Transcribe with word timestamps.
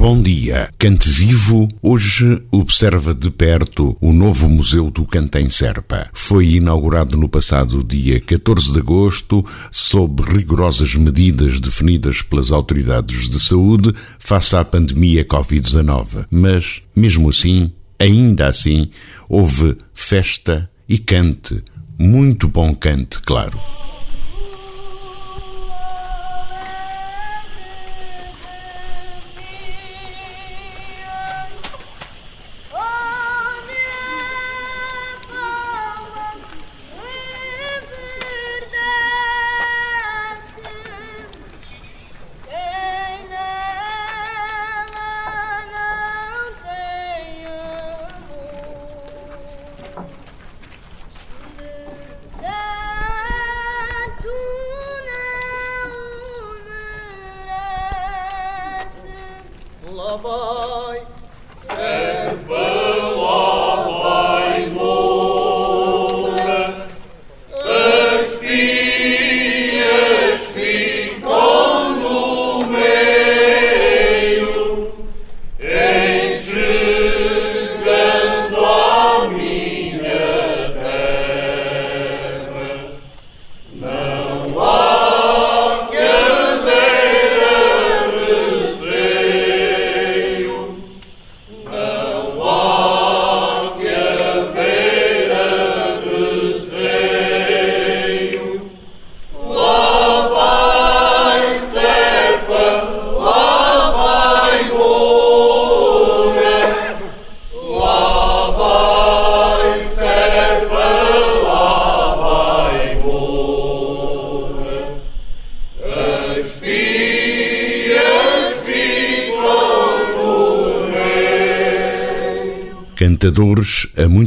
Bom 0.00 0.22
dia. 0.22 0.72
Cante 0.78 1.10
Vivo 1.10 1.68
hoje 1.82 2.42
observa 2.50 3.12
de 3.12 3.30
perto 3.30 3.98
o 4.00 4.14
novo 4.14 4.48
Museu 4.48 4.90
do 4.90 5.04
Cante 5.04 5.36
em 5.36 5.50
Serpa. 5.50 6.08
Foi 6.14 6.52
inaugurado 6.52 7.18
no 7.18 7.28
passado 7.28 7.84
dia 7.84 8.18
14 8.18 8.72
de 8.72 8.78
agosto, 8.78 9.44
sob 9.70 10.22
rigorosas 10.22 10.94
medidas 10.94 11.60
definidas 11.60 12.22
pelas 12.22 12.50
autoridades 12.50 13.28
de 13.28 13.38
saúde 13.38 13.94
face 14.18 14.56
à 14.56 14.64
pandemia 14.64 15.22
Covid-19. 15.22 16.24
Mas, 16.30 16.80
mesmo 16.96 17.28
assim, 17.28 17.70
ainda 17.98 18.46
assim, 18.46 18.88
houve 19.28 19.76
festa 19.92 20.70
e 20.88 20.96
cante. 20.96 21.62
Muito 21.98 22.48
bom 22.48 22.74
cante, 22.74 23.20
claro. 23.20 23.52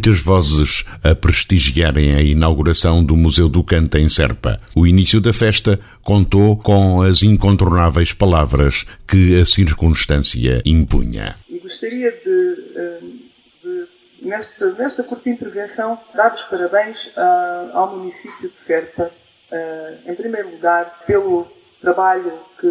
Muitas 0.03 0.19
vozes 0.21 0.83
a 1.01 1.15
prestigiarem 1.15 2.13
a 2.13 2.21
inauguração 2.21 3.01
do 3.01 3.15
Museu 3.15 3.47
do 3.47 3.63
Cante 3.63 3.97
em 3.97 4.09
Serpa. 4.09 4.59
O 4.75 4.85
início 4.85 5.21
da 5.21 5.31
festa 5.31 5.79
contou 6.03 6.57
com 6.57 7.01
as 7.01 7.23
incontornáveis 7.23 8.11
palavras 8.11 8.85
que 9.07 9.39
a 9.39 9.45
circunstância 9.45 10.61
impunha. 10.65 11.33
E 11.49 11.57
gostaria 11.59 12.11
de, 12.11 12.55
eh, 12.75 12.99
de 13.63 14.27
nesta, 14.27 14.73
nesta 14.73 15.03
curta 15.03 15.29
intervenção, 15.29 15.97
dar 16.13 16.33
os 16.33 16.41
parabéns 16.41 17.05
uh, 17.15 17.77
ao 17.77 17.95
município 17.95 18.49
de 18.49 18.55
Serpa, 18.55 19.03
uh, 19.03 20.11
em 20.11 20.15
primeiro 20.15 20.49
lugar, 20.51 20.83
pelo 21.07 21.47
trabalho 21.79 22.33
que, 22.59 22.67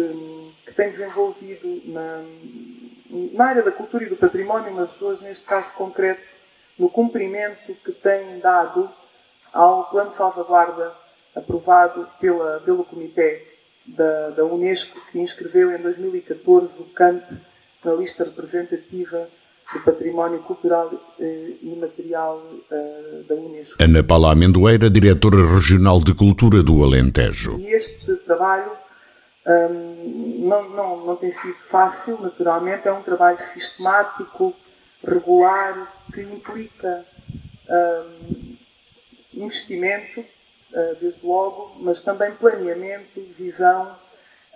que 0.67 0.73
tem 0.75 0.91
desenvolvido 0.91 1.81
na, 1.87 2.23
na 3.33 3.45
área 3.45 3.63
da 3.63 3.71
cultura 3.71 4.03
e 4.03 4.09
do 4.09 4.17
património, 4.17 4.71
mas 4.75 5.01
hoje, 5.01 5.23
neste 5.23 5.45
caso 5.45 5.73
concreto, 5.75 6.32
no 6.77 6.89
cumprimento 6.89 7.73
que 7.83 7.91
tem 7.91 8.39
dado 8.39 8.89
ao 9.53 9.85
plano 9.85 10.11
de 10.11 10.17
salvaguarda 10.17 10.91
aprovado 11.35 12.07
pela, 12.19 12.59
pelo 12.61 12.83
Comitê 12.83 13.41
da, 13.87 14.29
da 14.31 14.45
Unesco, 14.45 14.99
que 15.11 15.19
inscreveu 15.19 15.71
em 15.75 15.81
2014 15.81 16.69
o 16.79 16.85
CANT 16.95 17.23
na 17.83 17.93
lista 17.93 18.23
representativa 18.23 19.27
do 19.73 19.79
património 19.81 20.39
cultural 20.39 20.91
eh, 21.19 21.53
e 21.61 21.75
material 21.79 22.41
eh, 22.71 23.23
da 23.27 23.35
Unesco. 23.35 23.75
Ana 23.81 24.03
Paula 24.03 24.31
Amendoeira, 24.31 24.89
diretora 24.89 25.53
regional 25.55 25.99
de 25.99 26.13
cultura 26.13 26.61
do 26.61 26.83
Alentejo. 26.83 27.57
E 27.59 27.73
este 27.73 28.15
trabalho 28.17 28.71
um, 29.45 30.47
não, 30.47 30.69
não, 30.69 31.05
não 31.05 31.15
tem 31.15 31.31
sido 31.31 31.55
fácil, 31.69 32.17
naturalmente, 32.21 32.87
é 32.87 32.93
um 32.93 33.01
trabalho 33.01 33.37
sistemático, 33.53 34.53
regular, 35.03 35.91
que 36.13 36.21
implica 36.21 37.05
um, 37.69 38.55
investimento, 39.33 40.19
uh, 40.19 40.95
desde 40.99 41.25
logo, 41.25 41.75
mas 41.79 42.01
também 42.01 42.31
planeamento, 42.35 43.21
visão, 43.37 43.97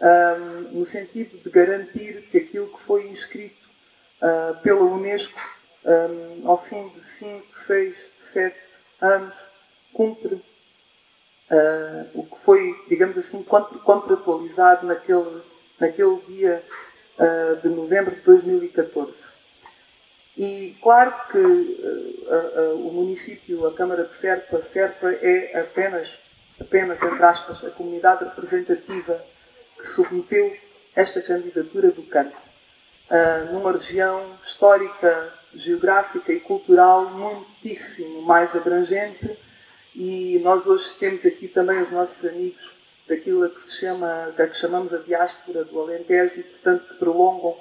um, 0.02 0.80
no 0.80 0.86
sentido 0.86 1.38
de 1.44 1.50
garantir 1.50 2.22
que 2.32 2.38
aquilo 2.38 2.68
que 2.68 2.84
foi 2.84 3.08
inscrito 3.08 3.66
uh, 4.22 4.62
pela 4.62 4.82
Unesco 4.82 5.58
ao 6.44 6.62
fim 6.62 6.86
de 6.90 7.02
5, 7.02 7.46
6, 7.66 7.96
7 8.34 8.56
anos 9.02 9.34
cumpre 9.94 10.36
uh, 10.36 12.10
o 12.14 12.24
que 12.24 12.38
foi, 12.44 12.76
digamos 12.88 13.18
assim, 13.18 13.44
contratualizado 13.44 14.86
naquele, 14.86 15.42
naquele 15.80 16.18
dia 16.28 16.64
uh, 17.20 17.62
de 17.62 17.70
novembro 17.70 18.14
de 18.14 18.22
2014. 18.22 19.27
E 20.38 20.76
claro 20.82 21.14
que 21.32 21.38
uh, 21.38 22.88
o 22.88 22.94
município, 22.94 23.66
a 23.66 23.74
Câmara 23.74 24.04
de 24.04 24.14
Serpa, 24.14 24.62
Serpa 24.62 25.12
é 25.12 25.60
apenas, 25.60 26.10
apenas, 26.62 27.02
entre 27.02 27.24
aspas, 27.24 27.64
a 27.66 27.72
comunidade 27.72 28.24
representativa 28.24 29.20
que 29.80 29.88
submeteu 29.88 30.56
esta 30.96 31.22
candidatura 31.22 31.92
do 31.92 32.04
canto. 32.04 32.36
numa 33.52 33.72
região 33.72 34.24
histórica, 34.46 35.34
geográfica 35.56 36.34
e 36.34 36.40
cultural 36.40 37.10
muitíssimo 37.12 38.24
mais 38.24 38.56
abrangente 38.56 39.38
e 39.96 40.40
nós 40.44 40.68
hoje 40.68 40.94
temos 41.00 41.26
aqui 41.26 41.48
também 41.48 41.82
os 41.82 41.92
nossos 41.92 42.24
amigos 42.24 42.78
daquilo 43.08 43.50
que 43.50 43.62
se 43.62 43.80
chama, 43.80 44.32
da 44.38 44.46
que 44.46 44.56
chamamos 44.56 44.94
a 44.94 45.00
diáspora 45.00 45.64
do 45.64 45.82
Alentejo 45.82 46.40
e, 46.40 46.44
portanto, 46.44 46.88
que 46.88 46.94
prolongam 47.00 47.58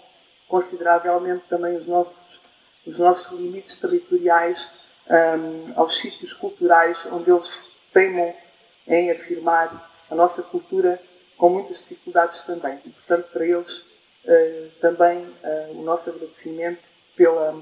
consideravelmente 0.47 1.45
também 1.49 1.77
os 1.77 1.87
nossos, 1.87 2.13
os 2.87 2.97
nossos 2.99 3.39
limites 3.39 3.77
territoriais 3.77 4.67
um, 5.09 5.73
aos 5.81 5.97
sítios 5.97 6.33
culturais 6.33 6.97
onde 7.13 7.31
eles 7.31 7.49
teimam 7.93 8.35
em 8.87 9.11
afirmar 9.11 9.71
a 10.11 10.15
nossa 10.15 10.43
cultura 10.43 11.01
com 11.37 11.51
muitas 11.51 11.79
dificuldades 11.79 12.41
também. 12.43 12.79
E, 12.85 12.91
portanto, 12.91 13.29
para 13.33 13.47
eles 13.47 13.71
uh, 13.71 14.71
também 14.81 15.19
uh, 15.19 15.81
o 15.81 15.83
nosso 15.83 16.11
agradecimento 16.11 16.83
pela, 17.17 17.61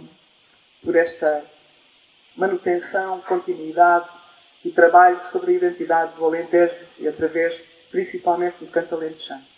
por 0.83 0.95
esta 0.97 1.45
manutenção, 2.37 3.21
continuidade 3.23 4.09
e 4.65 4.71
trabalho 4.71 5.21
sobre 5.31 5.53
a 5.53 5.55
identidade 5.55 6.15
do 6.17 6.25
Alentejo 6.25 6.75
e 6.99 7.09
através, 7.09 7.55
principalmente, 7.91 8.65
do 8.65 8.67
canto 8.71 8.95
alentejano. 8.95 9.54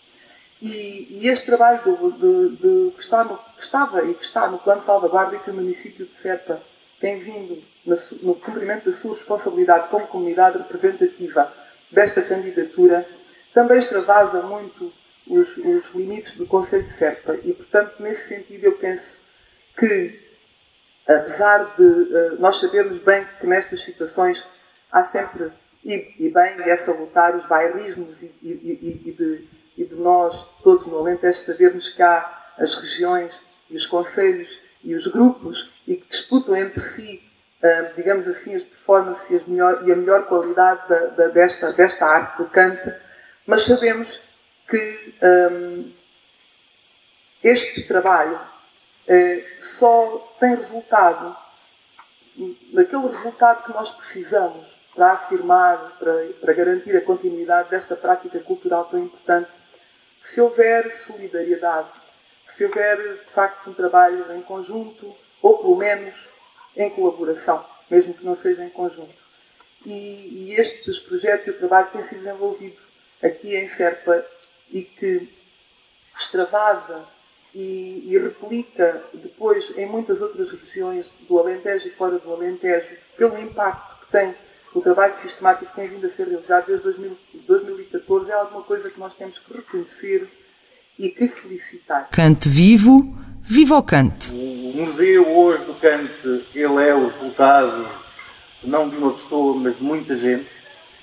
E, 0.62 1.20
e 1.20 1.28
este 1.28 1.46
trabalho 1.46 1.82
do, 1.82 2.10
do, 2.12 2.50
do, 2.50 2.92
que, 2.92 3.02
está 3.02 3.24
no, 3.24 3.36
que, 3.36 3.62
estava 3.62 4.02
e 4.04 4.14
que 4.14 4.24
está 4.24 4.48
no 4.48 4.58
plano 4.58 4.80
de 4.80 4.86
salvaguarda 4.86 5.36
e 5.36 5.38
que 5.38 5.50
o 5.50 5.54
município 5.54 6.06
de 6.06 6.14
Serpa 6.14 6.58
tem 6.98 7.18
vindo 7.18 7.62
no 8.22 8.34
cumprimento 8.36 8.90
da 8.90 8.96
sua 8.96 9.14
responsabilidade 9.14 9.88
como 9.88 10.06
comunidade 10.06 10.58
representativa 10.58 11.52
desta 11.90 12.22
candidatura, 12.22 13.06
também 13.52 13.78
extravasa 13.78 14.42
muito 14.42 14.92
os, 15.28 15.56
os 15.58 15.94
limites 15.94 16.34
do 16.36 16.46
Conselho 16.46 16.84
de 16.84 16.96
Serpa. 16.96 17.36
E, 17.44 17.52
portanto, 17.52 17.94
nesse 18.00 18.28
sentido, 18.28 18.64
eu 18.64 18.72
penso 18.72 19.14
que, 19.78 20.18
apesar 21.06 21.64
de 21.76 21.82
uh, 21.82 22.40
nós 22.40 22.58
sabermos 22.58 22.98
bem 23.02 23.26
que 23.40 23.46
nestas 23.46 23.82
situações 23.82 24.42
há 24.90 25.04
sempre, 25.04 25.50
e, 25.84 26.14
e 26.18 26.30
bem, 26.30 26.56
e 26.60 26.70
é 26.70 26.76
salutar 26.76 27.36
os 27.36 27.44
bairrismos 27.46 28.22
e, 28.22 28.26
e, 28.42 29.02
e, 29.06 29.12
de, 29.12 29.48
e 29.76 29.84
de 29.84 29.94
nós, 29.94 30.34
todos 30.62 30.86
no 30.86 30.98
Alentejo, 30.98 31.44
sabermos 31.44 31.88
que 31.88 32.02
há 32.02 32.32
as 32.58 32.74
regiões 32.74 33.32
e 33.70 33.76
os 33.76 33.86
conselhos 33.86 34.58
e 34.82 34.94
os 34.94 35.06
grupos 35.06 35.68
e 35.86 35.96
que 35.96 36.08
disputam 36.08 36.56
entre 36.56 36.80
si, 36.80 37.22
uh, 37.62 37.94
digamos 37.94 38.26
assim, 38.26 38.54
as 38.54 38.62
performances 38.62 39.42
e, 39.48 39.60
a 39.60 39.96
melhor 39.96 40.26
qualidade 40.26 40.88
da, 40.88 40.98
da, 41.06 41.28
desta, 41.28 41.72
desta 41.72 42.06
arte 42.06 42.38
do 42.38 42.48
canto, 42.48 42.92
mas 43.46 43.62
sabemos 43.62 44.20
que 44.68 45.14
um, 45.52 45.92
este 47.44 47.82
trabalho 47.86 48.34
uh, 48.34 49.64
só 49.64 50.36
tem 50.40 50.54
resultado 50.54 51.36
naquele 52.72 53.08
resultado 53.08 53.64
que 53.64 53.72
nós 53.72 53.90
precisamos 53.90 54.76
para 54.94 55.12
afirmar, 55.12 55.78
para, 55.98 56.12
para 56.40 56.52
garantir 56.54 56.96
a 56.96 57.00
continuidade 57.00 57.70
desta 57.70 57.94
prática 57.96 58.38
cultural 58.40 58.84
tão 58.86 58.98
importante, 58.98 59.48
se 60.30 60.40
houver 60.40 60.90
solidariedade, 60.92 61.88
se 62.46 62.64
houver 62.64 62.96
de 62.96 63.30
facto 63.30 63.70
um 63.70 63.74
trabalho 63.74 64.24
em 64.34 64.42
conjunto, 64.42 65.14
ou 65.42 65.58
pelo 65.58 65.76
menos 65.76 66.14
em 66.76 66.90
colaboração, 66.90 67.64
mesmo 67.90 68.14
que 68.14 68.24
não 68.24 68.36
seja 68.36 68.64
em 68.64 68.70
conjunto. 68.70 69.14
E, 69.84 70.48
e 70.50 70.54
estes 70.58 70.98
projetos 70.98 71.46
e 71.46 71.50
o 71.50 71.58
trabalho 71.58 71.88
têm 71.92 72.02
sido 72.02 72.24
desenvolvido 72.24 72.76
aqui 73.22 73.56
em 73.56 73.68
Serpa 73.68 74.24
e 74.70 74.82
que 74.82 75.28
extravasa 76.18 77.04
e, 77.54 78.12
e, 78.12 78.18
replica 78.18 79.02
depois 79.14 79.76
em 79.78 79.86
muitas 79.86 80.20
outras 80.20 80.50
regiões 80.50 81.06
do 81.28 81.38
Alentejo 81.38 81.86
e 81.86 81.90
fora 81.90 82.18
do 82.18 82.32
Alentejo, 82.32 82.96
pelo 83.16 83.38
impacto 83.38 84.04
que 84.04 84.12
tem 84.12 84.34
o 84.76 84.80
trabalho 84.82 85.14
sistemático 85.22 85.70
que 85.70 85.74
tem 85.74 85.88
vindo 85.88 86.06
a 86.06 86.10
ser 86.10 86.28
realizado 86.28 86.66
desde 86.66 86.84
2000, 86.84 87.18
2014, 87.48 88.30
é 88.30 88.34
alguma 88.34 88.62
coisa 88.62 88.90
que 88.90 89.00
nós 89.00 89.14
temos 89.16 89.38
que 89.38 89.56
reconhecer 89.56 90.28
e 90.98 91.08
que 91.08 91.28
felicitar. 91.28 92.08
Cante 92.10 92.50
vivo, 92.50 93.16
viva 93.42 93.78
o 93.78 93.82
cante. 93.82 94.30
O 94.30 94.72
museu 94.76 95.38
hoje 95.38 95.64
do 95.64 95.74
cante, 95.74 96.44
ele 96.54 96.88
é 96.88 96.94
o 96.94 97.08
resultado 97.08 97.86
não 98.64 98.88
de 98.88 98.96
uma 98.96 99.12
pessoa, 99.12 99.58
mas 99.62 99.78
de 99.78 99.84
muita 99.84 100.14
gente, 100.14 100.46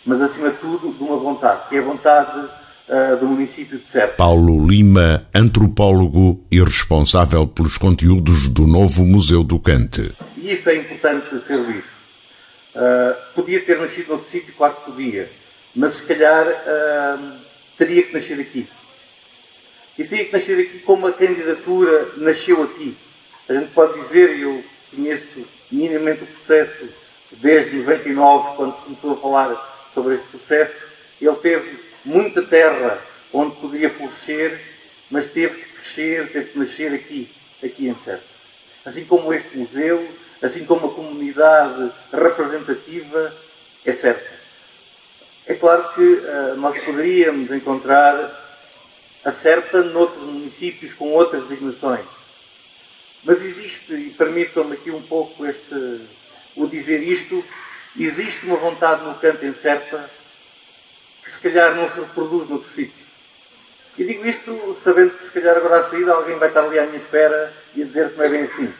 mas 0.05 0.21
acima 0.21 0.51
de 0.51 0.57
tudo 0.57 0.93
de 0.93 1.03
uma 1.03 1.17
vontade, 1.17 1.67
que 1.67 1.75
é 1.75 1.79
a 1.79 1.83
vontade 1.83 2.37
uh, 2.39 3.17
do 3.19 3.25
município 3.25 3.79
de 3.79 3.85
Serpa. 3.85 4.17
Paulo 4.17 4.67
Lima, 4.67 5.25
antropólogo 5.33 6.45
e 6.51 6.61
responsável 6.61 7.47
pelos 7.47 7.79
conteúdos 7.79 8.49
do 8.49 8.67
novo 8.67 9.03
Museu 9.03 9.43
do 9.43 9.59
Cante. 9.59 10.11
E 10.37 10.51
isto 10.51 10.69
é 10.69 10.75
importante 10.75 11.39
ser 11.39 11.57
visto. 11.63 11.92
Uh, 12.75 13.33
podia 13.35 13.61
ter 13.61 13.77
nascido 13.77 14.09
noutro 14.09 14.29
sítio, 14.29 14.53
claro 14.57 14.75
que 14.75 14.91
podia, 14.91 15.29
mas 15.75 15.95
se 15.95 16.03
calhar 16.03 16.47
uh, 16.47 17.39
teria 17.77 18.01
que 18.01 18.13
nascer 18.13 18.39
aqui. 18.39 18.67
E 19.97 20.03
teria 20.03 20.25
que 20.25 20.33
nascer 20.33 20.59
aqui 20.59 20.79
como 20.79 21.05
a 21.05 21.13
candidatura 21.13 22.07
nasceu 22.17 22.63
aqui. 22.63 22.97
A 23.47 23.53
gente 23.53 23.71
pode 23.73 23.99
dizer, 24.01 24.37
e 24.37 24.41
eu 24.41 24.63
conheço 24.95 25.45
minimamente 25.71 26.23
o 26.23 26.27
processo 26.27 26.89
desde 27.33 27.77
99, 27.77 28.55
quando 28.55 28.73
começou 28.73 29.13
a 29.13 29.17
falar 29.17 29.89
sobre 29.93 30.15
este 30.15 30.27
processo, 30.27 30.73
ele 31.21 31.35
teve 31.35 31.79
muita 32.05 32.41
terra 32.41 32.99
onde 33.31 33.55
poderia 33.57 33.89
florescer, 33.89 34.59
mas 35.11 35.31
teve 35.31 35.55
que 35.55 35.73
crescer, 35.73 36.31
teve 36.31 36.51
que 36.51 36.59
nascer 36.59 36.93
aqui, 36.93 37.29
aqui 37.63 37.87
em 37.87 37.95
Serpa. 37.95 38.23
Assim 38.85 39.05
como 39.05 39.33
este 39.33 39.57
museu, 39.57 40.05
assim 40.43 40.65
como 40.65 40.87
a 40.87 40.93
comunidade 40.93 41.91
representativa 42.11 43.33
é 43.85 43.93
Serpa. 43.93 44.33
É 45.45 45.53
claro 45.55 45.93
que 45.93 46.01
uh, 46.01 46.55
nós 46.57 46.77
poderíamos 46.83 47.49
encontrar 47.51 48.13
a 49.25 49.31
Serpa 49.31 49.81
noutros 49.81 50.23
municípios 50.23 50.93
com 50.93 51.11
outras 51.11 51.47
designações. 51.47 52.05
Mas 53.23 53.41
existe, 53.41 53.93
e 53.93 54.09
permitam-me 54.11 54.73
aqui 54.73 54.91
um 54.91 55.01
pouco 55.03 55.45
este, 55.45 56.01
o 56.57 56.67
dizer 56.67 57.01
isto, 57.01 57.43
existe 57.97 58.45
uma 58.45 58.57
vontade 58.57 59.03
no 59.03 59.15
canto 59.15 59.45
em 59.45 59.53
Serpa 59.53 60.03
que 61.23 61.31
se 61.31 61.39
calhar 61.39 61.73
não 61.73 61.89
se 61.89 61.99
reproduz 62.01 62.49
noutro 62.49 62.69
sítio. 62.69 63.03
E 63.97 64.03
digo 64.03 64.25
isto 64.25 64.77
sabendo 64.83 65.11
que 65.11 65.25
se 65.25 65.31
calhar 65.31 65.55
agora 65.55 65.79
à 65.79 65.89
saída 65.89 66.13
alguém 66.13 66.37
vai 66.37 66.49
estar 66.49 66.63
ali 66.63 66.79
à 66.79 66.85
minha 66.85 66.97
espera 66.97 67.53
e 67.75 67.83
a 67.83 67.85
dizer 67.85 68.09
que 68.09 68.17
não 68.17 68.25
é 68.25 68.29
bem 68.29 68.43
assim. 68.43 68.73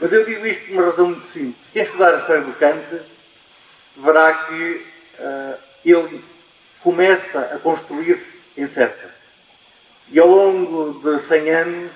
Mas 0.00 0.12
eu 0.12 0.24
digo 0.24 0.46
isto 0.46 0.66
por 0.66 0.74
uma 0.74 0.90
razão 0.90 1.06
muito 1.06 1.26
simples. 1.26 1.56
Quem 1.72 1.82
estudar 1.82 2.14
a 2.14 2.18
história 2.18 2.42
do 2.42 2.52
Kant 2.52 3.00
verá 3.96 4.32
que 4.32 4.86
uh, 5.18 5.58
ele 5.84 6.24
começa 6.82 7.40
a 7.52 7.58
construir-se 7.58 8.60
em 8.60 8.66
Serpa. 8.66 9.08
E 10.10 10.18
ao 10.18 10.28
longo 10.28 11.00
de 11.00 11.22
100 11.26 11.50
anos 11.50 11.90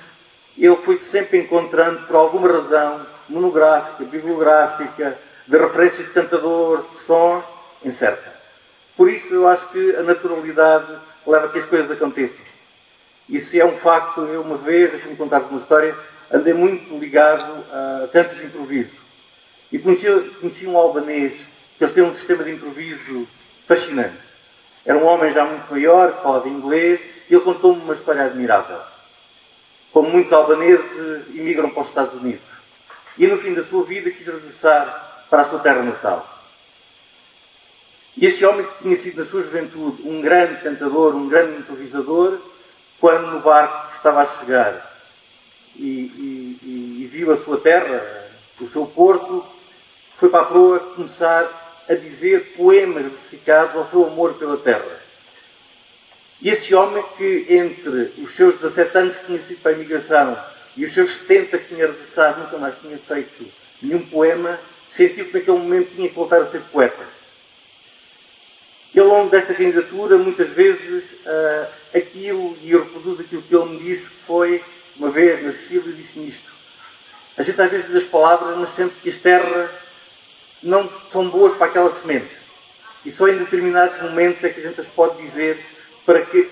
ele 0.59 0.77
foi 0.77 0.99
sempre 0.99 1.39
encontrando, 1.39 2.05
por 2.07 2.17
alguma 2.17 2.49
razão 2.49 3.07
monográfica, 3.29 4.05
bibliográfica, 4.05 5.17
de 5.47 5.57
referências 5.57 6.07
de 6.07 6.13
cantador, 6.13 6.85
de 6.93 6.99
sons, 7.05 7.45
em 7.85 7.93
Serpa. 7.93 8.31
Por 8.97 9.09
isso 9.09 9.33
eu 9.33 9.49
acho 9.49 9.69
que 9.69 9.97
a 9.97 10.03
naturalidade 10.03 10.93
leva 11.27 11.47
a 11.47 11.49
que 11.49 11.59
as 11.59 11.67
coisas 11.67 11.91
aconteçam. 11.91 12.45
E 13.29 13.41
se 13.41 13.61
é 13.61 13.65
um 13.65 13.79
facto, 13.79 14.21
eu 14.23 14.43
uma 14.43 14.57
vez, 14.57 14.91
deixa-me 14.91 15.17
contar-vos 15.17 15.51
uma 15.51 15.61
história, 15.61 15.97
andei 16.33 16.55
muito 16.55 16.99
ligado 16.99 17.53
a 17.71 18.09
cantos 18.09 18.39
de 18.39 18.45
improviso. 18.45 19.03
E 19.71 19.79
conheci, 19.79 20.07
conheci 20.41 20.67
um 20.67 20.77
albanês, 20.77 21.33
que 21.77 21.85
eles 21.85 21.95
têm 21.95 22.05
um 22.05 22.15
sistema 22.15 22.45
de 22.45 22.53
improviso 22.53 23.27
fascinante. 23.67 24.17
Era 24.85 24.99
um 24.99 25.07
homem 25.07 25.33
já 25.33 25.45
muito 25.45 25.71
maior, 25.71 26.13
que 26.13 26.23
falava 26.23 26.49
inglês, 26.49 27.01
e 27.29 27.35
ele 27.35 27.45
contou-me 27.45 27.83
uma 27.83 27.95
história 27.95 28.25
admirável. 28.25 28.79
Como 29.93 30.11
muitos 30.11 30.33
albaneses 30.33 31.29
imigram 31.35 31.71
para 31.71 31.83
os 31.83 31.89
Estados 31.89 32.15
Unidos. 32.15 32.43
E 33.19 33.27
no 33.27 33.39
fim 33.39 33.55
da 33.55 33.63
sua 33.63 33.85
vida 33.85 34.11
quis 34.11 34.27
regressar 34.27 35.27
para 35.31 35.43
a 35.43 35.45
sua 35.49 35.59
terra 35.59 35.83
natal. 35.83 36.27
E 38.17 38.27
este 38.27 38.45
homem 38.45 38.67
que 38.67 38.83
tinha 38.83 38.97
sido 38.97 39.23
na 39.23 39.31
sua 39.31 39.43
juventude 39.43 40.07
um 40.07 40.21
grande 40.21 40.63
cantador, 40.63 41.15
um 41.15 41.29
grande 41.29 41.59
improvisador, 41.59 42.39
quando 43.01 43.29
no 43.29 43.41
barco 43.41 43.95
estava 43.97 44.23
a 44.23 44.27
chegar 44.27 44.92
e, 45.77 46.59
e, 46.63 47.03
e 47.03 47.07
viu 47.11 47.33
a 47.33 47.37
sua 47.37 47.59
terra, 47.59 48.01
o 48.61 48.69
seu 48.69 48.87
porto, 48.87 49.45
foi 50.19 50.29
para 50.29 50.43
a 50.43 50.47
proa 50.47 50.79
começar 50.79 51.85
a 51.89 51.95
dizer 51.95 52.55
poemas 52.57 53.03
versificados 53.05 53.75
ao 53.75 53.89
seu 53.89 54.07
amor 54.07 54.35
pela 54.35 54.57
terra. 54.57 55.03
E 56.41 56.51
esse 56.51 56.75
homem 56.75 57.03
que 57.17 57.47
entre 57.51 58.13
os 58.19 58.35
seus 58.35 58.61
17 58.61 58.99
anos 58.99 59.17
que 59.17 59.27
tinha 59.27 59.39
sido 59.39 59.63
para 59.63 59.73
a 59.73 59.75
imigração 59.75 60.39
e 60.77 60.85
os 60.85 60.93
seus 60.93 61.15
70 61.15 61.59
que 61.59 61.69
tinha 61.75 61.87
regressado, 61.87 62.41
nunca 62.41 62.59
mais 62.59 62.75
tinha 62.81 62.99
feito 62.99 63.47
nenhum 63.83 64.05
poema, 64.07 64.59
sentiu 64.95 65.25
que 65.25 65.39
naquele 65.39 65.59
momento 65.59 65.95
tinha 65.95 66.09
que 66.09 66.15
voltar 66.15 66.41
a 66.41 66.47
ser 66.47 66.61
poeta. 66.73 67.05
E 68.95 69.01
ao 69.01 69.07
longo 69.07 69.31
desta 69.31 69.55
candidatura, 69.55 70.19
muitas 70.19 70.49
vezes, 70.51 71.05
uh, 71.25 71.97
aquilo, 71.97 72.57
e 72.61 72.73
eu 72.73 72.83
reproduzo 72.83 73.23
aquilo 73.23 73.43
que 73.43 73.55
ele 73.55 73.65
me 73.71 73.79
disse, 73.79 74.03
que 74.03 74.27
foi, 74.27 74.63
uma 74.97 75.11
vez 75.11 75.43
na 75.45 75.53
Sicília, 75.53 75.93
disse-me 75.93 76.29
isto. 76.29 76.51
A 77.39 77.43
gente 77.43 77.61
às 77.61 77.71
vezes 77.71 77.87
diz 77.87 77.97
as 77.97 78.05
palavras, 78.05 78.57
mas 78.59 78.75
sente 78.75 78.95
que 79.03 79.09
as 79.09 79.17
terras 79.17 79.71
não 80.63 80.89
são 81.11 81.29
boas 81.29 81.57
para 81.57 81.67
aquela 81.67 81.93
semente. 82.01 82.31
E 83.05 83.11
só 83.11 83.27
em 83.29 83.39
determinados 83.39 84.01
momentos 84.03 84.45
é 84.45 84.49
que 84.49 84.61
a 84.61 84.69
gente 84.69 84.81
as 84.81 84.87
pode 84.89 85.21
dizer 85.23 85.59
para 86.05 86.21
que 86.21 86.43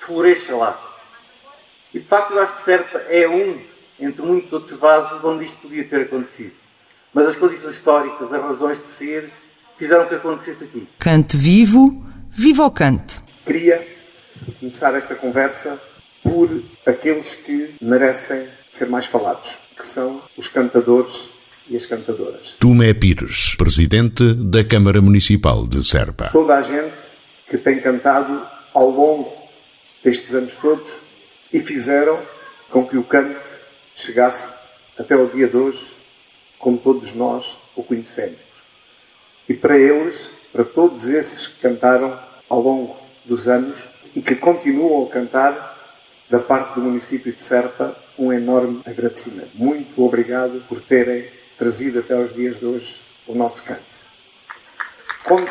floresça 0.00 0.56
lá. 0.56 0.78
E 1.94 1.98
de 1.98 2.04
facto 2.04 2.32
eu 2.32 2.40
acho 2.40 2.56
que 2.56 2.64
Serpa 2.64 2.98
é 3.08 3.28
um, 3.28 3.60
entre 4.00 4.22
muitos 4.22 4.52
outros 4.52 4.78
vasos, 4.78 5.22
onde 5.24 5.44
isto 5.44 5.58
podia 5.58 5.84
ter 5.84 6.02
acontecido. 6.02 6.52
Mas 7.12 7.26
as 7.26 7.36
condições 7.36 7.74
históricas, 7.74 8.32
as 8.32 8.42
razões 8.42 8.78
de 8.78 8.92
ser, 8.92 9.30
fizeram 9.76 10.06
que 10.06 10.14
acontecesse 10.14 10.64
aqui. 10.64 10.88
Cante 10.98 11.36
vivo, 11.36 12.04
viva 12.30 12.64
o 12.64 12.70
cante. 12.70 13.20
Queria 13.44 13.84
começar 14.58 14.94
esta 14.94 15.14
conversa 15.14 15.89
por 16.22 16.48
aqueles 16.86 17.34
que 17.34 17.74
merecem 17.80 18.46
ser 18.70 18.88
mais 18.88 19.06
falados, 19.06 19.56
que 19.76 19.86
são 19.86 20.20
os 20.36 20.48
cantadores 20.48 21.30
e 21.68 21.76
as 21.76 21.86
cantadoras. 21.86 22.56
Tomé 22.58 22.92
Pires, 22.92 23.54
presidente 23.56 24.34
da 24.34 24.64
Câmara 24.64 25.00
Municipal 25.00 25.66
de 25.66 25.84
Serpa. 25.84 26.28
Toda 26.32 26.56
a 26.56 26.62
gente 26.62 26.94
que 27.48 27.58
tem 27.58 27.80
cantado 27.80 28.40
ao 28.74 28.90
longo 28.90 29.30
destes 30.04 30.32
anos 30.34 30.56
todos 30.56 30.96
e 31.52 31.60
fizeram 31.60 32.18
com 32.70 32.86
que 32.86 32.96
o 32.96 33.02
canto 33.02 33.38
chegasse 33.96 34.54
até 34.98 35.16
o 35.16 35.26
dia 35.26 35.48
de 35.48 35.56
hoje 35.56 36.00
como 36.58 36.78
todos 36.78 37.14
nós 37.14 37.58
o 37.74 37.82
conhecemos. 37.82 38.38
E 39.48 39.54
para 39.54 39.76
eles, 39.76 40.30
para 40.52 40.64
todos 40.64 41.06
esses 41.06 41.46
que 41.46 41.60
cantaram 41.60 42.16
ao 42.48 42.60
longo 42.60 42.96
dos 43.24 43.48
anos 43.48 43.88
e 44.14 44.20
que 44.20 44.36
continuam 44.36 45.06
a 45.06 45.10
cantar, 45.10 45.69
da 46.30 46.38
parte 46.38 46.74
do 46.74 46.82
município 46.82 47.32
de 47.32 47.42
Serpa, 47.42 47.94
um 48.16 48.32
enorme 48.32 48.80
agradecimento. 48.86 49.50
Muito 49.54 50.04
obrigado 50.04 50.62
por 50.68 50.80
terem 50.80 51.26
trazido 51.58 51.98
até 51.98 52.16
os 52.16 52.34
dias 52.34 52.60
de 52.60 52.66
hoje 52.66 53.00
o 53.26 53.34
nosso 53.34 53.62
canto. 53.64 53.82
Como... 55.24 55.46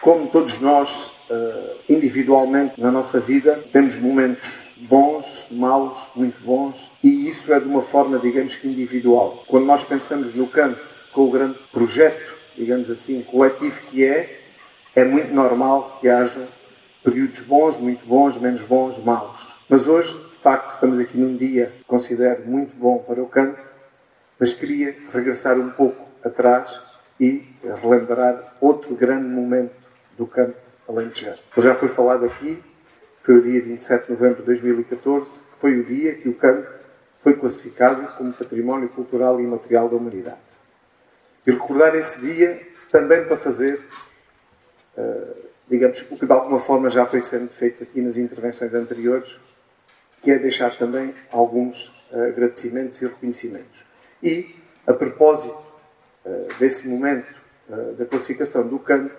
Como 0.00 0.28
todos 0.28 0.60
nós, 0.60 1.10
eh, 1.28 1.74
individualmente 1.90 2.80
na 2.80 2.90
nossa 2.90 3.20
vida, 3.20 3.62
temos 3.70 3.96
momentos 3.96 4.70
bons, 4.78 5.48
maus, 5.50 5.98
muito 6.16 6.42
bons, 6.44 6.92
e 7.04 7.28
isso 7.28 7.52
é 7.52 7.60
de 7.60 7.66
uma 7.66 7.82
forma, 7.82 8.18
digamos 8.18 8.54
que 8.54 8.66
individual. 8.66 9.44
Quando 9.46 9.66
nós 9.66 9.84
pensamos 9.84 10.34
no 10.34 10.46
canto 10.46 10.80
com 11.12 11.24
o 11.24 11.30
grande 11.30 11.58
projeto, 11.70 12.38
digamos 12.56 12.90
assim, 12.90 13.20
coletivo 13.22 13.78
que 13.90 14.04
é, 14.04 14.37
é 14.98 15.04
muito 15.04 15.32
normal 15.32 15.96
que 16.00 16.08
haja 16.08 16.44
períodos 17.04 17.40
bons, 17.42 17.76
muito 17.76 18.04
bons, 18.04 18.36
menos 18.40 18.62
bons, 18.62 18.98
maus. 19.04 19.54
Mas 19.70 19.86
hoje, 19.86 20.12
de 20.14 20.38
facto, 20.42 20.74
estamos 20.74 20.98
aqui 20.98 21.16
num 21.16 21.36
dia 21.36 21.66
que 21.66 21.84
considero 21.84 22.44
muito 22.44 22.76
bom 22.76 22.98
para 22.98 23.22
o 23.22 23.28
canto, 23.28 23.62
mas 24.40 24.52
queria 24.52 24.96
regressar 25.12 25.56
um 25.56 25.70
pouco 25.70 26.04
atrás 26.24 26.82
e 27.20 27.46
relembrar 27.80 28.56
outro 28.60 28.92
grande 28.96 29.28
momento 29.28 29.72
do 30.16 30.26
canto 30.26 30.58
alentejano. 30.88 31.38
Já 31.58 31.76
foi 31.76 31.88
falado 31.88 32.24
aqui, 32.24 32.60
foi 33.22 33.36
o 33.36 33.42
dia 33.42 33.62
27 33.62 34.06
de 34.06 34.10
novembro 34.10 34.40
de 34.40 34.46
2014, 34.46 35.42
que 35.42 35.60
foi 35.60 35.78
o 35.78 35.84
dia 35.84 36.14
que 36.14 36.28
o 36.28 36.34
canto 36.34 36.68
foi 37.22 37.34
classificado 37.34 38.04
como 38.16 38.32
Património 38.32 38.88
Cultural 38.88 39.38
e 39.38 39.44
Imaterial 39.44 39.88
da 39.88 39.94
Humanidade. 39.94 40.38
E 41.46 41.52
recordar 41.52 41.94
esse 41.94 42.20
dia 42.20 42.66
também 42.90 43.24
para 43.26 43.36
fazer, 43.36 43.80
digamos, 45.68 46.04
o 46.10 46.16
que 46.16 46.26
de 46.26 46.32
alguma 46.32 46.58
forma 46.58 46.88
já 46.88 47.04
foi 47.06 47.22
sendo 47.22 47.48
feito 47.48 47.82
aqui 47.82 48.00
nas 48.00 48.16
intervenções 48.16 48.72
anteriores, 48.72 49.38
que 50.22 50.30
é 50.30 50.38
deixar 50.38 50.76
também 50.76 51.14
alguns 51.30 51.88
uh, 52.10 52.28
agradecimentos 52.28 53.00
e 53.00 53.06
reconhecimentos. 53.06 53.84
E, 54.22 54.56
a 54.86 54.94
propósito 54.94 55.54
uh, 56.24 56.48
desse 56.58 56.88
momento 56.88 57.38
da 57.98 58.06
classificação 58.06 58.66
do 58.66 58.78
Kant, 58.78 59.12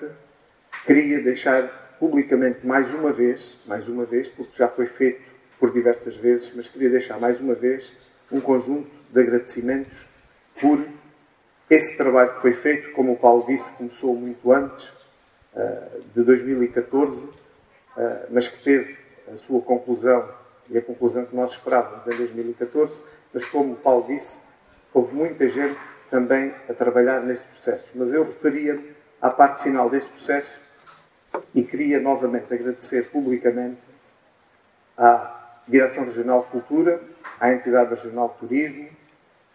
queria 0.84 1.22
deixar 1.22 1.96
publicamente 2.00 2.66
mais 2.66 2.92
uma 2.92 3.14
vez, 3.14 3.56
mais 3.68 3.88
uma 3.88 4.06
vez, 4.06 4.28
porque 4.28 4.54
já 4.58 4.68
foi 4.68 4.88
feito 4.88 5.22
por 5.60 5.72
diversas 5.72 6.16
vezes, 6.16 6.52
mas 6.56 6.68
queria 6.68 6.90
deixar 6.90 7.20
mais 7.20 7.40
uma 7.40 7.54
vez 7.54 7.94
um 8.32 8.42
conjunto 8.42 8.90
de 9.12 9.20
agradecimentos 9.20 10.08
por 10.60 10.84
esse 11.70 11.96
trabalho 11.96 12.34
que 12.34 12.42
foi 12.42 12.54
feito, 12.54 12.92
como 12.94 13.14
o 13.14 13.18
Paulo 13.18 13.46
disse, 13.48 13.72
começou 13.74 14.16
muito 14.16 14.52
antes 14.52 14.92
de 16.14 16.24
2014, 16.24 17.26
uh, 17.26 17.34
eh, 17.98 18.28
mas 18.30 18.48
que 18.48 18.64
teve 18.64 18.98
a 19.32 19.38
sua 19.38 19.62
conclusão 19.62 20.30
e 20.70 20.78
a 20.78 20.82
conclusão 20.82 21.26
que 21.26 21.36
nós 21.36 21.54
esperávamos 21.54 22.06
em 22.08 22.16
2014, 22.16 23.02
mas 23.34 23.46
como 23.46 23.74
o 23.74 23.76
Paulo 23.76 24.06
disse, 24.08 24.40
houve 24.94 25.16
muita 25.16 25.48
gente 25.48 25.80
também 26.10 26.54
a 26.68 26.74
trabalhar 26.74 27.22
neste 27.22 27.48
processo. 27.48 27.92
Mas 27.96 28.12
eu 28.14 28.24
referia-me 28.24 28.96
à 29.22 29.30
parte 29.30 29.64
final 29.64 29.90
deste 29.90 30.12
processo 30.12 30.60
e 31.54 31.64
queria 31.64 32.00
novamente 32.00 32.54
agradecer 32.54 33.10
publicamente 33.10 33.82
à 34.98 35.62
Direção 35.68 36.04
Regional 36.04 36.44
de 36.44 36.48
Cultura, 36.48 37.02
à 37.40 37.52
Entidade 37.52 37.92
Regional 37.92 38.30
de 38.30 38.48
Turismo, 38.48 38.90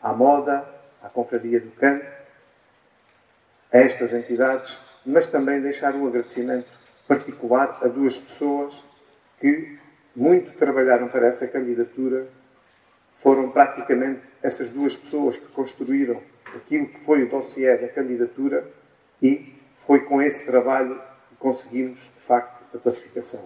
à 0.02 0.12
Moda, 0.12 0.68
à 1.02 1.08
Confraria 1.08 1.60
do 1.60 1.70
Cante, 1.72 2.06
a 3.72 3.78
estas 3.78 4.12
entidades, 4.12 4.80
mas 5.04 5.26
também 5.26 5.60
deixar 5.60 5.94
um 5.94 6.06
agradecimento 6.06 6.70
particular 7.06 7.78
a 7.82 7.88
duas 7.88 8.18
pessoas 8.18 8.84
que 9.40 9.78
muito 10.14 10.56
trabalharam 10.56 11.08
para 11.08 11.26
essa 11.26 11.46
candidatura. 11.46 12.26
Foram 13.18 13.50
praticamente 13.50 14.20
essas 14.42 14.70
duas 14.70 14.96
pessoas 14.96 15.36
que 15.36 15.46
construíram 15.48 16.20
aquilo 16.54 16.86
que 16.86 17.00
foi 17.00 17.24
o 17.24 17.28
dossiê 17.28 17.76
da 17.76 17.88
candidatura 17.88 18.66
e 19.22 19.54
foi 19.86 20.00
com 20.00 20.20
esse 20.20 20.44
trabalho 20.44 21.00
que 21.28 21.36
conseguimos, 21.36 22.10
de 22.14 22.20
facto, 22.20 22.76
a 22.76 22.78
classificação. 22.78 23.42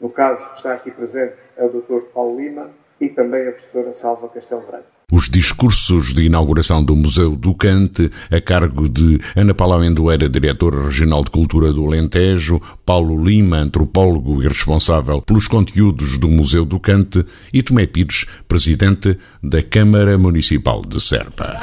No 0.00 0.10
caso, 0.10 0.54
está 0.54 0.74
aqui 0.74 0.90
presente 0.90 1.34
é 1.56 1.64
o 1.64 1.68
Dr. 1.68 2.12
Paulo 2.12 2.38
Lima 2.38 2.70
e 3.00 3.08
também 3.08 3.48
a 3.48 3.52
professora 3.52 3.92
Salva 3.92 4.28
Castelo 4.28 4.62
Branco. 4.62 4.97
Os 5.10 5.30
discursos 5.30 6.12
de 6.12 6.24
inauguração 6.24 6.84
do 6.84 6.94
Museu 6.94 7.34
do 7.34 7.54
Cante, 7.54 8.10
a 8.30 8.42
cargo 8.42 8.86
de 8.86 9.18
Ana 9.34 9.54
Paula 9.54 9.76
Amendoeira, 9.76 10.28
diretora 10.28 10.84
regional 10.84 11.24
de 11.24 11.30
cultura 11.30 11.72
do 11.72 11.82
Alentejo, 11.86 12.60
Paulo 12.84 13.24
Lima, 13.24 13.56
antropólogo 13.56 14.42
e 14.42 14.46
responsável 14.46 15.22
pelos 15.22 15.48
conteúdos 15.48 16.18
do 16.18 16.28
Museu 16.28 16.66
do 16.66 16.78
Cante, 16.78 17.24
e 17.50 17.62
Tomé 17.62 17.86
Pires, 17.86 18.26
presidente 18.46 19.16
da 19.42 19.62
Câmara 19.62 20.18
Municipal 20.18 20.82
de 20.82 21.00
Serpa. 21.00 21.58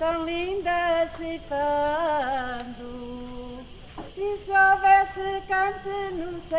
Tão 0.00 0.24
linda 0.24 1.06
ceifando. 1.18 1.60
E 4.16 4.38
se 4.38 4.50
houvesse 4.50 5.42
cante 5.46 5.94
no 6.14 6.40
céu, 6.48 6.58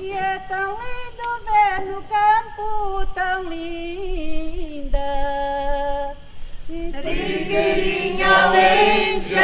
e 0.00 0.10
é 0.10 0.40
tão 0.48 0.70
lindo 0.72 1.28
ver 1.46 1.86
no 1.86 2.02
campo 2.02 3.06
tão 3.14 3.44
linda. 3.44 4.98
Trigueirinha 6.66 8.26
alentejana, 8.26 9.42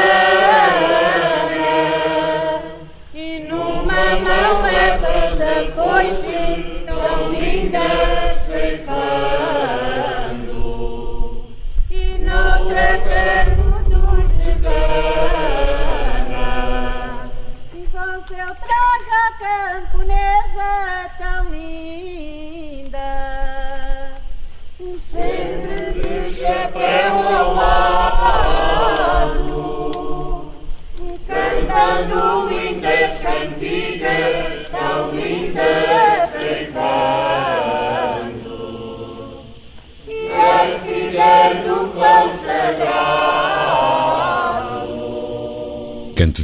e 3.15 3.47
numa 3.49 4.17
mão 4.17 4.63
levas 4.63 5.41
a 5.41 5.55
foice 5.77 6.85
tão 6.87 7.31
linda. 7.31 8.08
Camponesa 19.49 20.71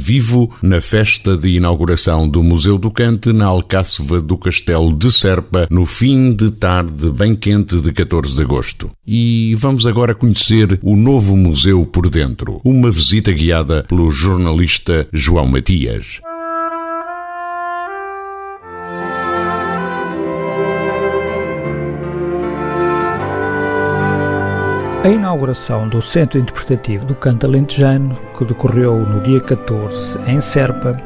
Vivo 0.07 0.51
na 0.61 0.81
festa 0.81 1.35
de 1.35 1.49
inauguração 1.49 2.29
do 2.29 2.43
Museu 2.43 2.77
do 2.77 2.91
Cante 2.91 3.33
na 3.33 3.47
Alcáceva 3.47 4.21
do 4.21 4.37
Castelo 4.37 4.93
de 4.93 5.11
Serpa 5.11 5.67
no 5.67 5.83
fim 5.83 6.31
de 6.31 6.51
tarde 6.51 7.09
bem 7.09 7.35
quente 7.35 7.81
de 7.81 7.91
14 7.91 8.35
de 8.35 8.41
agosto. 8.43 8.91
E 9.07 9.55
vamos 9.55 9.87
agora 9.87 10.13
conhecer 10.13 10.79
o 10.83 10.95
novo 10.95 11.35
museu 11.35 11.87
por 11.87 12.07
dentro, 12.07 12.61
uma 12.63 12.91
visita 12.91 13.31
guiada 13.31 13.83
pelo 13.89 14.11
jornalista 14.11 15.07
João 15.11 15.47
Matias. 15.47 16.21
A 25.05 25.09
inauguração 25.09 25.87
do 25.87 26.01
Centro 26.01 26.39
Interpretativo 26.39 27.05
do 27.05 27.13
Canto 27.13 27.45
Alentejano, 27.45 28.17
que 28.35 28.43
decorreu 28.43 28.97
no 29.01 29.21
dia 29.21 29.39
14 29.39 30.17
em 30.25 30.41
Serpa, 30.41 30.97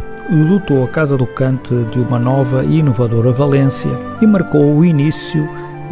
dotou 0.47 0.85
a 0.85 0.87
Casa 0.87 1.17
do 1.17 1.27
Canto 1.27 1.83
de 1.91 1.99
uma 1.99 2.17
nova 2.17 2.63
e 2.63 2.77
inovadora 2.77 3.33
valência 3.33 3.91
e 4.21 4.25
marcou 4.25 4.73
o 4.73 4.85
início 4.85 5.45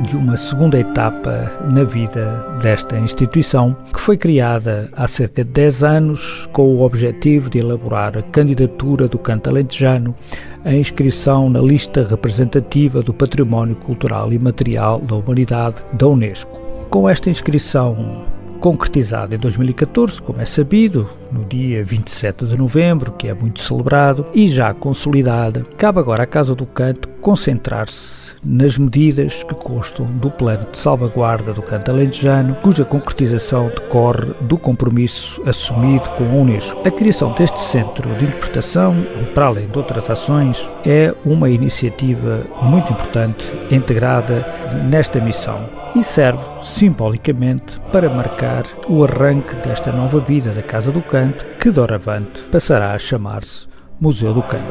de 0.08 0.16
uma 0.16 0.38
segunda 0.38 0.80
etapa 0.80 1.52
na 1.74 1.84
vida 1.84 2.48
desta 2.62 2.98
instituição, 2.98 3.76
que 3.94 4.00
foi 4.00 4.16
criada 4.16 4.90
há 4.96 5.06
cerca 5.06 5.44
de 5.44 5.52
10 5.52 5.84
anos 5.84 6.48
com 6.54 6.64
o 6.64 6.84
objetivo 6.84 7.50
de 7.50 7.58
elaborar 7.58 8.18
a 8.18 8.22
candidatura 8.22 9.10
do 9.10 9.20
canto 9.20 9.50
alentejano 9.50 10.16
à 10.64 10.74
inscrição 10.74 11.50
na 11.50 11.60
lista 11.60 12.08
representativa 12.10 13.02
do 13.02 13.14
Património 13.14 13.76
Cultural 13.76 14.32
e 14.32 14.40
Material 14.40 15.02
da 15.02 15.16
Humanidade 15.16 15.84
da 15.92 16.08
Unesco. 16.08 16.67
Com 16.90 17.08
esta 17.10 17.30
inscrição 17.30 18.26
concretizada 18.60 19.36
em 19.36 19.38
2014, 19.38 20.22
como 20.22 20.42
é 20.42 20.46
sabido, 20.46 21.08
no 21.32 21.46
dia 21.46 21.84
27 21.84 22.46
de 22.46 22.58
novembro, 22.58 23.12
que 23.14 23.28
é 23.28 23.34
muito 23.34 23.60
celebrado, 23.62 24.26
e 24.34 24.48
já 24.48 24.74
consolidada, 24.74 25.64
cabe 25.78 26.00
agora 26.00 26.24
à 26.24 26.26
Casa 26.28 26.56
do 26.56 26.66
Canto 26.66 27.08
concentrar-se 27.22 28.28
nas 28.44 28.78
medidas 28.78 29.44
que 29.44 29.54
constam 29.56 30.06
do 30.06 30.32
plano 30.32 30.66
de 30.72 30.78
salvaguarda 30.78 31.54
do 31.54 31.62
canto 31.62 31.92
alentejano, 31.92 32.56
cuja 32.56 32.86
concretização 32.86 33.68
decorre 33.68 34.32
do 34.42 34.58
compromisso 34.58 35.42
assumido 35.46 36.08
com 36.12 36.24
a 36.24 36.42
Unesco. 36.42 36.88
A 36.88 36.92
criação 36.92 37.34
deste 37.34 37.60
centro 37.60 38.10
de 38.16 38.26
interpretação, 38.26 38.96
para 39.34 39.48
além 39.48 39.68
de 39.68 39.78
outras 39.78 40.10
ações, 40.10 40.72
é 40.86 41.14
uma 41.26 41.50
iniciativa 41.50 42.46
muito 42.62 42.92
importante 42.94 43.46
integrada 43.70 44.46
nesta 44.90 45.20
missão 45.20 45.68
e 45.96 46.04
serve 46.04 46.44
simbolicamente 46.62 47.80
para 47.92 48.10
marcar 48.10 48.64
o 48.88 49.04
arranque 49.04 49.56
desta 49.56 49.92
nova 49.92 50.20
vida 50.20 50.52
da 50.52 50.62
Casa 50.62 50.92
do 50.92 51.02
Canto, 51.02 51.17
que 51.60 51.72
doravante 51.72 52.42
passará 52.52 52.94
a 52.94 53.00
chamar-se 53.00 53.68
Museu 54.00 54.34
do 54.34 54.42
Canto. 54.44 54.66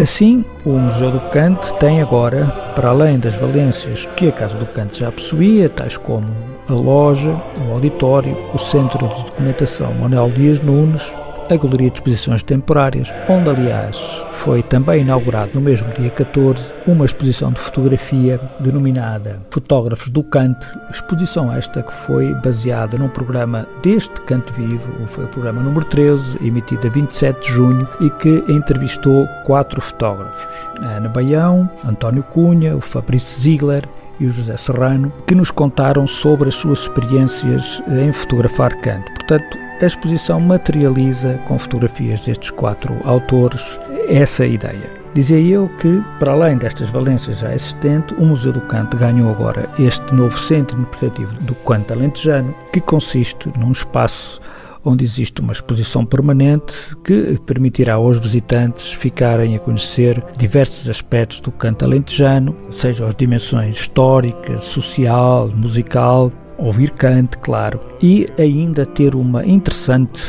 Assim, 0.00 0.44
o 0.64 0.70
Museu 0.70 1.10
do 1.10 1.20
Cante 1.30 1.74
tem 1.74 2.00
agora, 2.00 2.46
para 2.74 2.88
além 2.88 3.18
das 3.18 3.34
valências 3.34 4.06
que 4.16 4.28
a 4.28 4.32
Casa 4.32 4.54
do 4.54 4.64
Cante 4.66 5.00
já 5.00 5.12
possuía, 5.12 5.68
tais 5.68 5.98
como 5.98 6.26
a 6.68 6.72
loja, 6.72 7.32
o 7.68 7.74
auditório, 7.74 8.34
o 8.54 8.58
Centro 8.58 8.98
de 8.98 9.24
Documentação 9.24 9.92
Manuel 9.92 10.30
Dias 10.30 10.60
Nunes, 10.60 11.12
a 11.54 11.56
Galeria 11.56 11.90
de 11.90 11.96
Exposições 11.96 12.42
Temporárias, 12.42 13.12
onde, 13.28 13.50
aliás, 13.50 14.24
foi 14.30 14.62
também 14.62 15.02
inaugurado 15.02 15.54
no 15.54 15.60
mesmo 15.60 15.92
dia 15.92 16.10
14 16.10 16.72
uma 16.86 17.04
exposição 17.04 17.52
de 17.52 17.60
fotografia 17.60 18.40
denominada 18.60 19.40
Fotógrafos 19.50 20.10
do 20.10 20.22
Cante, 20.22 20.66
exposição 20.90 21.52
esta 21.52 21.82
que 21.82 21.92
foi 21.92 22.32
baseada 22.34 22.96
num 22.96 23.08
programa 23.08 23.66
deste 23.82 24.20
Cante 24.22 24.52
Vivo, 24.52 24.92
foi 25.06 25.24
o 25.24 25.28
programa 25.28 25.60
número 25.60 25.84
13, 25.86 26.38
emitido 26.40 26.86
a 26.86 26.90
27 26.90 27.40
de 27.40 27.52
junho 27.52 27.88
e 28.00 28.10
que 28.10 28.44
entrevistou 28.48 29.26
quatro 29.44 29.80
fotógrafos, 29.80 30.70
Ana 30.82 31.08
Baião, 31.08 31.68
António 31.84 32.22
Cunha, 32.22 32.76
o 32.76 32.80
Fabrício 32.80 33.40
Ziegler 33.40 33.84
e 34.20 34.26
o 34.26 34.30
José 34.30 34.56
Serrano, 34.56 35.12
que 35.26 35.34
nos 35.34 35.50
contaram 35.50 36.06
sobre 36.06 36.48
as 36.48 36.54
suas 36.54 36.80
experiências 36.80 37.82
em 37.88 38.12
fotografar 38.12 38.74
canto. 38.82 39.10
Portanto, 39.14 39.69
a 39.84 39.86
exposição 39.86 40.40
materializa 40.40 41.40
com 41.46 41.58
fotografias 41.58 42.24
destes 42.24 42.50
quatro 42.50 42.96
autores 43.04 43.78
essa 44.08 44.44
ideia. 44.44 44.90
Dizia 45.12 45.40
eu 45.40 45.68
que, 45.78 46.00
para 46.18 46.32
além 46.32 46.56
destas 46.56 46.88
valências 46.88 47.38
já 47.38 47.52
existentes, 47.52 48.16
o 48.16 48.24
Museu 48.24 48.52
do 48.52 48.60
Canto 48.62 48.96
ganhou 48.96 49.30
agora 49.30 49.68
este 49.78 50.14
novo 50.14 50.38
centro 50.38 50.76
interpretativo 50.76 51.34
do 51.40 51.54
canto 51.54 51.92
alentejano, 51.92 52.54
que 52.72 52.80
consiste 52.80 53.50
num 53.58 53.72
espaço 53.72 54.40
onde 54.84 55.04
existe 55.04 55.40
uma 55.40 55.52
exposição 55.52 56.06
permanente 56.06 56.72
que 57.04 57.38
permitirá 57.44 57.94
aos 57.94 58.18
visitantes 58.18 58.92
ficarem 58.92 59.56
a 59.56 59.58
conhecer 59.58 60.22
diversos 60.38 60.88
aspectos 60.88 61.40
do 61.40 61.50
canto 61.50 61.84
alentejano, 61.84 62.56
seja 62.70 63.06
as 63.06 63.14
dimensões 63.14 63.76
histórica, 63.76 64.58
social, 64.60 65.48
musical, 65.48 66.32
ouvir 66.60 66.90
cante, 66.90 67.38
claro, 67.38 67.80
e 68.02 68.26
ainda 68.38 68.86
ter 68.86 69.14
uma 69.14 69.44
interessante 69.44 70.20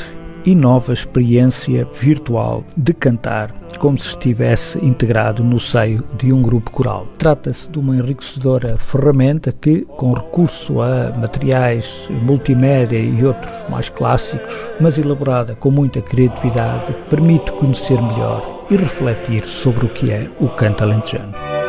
e 0.45 0.55
nova 0.55 0.93
experiência 0.93 1.88
virtual 2.00 2.63
de 2.75 2.93
cantar, 2.93 3.53
como 3.77 3.97
se 3.97 4.09
estivesse 4.09 4.83
integrado 4.83 5.43
no 5.43 5.59
seio 5.59 6.03
de 6.17 6.33
um 6.33 6.41
grupo 6.41 6.72
coral. 6.72 7.07
Trata-se 7.17 7.70
de 7.70 7.79
uma 7.79 7.96
enriquecedora 7.96 8.77
ferramenta 8.77 9.51
que, 9.51 9.81
com 9.81 10.13
recurso 10.13 10.81
a 10.81 11.11
materiais 11.17 12.09
multimédia 12.24 12.98
e 12.98 13.24
outros 13.24 13.65
mais 13.70 13.89
clássicos, 13.89 14.53
mas 14.79 14.98
elaborada 14.98 15.55
com 15.55 15.72
muita 15.72 16.01
criatividade, 16.01 16.96
permite 17.09 17.51
conhecer 17.53 18.01
melhor 18.01 18.65
e 18.70 18.75
refletir 18.75 19.46
sobre 19.46 19.85
o 19.85 19.89
que 19.89 20.11
é 20.11 20.24
o 20.39 20.48
canto 20.50 20.83
alentejano. 20.83 21.60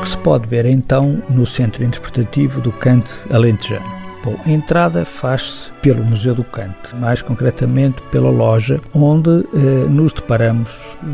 Que 0.00 0.08
se 0.08 0.18
pode 0.18 0.48
ver 0.48 0.64
então 0.64 1.22
no 1.28 1.44
Centro 1.44 1.84
Interpretativo 1.84 2.60
do 2.60 2.72
Cante 2.72 3.12
Alentejano? 3.30 3.84
Bom, 4.24 4.34
a 4.44 4.50
entrada 4.50 5.04
faz-se 5.04 5.70
pelo 5.82 6.02
Museu 6.02 6.34
do 6.34 6.44
Cante, 6.44 6.94
mais 6.96 7.20
concretamente 7.20 8.02
pela 8.10 8.30
loja, 8.30 8.80
onde 8.94 9.30
eh, 9.30 9.86
nos 9.90 10.12
deparamos 10.12 10.70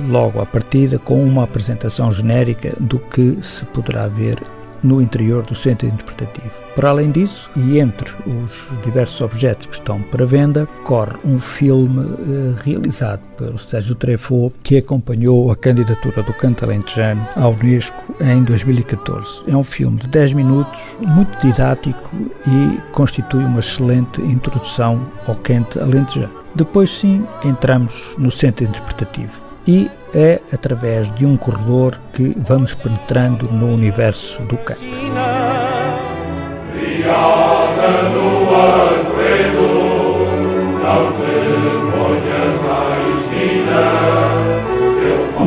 logo 0.09 0.41
à 0.41 0.47
partida 0.47 0.99
com 0.99 1.23
uma 1.25 1.45
apresentação 1.45 2.13
genérica 2.13 2.75
do 2.79 2.99
que 2.99 3.39
se 3.43 3.65
poderá 3.67 4.07
ver 4.09 4.41
no 4.83 5.01
interior 5.01 5.45
do 5.45 5.55
centro 5.55 5.87
interpretativo. 5.87 6.67
Para 6.75 6.91
além 6.91 7.11
disso, 7.11 7.51
e 7.57 7.79
entre 7.79 8.13
os 8.27 8.67
diversos 8.85 9.21
objetos 9.21 9.67
que 9.67 9.75
estão 9.75 10.03
para 10.03 10.27
venda, 10.27 10.67
corre 10.85 11.17
um 11.25 11.39
filme 11.39 12.07
eh, 12.07 12.63
realizado 12.63 13.23
pelo 13.39 13.57
Sérgio 13.57 13.95
Treffaut 13.95 14.55
que 14.63 14.77
acompanhou 14.77 15.51
a 15.51 15.57
candidatura 15.57 16.23
do 16.23 16.35
canto 16.35 16.65
alentejano 16.65 17.27
à 17.35 17.49
Unesco 17.49 18.15
em 18.21 18.43
2014. 18.45 19.45
É 19.47 19.57
um 19.57 19.65
filme 19.65 19.99
de 19.99 20.09
10 20.09 20.35
minutos, 20.35 20.81
muito 21.01 21.39
didático 21.41 22.11
e 22.47 22.79
constitui 22.93 23.45
uma 23.45 23.61
excelente 23.61 24.21
introdução 24.21 25.01
ao 25.27 25.35
canto 25.37 25.81
alentejano. 25.81 26.45
Depois 26.55 26.91
sim, 26.91 27.25
entramos 27.45 28.15
no 28.19 28.31
centro 28.31 28.65
interpretativo 28.65 29.46
e 29.67 29.91
é 30.15 30.41
através 30.53 31.11
de 31.13 31.27
um 31.27 31.37
corredor 31.37 31.99
que 32.13 32.35
vamos 32.39 32.75
penetrando 32.75 33.47
no 33.53 33.73
universo 33.73 34.41
do 34.43 34.57
canto. 34.59 34.85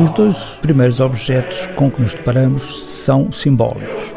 Os 0.02 0.10
dois 0.10 0.36
primeiros 0.62 1.00
objetos 1.00 1.66
com 1.74 1.90
que 1.90 2.00
nos 2.00 2.14
deparamos 2.14 2.86
são 2.86 3.30
simbólicos. 3.32 4.12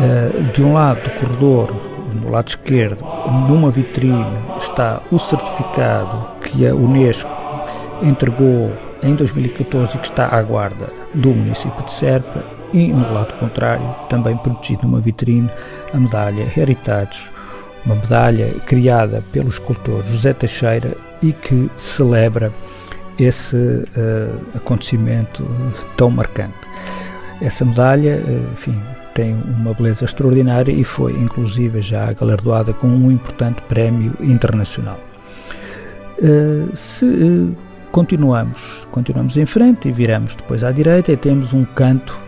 Eh, 0.00 0.52
de 0.52 0.62
um 0.62 0.74
lado 0.74 1.02
do 1.02 1.10
corredor, 1.10 1.74
no 2.22 2.30
lado 2.30 2.48
esquerdo, 2.48 3.04
numa 3.48 3.70
vitrine, 3.70 4.38
está 4.58 5.00
o 5.10 5.18
certificado 5.18 6.40
que 6.42 6.66
a 6.66 6.74
Unesco 6.74 7.47
entregou 8.02 8.72
em 9.02 9.14
2014 9.14 9.96
e 9.96 9.98
que 9.98 10.06
está 10.06 10.28
à 10.28 10.42
guarda 10.42 10.92
do 11.14 11.30
município 11.30 11.84
de 11.84 11.92
Serpa 11.92 12.58
e 12.72 12.88
no 12.88 13.12
lado 13.12 13.32
contrário, 13.34 13.94
também 14.08 14.36
protegido 14.36 14.86
numa 14.86 15.00
vitrine, 15.00 15.50
a 15.92 15.98
medalha 15.98 16.46
Heritage, 16.56 17.30
uma 17.84 17.94
medalha 17.94 18.54
criada 18.66 19.24
pelo 19.32 19.48
escultor 19.48 20.02
José 20.04 20.32
Teixeira 20.34 20.94
e 21.22 21.32
que 21.32 21.70
celebra 21.76 22.52
esse 23.18 23.56
uh, 23.56 24.56
acontecimento 24.56 25.44
tão 25.96 26.10
marcante. 26.10 26.54
Essa 27.40 27.64
medalha, 27.64 28.22
uh, 28.24 28.52
enfim, 28.52 28.78
tem 29.14 29.34
uma 29.34 29.72
beleza 29.72 30.04
extraordinária 30.04 30.70
e 30.70 30.84
foi 30.84 31.12
inclusive 31.12 31.80
já 31.80 32.12
galardoada 32.12 32.72
com 32.72 32.86
um 32.86 33.10
importante 33.10 33.62
prémio 33.62 34.14
internacional. 34.20 34.98
Uh, 36.20 36.76
se 36.76 37.56
continuamos, 37.92 38.86
continuamos 38.90 39.36
em 39.36 39.46
frente 39.46 39.88
e 39.88 39.92
viramos 39.92 40.36
depois 40.36 40.62
à 40.62 40.70
direita 40.72 41.12
e 41.12 41.16
temos 41.16 41.52
um 41.52 41.64
canto, 41.64 42.18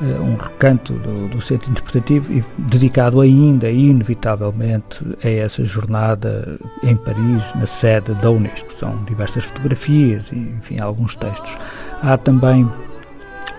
eh, 0.00 0.20
um 0.20 0.36
recanto 0.36 0.92
do, 0.94 1.28
do 1.28 1.40
centro 1.40 1.70
interpretativo 1.70 2.32
e 2.32 2.44
dedicado 2.58 3.20
ainda, 3.20 3.70
inevitavelmente, 3.70 5.04
a 5.22 5.28
essa 5.28 5.64
jornada 5.64 6.58
em 6.82 6.96
Paris, 6.96 7.42
na 7.54 7.66
sede 7.66 8.14
da 8.14 8.30
Unesco. 8.30 8.72
São 8.72 9.04
diversas 9.04 9.44
fotografias 9.44 10.30
e, 10.32 10.36
enfim, 10.36 10.78
alguns 10.80 11.16
textos. 11.16 11.56
Há 12.02 12.16
também 12.16 12.68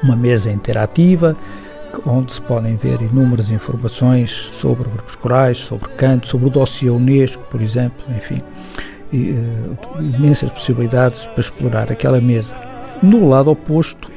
uma 0.04 0.15
mesa 0.15 0.52
interativa 0.52 1.36
onde 2.06 2.34
se 2.34 2.41
podem 2.41 2.75
ver 2.75 3.02
inúmeras 3.02 3.49
informações 3.49 4.32
sobre 4.32 4.88
grupos 4.88 5.15
corais, 5.15 5.58
sobre 5.58 5.89
canto, 5.93 6.28
sobre 6.28 6.47
o 6.47 6.49
dossiê 6.49 6.89
Unesco, 6.89 7.43
por 7.49 7.62
exemplo, 7.62 8.04
enfim 8.15 8.41
e, 9.12 9.32
uh, 9.32 9.78
imensas 10.00 10.52
possibilidades 10.52 11.28
para 11.28 11.41
explorar 11.41 11.91
aquela 11.91 12.19
mesa. 12.22 12.56
No 13.02 13.30
lado 13.30 13.52
oposto 13.52 14.12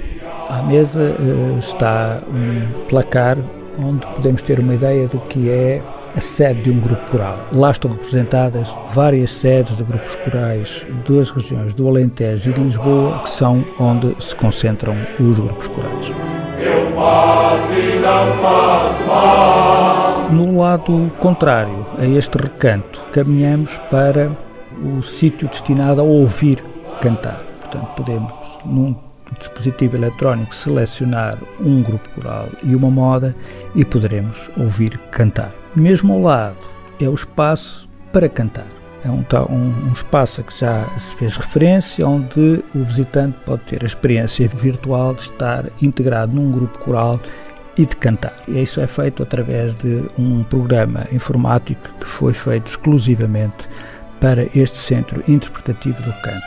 à 0.48 0.62
mesa 0.62 1.16
uh, 1.18 1.59
está 1.59 2.20
um 2.28 2.88
placar 2.88 3.38
onde 3.78 4.07
podemos 4.07 4.42
ter 4.42 4.61
uma 4.61 4.74
ideia 4.74 5.09
do 5.09 5.18
que 5.20 5.48
é 5.48 5.83
a 6.16 6.20
sede 6.20 6.62
de 6.62 6.70
um 6.70 6.81
grupo 6.81 7.11
coral. 7.11 7.37
Lá 7.52 7.70
estão 7.70 7.90
representadas 7.90 8.74
várias 8.92 9.31
sedes 9.31 9.76
de 9.76 9.83
grupos 9.83 10.14
corais 10.16 10.87
das 11.09 11.31
regiões 11.31 11.74
do 11.74 11.88
Alentejo 11.88 12.50
e 12.50 12.52
de 12.52 12.61
Lisboa, 12.61 13.20
que 13.20 13.31
são 13.31 13.64
onde 13.78 14.14
se 14.22 14.37
concentram 14.37 14.94
os 15.18 15.38
grupos 15.38 15.68
corais. 15.68 16.12
No 20.31 20.59
lado 20.61 21.11
contrário 21.18 21.87
a 21.98 22.07
este 22.07 22.37
recanto, 22.38 23.00
caminhamos 23.12 23.78
para 23.90 24.31
o 24.83 25.03
sítio 25.03 25.49
destinado 25.49 26.01
a 26.01 26.05
ouvir 26.05 26.62
cantar. 27.01 27.42
Portanto, 27.61 27.95
podemos, 27.97 28.59
num 28.64 28.95
dispositivo 29.38 29.97
eletrónico, 29.97 30.55
selecionar 30.55 31.38
um 31.61 31.83
grupo 31.83 32.09
coral 32.11 32.49
e 32.62 32.75
uma 32.75 32.90
moda 32.90 33.33
e 33.75 33.85
poderemos 33.85 34.51
ouvir 34.57 34.99
cantar. 35.11 35.53
Mesmo 35.75 36.12
ao 36.12 36.23
lado 36.23 36.57
é 37.01 37.09
o 37.09 37.14
espaço 37.14 37.88
para 38.12 38.29
cantar. 38.29 38.66
É 39.05 39.11
um, 39.11 39.25
um, 39.51 39.88
um, 39.88 39.92
espaço 39.92 40.40
a 40.40 40.45
que 40.45 40.57
já 40.57 40.85
se 40.97 41.16
fez 41.16 41.37
referência, 41.37 42.07
onde 42.07 42.62
o 42.73 42.85
visitante 42.85 43.37
pode 43.45 43.62
ter 43.62 43.83
a 43.83 43.87
experiência 43.87 44.47
virtual 44.47 45.14
de 45.14 45.23
estar 45.23 45.64
integrado 45.81 46.33
num 46.33 46.53
grupo 46.53 46.79
coral 46.79 47.18
e 47.77 47.85
de 47.85 47.97
cantar. 47.97 48.37
E 48.47 48.62
isso 48.62 48.81
é 48.81 48.87
feito 48.87 49.23
através 49.23 49.75
de 49.75 50.05
um 50.16 50.45
programa 50.45 51.07
informático 51.11 51.88
que 51.99 52.07
foi 52.07 52.33
feito 52.33 52.68
exclusivamente 52.68 53.68
para 54.22 54.44
este 54.54 54.76
centro 54.76 55.20
interpretativo 55.26 56.00
do 56.00 56.12
canto. 56.22 56.46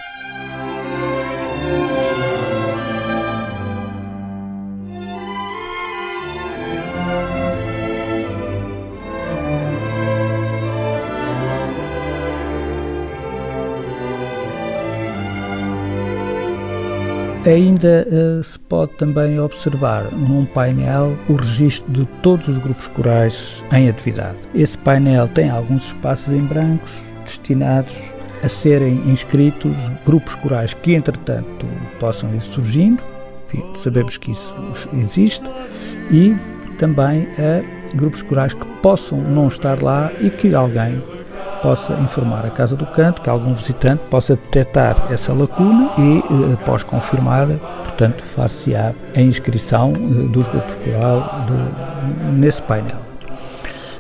Ainda 17.45 18.07
uh, 18.07 18.43
se 18.43 18.57
pode 18.57 18.93
também 18.93 19.37
observar 19.39 20.05
num 20.13 20.45
painel 20.45 21.15
o 21.27 21.35
registro 21.35 21.91
de 21.91 22.05
todos 22.23 22.47
os 22.47 22.57
grupos 22.57 22.87
corais 22.87 23.63
em 23.73 23.89
atividade. 23.89 24.37
Esse 24.55 24.77
painel 24.77 25.27
tem 25.27 25.49
alguns 25.49 25.87
espaços 25.87 26.33
em 26.33 26.41
brancos 26.41 26.91
destinados 27.25 28.13
a 28.43 28.49
serem 28.49 29.01
inscritos 29.09 29.75
grupos 30.05 30.35
corais 30.35 30.73
que, 30.73 30.93
entretanto, 30.93 31.65
possam 31.99 32.33
ir 32.33 32.41
surgindo, 32.41 33.03
enfim, 33.47 33.63
sabemos 33.75 34.17
que 34.17 34.31
isso 34.31 34.53
existe, 34.93 35.45
e 36.11 36.35
também 36.77 37.27
a 37.39 37.95
grupos 37.95 38.21
corais 38.21 38.53
que 38.53 38.65
possam 38.81 39.19
não 39.19 39.47
estar 39.47 39.81
lá 39.81 40.11
e 40.19 40.29
que 40.29 40.53
alguém 40.53 41.01
possa 41.61 41.93
informar 41.93 42.45
a 42.45 42.49
Casa 42.51 42.75
do 42.75 42.85
Canto, 42.85 43.21
que 43.21 43.29
algum 43.29 43.53
visitante 43.53 44.03
possa 44.09 44.35
detectar 44.35 45.07
essa 45.11 45.33
lacuna 45.33 45.89
e, 45.97 46.19
eh, 46.19 46.53
após 46.53 46.83
confirmada, 46.83 47.59
portanto, 47.83 48.21
far-se-á 48.21 48.93
a 49.15 49.21
inscrição 49.21 49.93
eh, 49.95 50.27
dos 50.27 50.47
grupos 50.47 50.75
coral 50.75 51.45
do, 51.47 52.31
nesse 52.33 52.61
painel. 52.61 53.14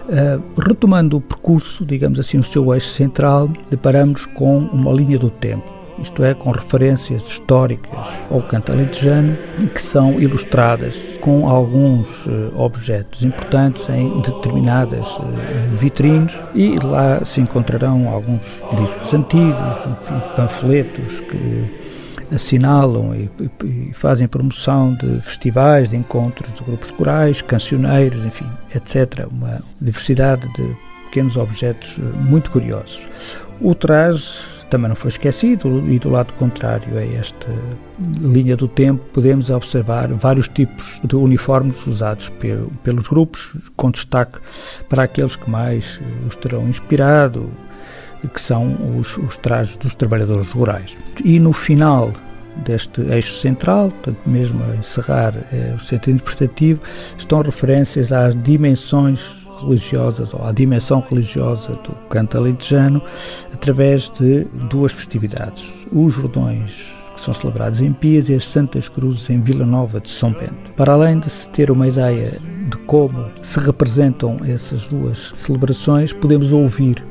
Uh, 0.05 0.61
retomando 0.61 1.17
o 1.17 1.21
percurso, 1.21 1.83
digamos 1.83 2.19
assim, 2.19 2.37
o 2.37 2.43
seu 2.43 2.73
eixo 2.73 2.89
central, 2.89 3.47
deparamos 3.69 4.25
com 4.25 4.59
uma 4.59 4.91
linha 4.91 5.17
do 5.17 5.29
tempo 5.29 5.75
isto 5.99 6.23
é, 6.23 6.33
com 6.33 6.51
referências 6.51 7.27
históricas 7.27 8.19
ao 8.29 8.41
canto 8.41 8.71
alentejano, 8.71 9.37
que 9.73 9.81
são 9.81 10.19
ilustradas 10.19 11.17
com 11.21 11.47
alguns 11.47 12.25
uh, 12.25 12.51
objetos 12.57 13.23
importantes 13.23 13.87
em 13.89 14.19
determinadas 14.21 15.17
uh, 15.17 15.23
vitrines 15.73 16.37
e 16.53 16.77
lá 16.79 17.23
se 17.23 17.41
encontrarão 17.41 18.09
alguns 18.09 18.43
discos 18.77 19.13
antigos, 19.13 19.77
enfim, 19.85 20.21
panfletos 20.35 21.21
que 21.21 21.84
assinalam 22.31 23.15
e, 23.15 23.29
e, 23.63 23.93
fazem 23.93 24.27
promoção 24.27 24.93
de 24.93 25.21
festivais, 25.21 25.89
de 25.89 25.97
encontros 25.97 26.53
de 26.53 26.63
grupos 26.63 26.91
corais, 26.91 27.41
cancioneiros, 27.41 28.23
enfim, 28.25 28.45
etc. 28.73 29.27
Uma 29.31 29.61
diversidade 29.79 30.47
de 30.53 30.75
pequenos 31.05 31.37
objetos 31.37 31.97
eh, 31.99 32.01
muito 32.17 32.51
curiosos. 32.51 33.07
O 33.61 33.73
traje 33.73 34.55
também 34.69 34.89
não 34.89 34.95
foi 34.95 35.09
esquecido, 35.09 35.83
e 35.89 35.99
do 35.99 36.09
lado 36.09 36.33
contrário 36.33 36.97
a 36.97 37.05
esta 37.05 37.47
linha 38.19 38.57
do 38.57 38.67
tempo, 38.67 39.01
podemos 39.13 39.49
observar 39.49 40.07
vários 40.13 40.47
tipos 40.47 40.99
de 41.03 41.15
uniformes 41.15 41.85
usados 41.85 42.31
pelos 42.83 43.07
grupos, 43.07 43.55
com 43.75 43.91
destaque 43.91 44.39
para 44.89 45.03
aqueles 45.03 45.35
que 45.35 45.49
mais 45.49 46.01
eh, 46.01 46.27
os 46.27 46.35
terão 46.35 46.67
inspirado, 46.67 47.49
que 48.27 48.41
são 48.41 48.75
os, 48.97 49.17
os 49.17 49.37
trajes 49.37 49.77
dos 49.77 49.95
trabalhadores 49.95 50.51
rurais. 50.51 50.97
E 51.23 51.39
no 51.39 51.53
final 51.53 52.11
deste 52.63 53.01
eixo 53.01 53.35
central, 53.35 53.89
portanto, 53.89 54.19
mesmo 54.25 54.63
a 54.63 54.75
encerrar 54.75 55.33
eh, 55.51 55.73
o 55.75 55.79
centro 55.79 56.11
interpretativo, 56.11 56.81
estão 57.17 57.41
referências 57.41 58.11
às 58.11 58.35
dimensões 58.43 59.45
religiosas 59.61 60.33
ou 60.33 60.45
à 60.45 60.51
dimensão 60.51 60.99
religiosa 61.09 61.73
do 61.75 61.93
canto 62.09 62.37
alentejano 62.37 63.01
através 63.53 64.09
de 64.09 64.45
duas 64.69 64.91
festividades, 64.91 65.71
os 65.91 66.13
Jordões 66.13 66.93
que 67.15 67.21
são 67.21 67.33
celebrados 67.33 67.79
em 67.79 67.93
Pias 67.93 68.27
e 68.27 68.33
as 68.33 68.45
Santas 68.45 68.89
Cruzes 68.89 69.29
em 69.29 69.39
Vila 69.39 69.65
Nova 69.65 70.01
de 70.01 70.09
São 70.09 70.33
Bento. 70.33 70.73
Para 70.75 70.93
além 70.93 71.17
de 71.17 71.29
se 71.29 71.47
ter 71.49 71.71
uma 71.71 71.87
ideia 71.87 72.37
de 72.69 72.77
como 72.85 73.31
se 73.41 73.57
representam 73.59 74.37
essas 74.45 74.85
duas 74.87 75.31
celebrações, 75.33 76.11
podemos 76.11 76.51
ouvir 76.51 77.01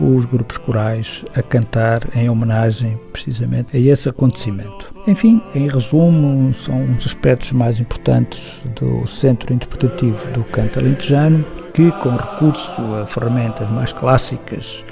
os 0.00 0.24
grupos 0.24 0.58
corais 0.58 1.24
a 1.34 1.42
cantar 1.42 2.00
em 2.14 2.28
homenagem 2.28 2.98
precisamente 3.12 3.76
a 3.76 3.80
esse 3.80 4.08
acontecimento. 4.08 4.94
Enfim, 5.06 5.40
em 5.54 5.68
resumo, 5.68 6.52
são 6.54 6.82
os 6.92 7.06
aspectos 7.06 7.52
mais 7.52 7.80
importantes 7.80 8.64
do 8.76 9.06
Centro 9.06 9.52
Interpretativo 9.52 10.26
do 10.32 10.44
Canto 10.44 10.78
Alentejano 10.78 11.44
que, 11.74 11.90
com 11.92 12.10
recurso 12.10 12.80
a 12.94 13.06
ferramentas 13.06 13.68
mais 13.70 13.92
clássicas 13.92 14.84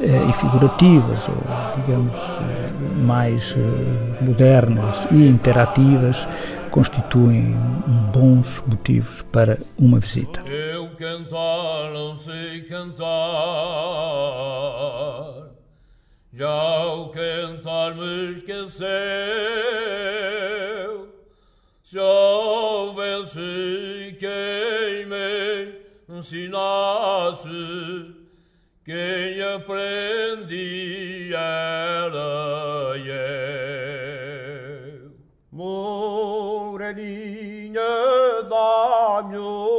eh, 0.00 0.26
e 0.28 0.32
figurativas, 0.34 1.28
ou 1.28 1.36
digamos 1.76 2.14
eh, 2.40 2.71
mais 2.82 3.54
eh, 3.56 4.24
modernas 4.24 5.06
e 5.10 5.28
interativas, 5.28 6.26
constituem 6.70 7.54
bons 8.12 8.62
motivos 8.66 9.22
para 9.30 9.58
uma 9.78 10.00
visita. 10.00 10.40
Eu 10.48 10.88
cantar 10.96 11.92
não 11.92 12.18
sei 12.18 12.62
cantar, 12.62 13.04
já 16.32 16.86
o 16.86 17.10
cantar 17.10 17.94
me 17.94 18.32
esqueceu. 18.36 18.82
Se 21.84 21.98
houvesse 21.98 24.16
quem 24.18 25.06
me 25.06 25.74
ensinasse 26.08 28.21
quem 28.92 29.40
aprendi 29.54 31.32
era 31.32 32.92
eu. 32.98 34.22
Moreninha, 35.50 37.00
dá-me 38.50 39.38
um 39.38 39.71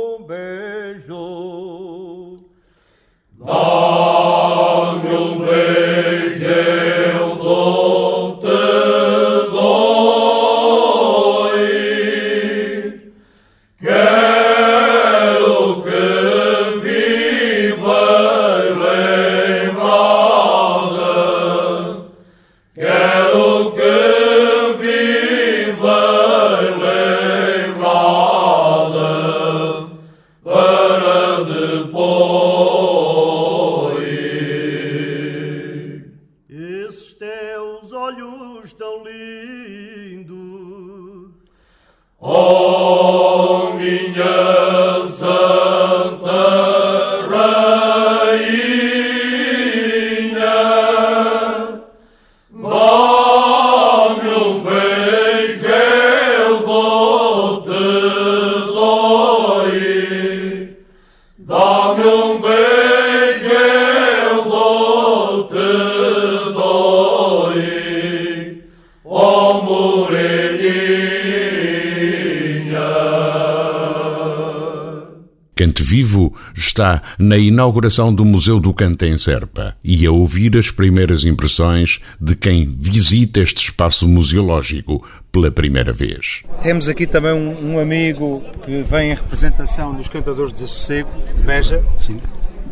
na 77.23 77.37
inauguração 77.37 78.13
do 78.13 78.25
Museu 78.25 78.59
do 78.59 78.73
Canto 78.73 79.05
em 79.05 79.17
Serpa 79.17 79.77
e 79.81 80.05
a 80.05 80.11
ouvir 80.11 80.57
as 80.57 80.69
primeiras 80.69 81.23
impressões 81.23 82.01
de 82.19 82.35
quem 82.35 82.75
visita 82.77 83.39
este 83.39 83.69
espaço 83.69 84.07
museológico 84.07 85.07
pela 85.31 85.49
primeira 85.49 85.93
vez. 85.93 86.43
Temos 86.61 86.89
aqui 86.89 87.07
também 87.07 87.31
um, 87.31 87.75
um 87.75 87.79
amigo 87.79 88.43
que 88.65 88.83
vem 88.83 89.11
em 89.11 89.15
representação 89.15 89.95
dos 89.95 90.09
Cantadores 90.09 90.51
de 90.51 90.59
Desassossego, 90.59 91.09
de 91.35 91.41
Beja. 91.43 91.83
Sim. 91.97 92.19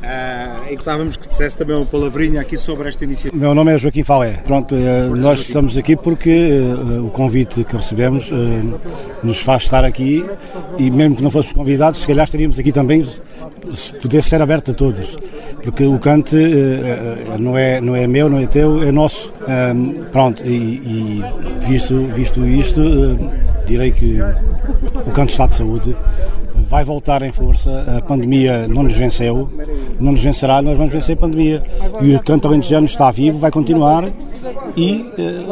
Uh, 0.01 0.71
e 0.71 0.75
gostávamos 0.75 1.15
que 1.15 1.27
dissesse 1.27 1.55
também 1.55 1.75
uma 1.75 1.85
palavrinha 1.85 2.41
aqui 2.41 2.57
sobre 2.57 2.89
esta 2.89 3.03
iniciativa. 3.03 3.39
Meu 3.39 3.53
nome 3.53 3.71
é 3.71 3.77
Joaquim 3.77 4.01
Falé. 4.01 4.31
Pronto, 4.43 4.73
uh, 4.73 5.15
nós 5.15 5.41
estamos 5.41 5.77
aqui 5.77 5.95
porque 5.95 6.49
uh, 6.49 7.05
o 7.05 7.11
convite 7.11 7.63
que 7.63 7.77
recebemos 7.77 8.31
nos 9.21 9.39
faz 9.41 9.63
estar 9.63 9.85
aqui 9.85 10.25
e 10.79 10.89
mesmo 10.89 11.17
que 11.17 11.21
não 11.21 11.29
fôssemos 11.29 11.55
convidados, 11.55 12.01
se 12.01 12.07
calhar 12.07 12.25
estaríamos 12.25 12.57
aqui 12.57 12.71
também 12.71 13.07
se 13.73 13.93
pudesse 13.93 14.29
ser 14.29 14.41
aberto 14.41 14.71
a 14.71 14.73
todos. 14.73 15.15
Porque 15.61 15.85
o 15.85 15.99
cante 15.99 16.35
não, 17.37 17.55
é, 17.55 17.79
não 17.79 17.95
é 17.95 18.07
meu, 18.07 18.27
não 18.27 18.39
é 18.39 18.47
teu, 18.47 18.81
é 18.81 18.91
nosso. 18.91 19.31
pronto, 20.11 20.41
e, 20.43 20.49
e, 20.51 21.23
visto, 21.67 22.07
visto 22.07 22.43
isto, 22.47 22.81
direi 23.67 23.91
que 23.91 24.19
o 25.05 25.11
canto 25.11 25.29
está 25.29 25.45
de 25.45 25.55
saúde 25.55 25.95
vai 26.71 26.83
voltar 26.85 27.21
em 27.21 27.31
força. 27.33 27.85
A 27.97 28.01
pandemia 28.01 28.65
não 28.65 28.83
nos 28.83 28.93
venceu, 28.93 29.49
não 29.99 30.13
nos 30.13 30.23
vencerá, 30.23 30.61
nós 30.61 30.77
vamos 30.77 30.93
vencer 30.93 31.17
a 31.17 31.19
pandemia. 31.19 31.61
E 32.01 32.15
o 32.15 32.23
canto 32.23 32.47
alentejano 32.47 32.85
está 32.85 33.11
vivo, 33.11 33.37
vai 33.37 33.51
continuar. 33.51 34.05
E 34.77 35.05
eh, 35.17 35.43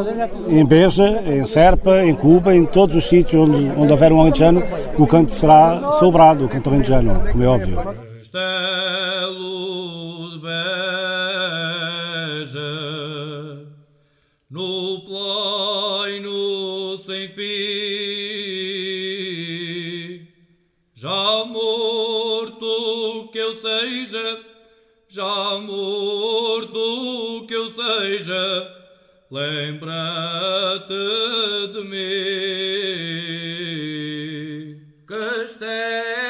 em 0.48 0.66
Beja, 0.66 1.22
em 1.28 1.46
Serpa, 1.46 2.06
em 2.06 2.16
Cuba, 2.16 2.56
em 2.56 2.66
todos 2.66 2.96
os 2.96 3.10
sítios 3.10 3.50
onde, 3.50 3.70
onde 3.78 3.92
houver 3.92 4.14
um 4.14 4.22
alentejano, 4.22 4.64
o 4.98 5.06
canto 5.06 5.34
será 5.34 5.92
sobrado, 6.00 6.46
o 6.46 6.48
canto 6.48 6.70
alentejano, 6.70 7.22
como 7.30 7.44
é 7.44 7.48
óbvio. 7.48 7.76
Castelo 7.76 9.12
de 10.32 10.40
Beja, 12.40 12.62
no 14.50 15.02
plano 15.02 16.32
sem 17.06 17.28
fim 17.34 17.89
eu 23.50 23.62
seja, 23.62 24.40
já 25.08 25.58
morto 25.60 27.46
que 27.48 27.54
eu 27.56 27.74
seja, 27.74 28.76
lembra-te 29.32 30.94
de 31.74 31.82
mim. 31.82 32.00
Castelo 35.08 36.29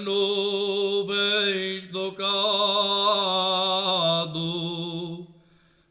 nuvens 0.00 1.86
docado, 1.86 2.26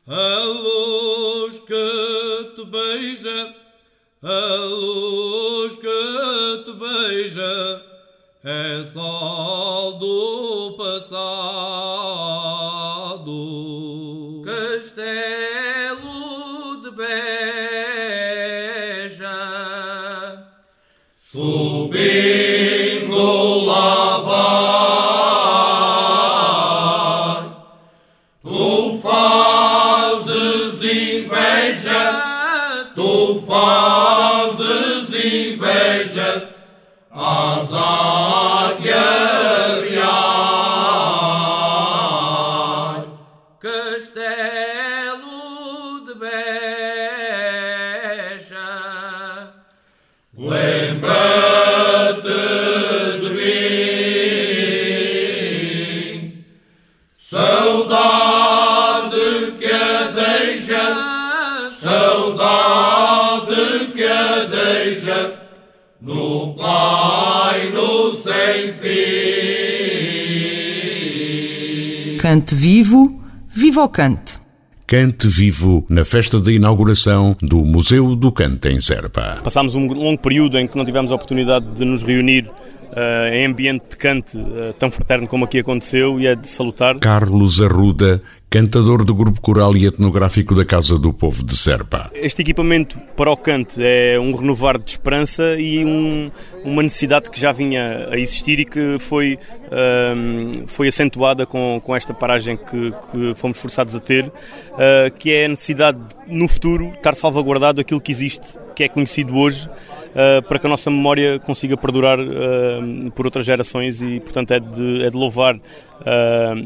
a 0.08 0.40
luz 0.46 1.60
que 1.60 2.54
te 2.56 2.66
beija, 2.66 3.56
a 4.22 4.56
luz 4.66 5.78
que 5.78 6.64
te 6.66 6.74
beija 6.74 7.86
é 8.44 8.84
sol 8.92 10.00
do 10.00 10.76
passado. 10.78 11.79
Cante 72.30 72.54
vivo, 72.54 73.20
viva 73.50 73.84
o 73.84 73.90
cante. 73.90 74.38
Cante 74.86 75.28
Vivo 75.28 75.84
na 75.90 76.06
festa 76.06 76.40
de 76.40 76.54
inauguração 76.54 77.36
do 77.42 77.66
Museu 77.66 78.16
do 78.16 78.32
Cante 78.32 78.70
em 78.70 78.80
Serpa. 78.80 79.40
Passámos 79.44 79.74
um 79.74 79.88
longo 79.88 80.22
período 80.22 80.60
em 80.60 80.68
que 80.68 80.78
não 80.78 80.86
tivemos 80.86 81.12
a 81.12 81.16
oportunidade 81.16 81.66
de 81.74 81.84
nos 81.84 82.04
reunir 82.04 82.46
uh, 82.46 83.34
em 83.34 83.48
ambiente 83.48 83.86
de 83.90 83.98
cante 83.98 84.38
uh, 84.38 84.74
tão 84.78 84.92
fraterno 84.92 85.28
como 85.28 85.46
aqui 85.46 85.58
aconteceu 85.58 86.20
e 86.20 86.28
é 86.28 86.36
de 86.36 86.48
salutar. 86.48 87.00
Carlos 87.00 87.64
Arruda, 87.64 88.22
cantador 88.50 89.06
do 89.06 89.14
grupo 89.14 89.40
coral 89.40 89.78
e 89.78 89.86
etnográfico 89.86 90.56
da 90.56 90.66
Casa 90.66 90.98
do 90.98 91.14
Povo 91.14 91.46
de 91.46 91.56
Serpa. 91.56 92.10
Este 92.16 92.42
equipamento 92.42 93.00
para 93.16 93.30
o 93.32 93.38
cante 93.38 93.76
é 93.80 94.20
um 94.20 94.34
renovar 94.34 94.80
de 94.80 94.90
esperança 94.90 95.56
e 95.60 95.86
um, 95.86 96.32
uma 96.64 96.82
necessidade 96.82 97.30
que 97.30 97.40
já 97.40 97.52
vinha 97.52 98.08
a 98.10 98.18
existir 98.18 98.60
e 98.60 98.66
que 98.66 98.98
foi, 98.98 99.38
um, 100.16 100.68
foi 100.68 100.88
acentuada 100.88 101.46
com, 101.46 101.80
com 101.86 101.96
esta 101.96 102.12
paragem 102.12 102.58
que, 102.58 102.92
que 103.12 103.36
fomos 103.36 103.60
forçados 103.60 103.96
a 103.96 104.00
ter, 104.00 104.26
uh, 104.26 104.32
que 105.20 105.32
é 105.32 105.46
a 105.46 105.50
necessidade 105.50 106.00
de, 106.00 106.36
no 106.36 106.48
futuro 106.48 106.92
estar 106.96 107.14
salvaguardado 107.14 107.80
aquilo 107.80 108.02
que 108.02 108.12
existe 108.12 108.58
que 108.80 108.86
é 108.86 108.88
conhecido 108.88 109.36
hoje 109.36 109.68
uh, 109.68 110.42
para 110.48 110.58
que 110.58 110.66
a 110.66 110.70
nossa 110.70 110.90
memória 110.90 111.38
consiga 111.38 111.76
perdurar 111.76 112.18
uh, 112.18 113.12
por 113.14 113.26
outras 113.26 113.46
gerações 113.46 114.02
e, 114.02 114.22
portanto, 114.22 114.52
é 114.52 114.60
de, 114.62 115.04
é 115.04 115.10
de 115.10 115.18
louvar 115.18 115.56
uh, 115.56 115.60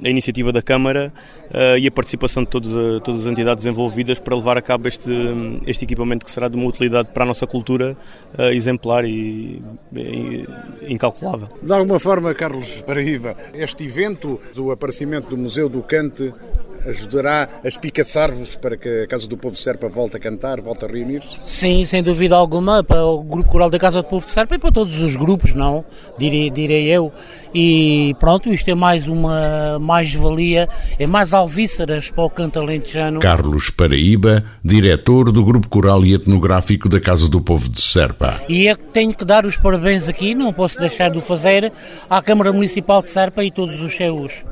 a 0.05 0.07
iniciativa 0.07 0.51
da 0.51 0.61
Câmara 0.61 1.11
e 1.77 1.87
a 1.87 1.91
participação 1.91 2.43
de 2.43 2.49
todos 2.49 2.73
todas 3.03 3.21
as 3.21 3.27
entidades 3.27 3.65
envolvidas 3.65 4.19
para 4.19 4.35
levar 4.35 4.57
a 4.57 4.61
cabo 4.61 4.87
este, 4.87 5.11
este 5.65 5.85
equipamento 5.85 6.25
que 6.25 6.31
será 6.31 6.47
de 6.47 6.55
uma 6.55 6.65
utilidade 6.65 7.09
para 7.09 7.23
a 7.23 7.27
nossa 7.27 7.45
cultura 7.45 7.95
exemplar 8.51 9.05
e, 9.05 9.61
e 9.95 10.45
incalculável. 10.87 11.47
De 11.61 11.71
alguma 11.71 11.99
forma, 11.99 12.33
Carlos 12.33 12.67
Paraíba, 12.85 13.35
este 13.53 13.85
evento, 13.85 14.39
o 14.57 14.71
aparecimento 14.71 15.29
do 15.29 15.37
Museu 15.37 15.69
do 15.69 15.81
Cante, 15.81 16.33
ajudará 16.85 17.47
a 17.63 17.67
espicaçar-vos 17.67 18.55
para 18.55 18.77
que 18.77 19.03
a 19.03 19.07
Casa 19.07 19.27
do 19.27 19.37
Povo 19.37 19.55
de 19.55 19.61
Serpa 19.61 19.87
volte 19.87 20.17
a 20.17 20.19
cantar, 20.19 20.61
volte 20.61 20.85
a 20.85 20.87
reunir-se? 20.87 21.39
Sim, 21.45 21.85
sem 21.85 22.03
dúvida 22.03 22.35
alguma, 22.35 22.83
para 22.83 23.05
o 23.05 23.23
Grupo 23.23 23.49
Coral 23.49 23.69
da 23.69 23.79
Casa 23.79 24.01
do 24.01 24.07
Povo 24.07 24.25
de 24.25 24.31
Serpa 24.31 24.55
e 24.55 24.59
para 24.59 24.71
todos 24.71 25.01
os 25.01 25.15
grupos, 25.15 25.53
não? 25.53 25.83
Direi, 26.17 26.49
direi 26.49 26.87
eu. 26.87 27.11
E 27.53 28.15
pronto, 28.19 28.49
isto 28.49 28.69
é 28.69 28.75
mais 28.75 29.07
uma 29.07 29.77
mais-valia, 29.79 30.67
é 30.97 31.05
mais 31.05 31.33
alvíceras 31.33 32.09
para 32.09 32.23
o 32.23 32.29
canto 32.29 32.59
alentejano. 32.59 33.19
Carlos 33.19 33.69
Paraíba, 33.69 34.43
diretor 34.63 35.31
do 35.31 35.43
Grupo 35.43 35.67
Coral 35.67 36.05
e 36.05 36.13
Etnográfico 36.13 36.89
da 36.89 36.99
Casa 36.99 37.29
do 37.29 37.41
Povo 37.41 37.69
de 37.69 37.81
Serpa. 37.81 38.41
E 38.49 38.67
é 38.67 38.75
que 38.75 38.83
tenho 38.85 39.13
que 39.13 39.25
dar 39.25 39.45
os 39.45 39.57
parabéns 39.57 40.07
aqui, 40.07 40.33
não 40.33 40.51
posso 40.51 40.79
deixar 40.79 41.09
de 41.09 41.17
o 41.17 41.21
fazer, 41.21 41.71
à 42.09 42.21
Câmara 42.21 42.51
Municipal 42.51 43.01
de 43.01 43.09
Serpa 43.09 43.43
e 43.43 43.51
todos 43.51 43.79
os 43.81 43.95
seus 43.95 44.43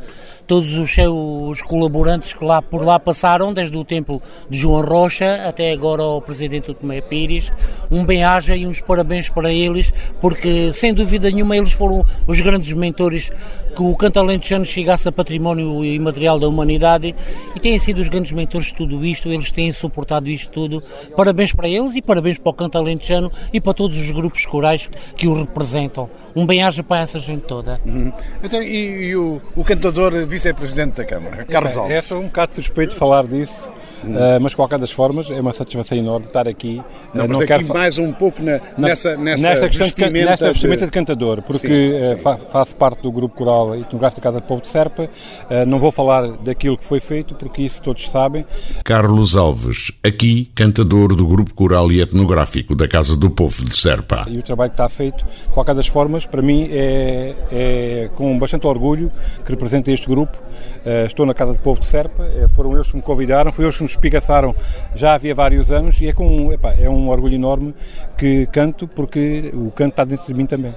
todos 0.47 0.73
os 0.77 0.93
seus 0.93 1.62
colaborantes 1.62 2.34
que 2.34 2.43
lá 2.43 2.62
por 2.62 2.84
lá 2.84 2.99
passaram, 2.99 3.54
desde 3.54 3.75
o 3.77 3.84
tempo 3.84 4.21
de 4.49 4.58
João 4.58 4.82
Rocha 4.82 5.47
até 5.47 5.71
agora 5.71 6.04
o 6.04 6.21
presidente 6.21 6.73
Tomé 6.73 7.01
Pires. 7.01 7.51
Um 7.89 8.06
bem-aja 8.06 8.56
e 8.56 8.65
uns 8.65 8.82
parabéns 8.82 9.30
para 9.30 9.51
eles, 9.51 9.93
porque 10.19 10.71
sem 10.73 10.93
dúvida 10.93 11.30
nenhuma 11.30 11.58
eles 11.58 11.71
foram 11.71 12.06
os 12.27 12.39
grandes 12.39 12.73
mentores 12.73 13.32
que 13.75 13.82
o 13.82 13.95
canto 13.95 14.19
alentejano 14.19 14.65
chegasse 14.65 15.08
a 15.08 15.12
património 15.12 15.84
imaterial 15.84 16.39
da 16.39 16.47
humanidade 16.47 17.15
e 17.56 17.60
têm 17.60 17.80
sido 17.80 17.99
os 18.01 18.10
grandes 18.10 18.32
mentores 18.32 18.67
de 18.67 18.75
tudo 18.75 19.06
isto, 19.06 19.30
eles 19.30 19.51
têm 19.51 19.71
suportado 19.71 20.30
isto 20.30 20.51
tudo. 20.51 20.84
Parabéns 21.15 21.54
para 21.54 21.67
eles 21.67 21.95
e 21.95 22.01
parabéns 22.01 22.38
para 22.38 22.49
o 22.49 22.54
canto 22.54 22.77
alentejano 22.77 23.32
e 23.54 23.62
para 23.62 23.73
todos 23.73 23.97
os 23.97 24.12
grupos 24.12 24.45
corais 24.45 24.89
que 25.15 25.27
o 25.27 25.34
representam. 25.34 26.10
Um 26.36 26.45
bem-aja 26.45 26.84
para 26.84 27.01
essa 27.01 27.19
gente 27.19 27.43
toda. 27.43 27.80
Uhum. 27.86 28.12
Então, 28.43 28.62
e, 28.62 29.08
e 29.08 29.15
o, 29.15 29.41
o 29.56 29.63
cantador 29.63 30.25
vice-presidente 30.31 30.95
da 30.95 31.05
Câmara, 31.05 31.43
Carlos 31.43 31.75
Alves? 31.75 31.95
É 31.95 32.01
só 32.01 32.17
um 32.17 32.23
bocado 32.23 32.55
suspeito 32.55 32.95
falar 32.95 33.27
disso, 33.27 33.69
Uh, 34.03 34.41
mas, 34.41 34.51
de 34.51 34.55
qualquer 34.55 34.79
das 34.79 34.91
formas, 34.91 35.29
é 35.29 35.39
uma 35.39 35.53
satisfação 35.53 35.97
enorme 35.97 36.25
estar 36.25 36.47
aqui. 36.47 36.81
Não, 37.13 37.25
uh, 37.25 37.27
não 37.27 37.45
quero 37.45 37.67
mais 37.67 37.97
um 37.97 38.11
pouco 38.11 38.41
na, 38.41 38.59
nessa, 38.77 39.15
nessa, 39.15 39.43
nesta 39.43 39.67
questão 39.67 39.87
vestimenta, 39.87 40.19
de, 40.19 40.25
nesta 40.25 40.51
vestimenta 40.51 40.85
de... 40.85 40.91
cantador, 40.91 41.41
porque 41.41 41.67
sim, 41.67 42.15
sim. 42.15 42.29
Uh, 42.29 42.37
faço 42.49 42.75
parte 42.75 43.01
do 43.01 43.11
grupo 43.11 43.35
coral 43.35 43.75
etnográfico 43.75 44.21
da 44.21 44.23
Casa 44.23 44.39
do 44.39 44.45
Povo 44.45 44.61
de 44.61 44.67
Serpa. 44.67 45.09
não 45.67 45.79
vou 45.79 45.91
falar 45.91 46.27
daquilo 46.37 46.77
que 46.77 46.83
foi 46.83 46.99
feito, 46.99 47.35
porque 47.35 47.61
isso 47.61 47.81
todos 47.81 48.09
sabem. 48.09 48.45
Carlos 48.83 49.37
Alves, 49.37 49.91
aqui 50.03 50.49
cantador 50.55 51.15
do 51.15 51.25
grupo 51.25 51.53
coral 51.53 51.91
e 51.91 52.01
etnográfico 52.01 52.75
da 52.75 52.87
Casa 52.87 53.15
do 53.15 53.29
Povo 53.29 53.63
de 53.63 53.75
Serpa. 53.75 54.25
E 54.29 54.37
o 54.37 54.43
trabalho 54.43 54.71
que 54.71 54.75
está 54.75 54.89
feito, 54.89 55.23
de 55.23 55.53
qualquer 55.53 55.75
das 55.75 55.87
formas, 55.87 56.25
para 56.25 56.41
mim 56.41 56.67
é, 56.71 57.35
é 57.51 58.09
com 58.15 58.37
bastante 58.37 58.65
orgulho 58.65 59.11
que 59.43 59.51
represento 59.51 59.91
este 59.91 60.07
grupo. 60.07 60.37
estou 61.05 61.25
na 61.25 61.33
Casa 61.33 61.53
do 61.53 61.59
Povo 61.59 61.79
de 61.79 61.87
Serpa, 61.87 62.25
foram 62.55 62.73
eles 62.73 62.87
que 62.87 62.95
me 62.95 63.01
convidaram, 63.01 63.51
foi 63.51 63.65
eles 63.65 63.77
que 63.77 63.83
me 63.83 63.90
espigaçaram 63.91 64.56
já 64.95 65.13
havia 65.13 65.34
vários 65.36 65.71
anos 65.71 65.99
e 66.01 66.08
é, 66.08 66.13
com, 66.13 66.51
epá, 66.51 66.73
é 66.73 66.89
um 66.89 67.10
orgulho 67.10 67.36
enorme 67.36 67.73
que 68.17 68.45
canto 68.47 68.88
porque 68.88 69.51
o 69.54 69.71
canto 69.71 69.91
está 69.91 70.04
dentro 70.04 70.25
de 70.25 70.34
mim 70.34 70.45
também. 70.45 70.73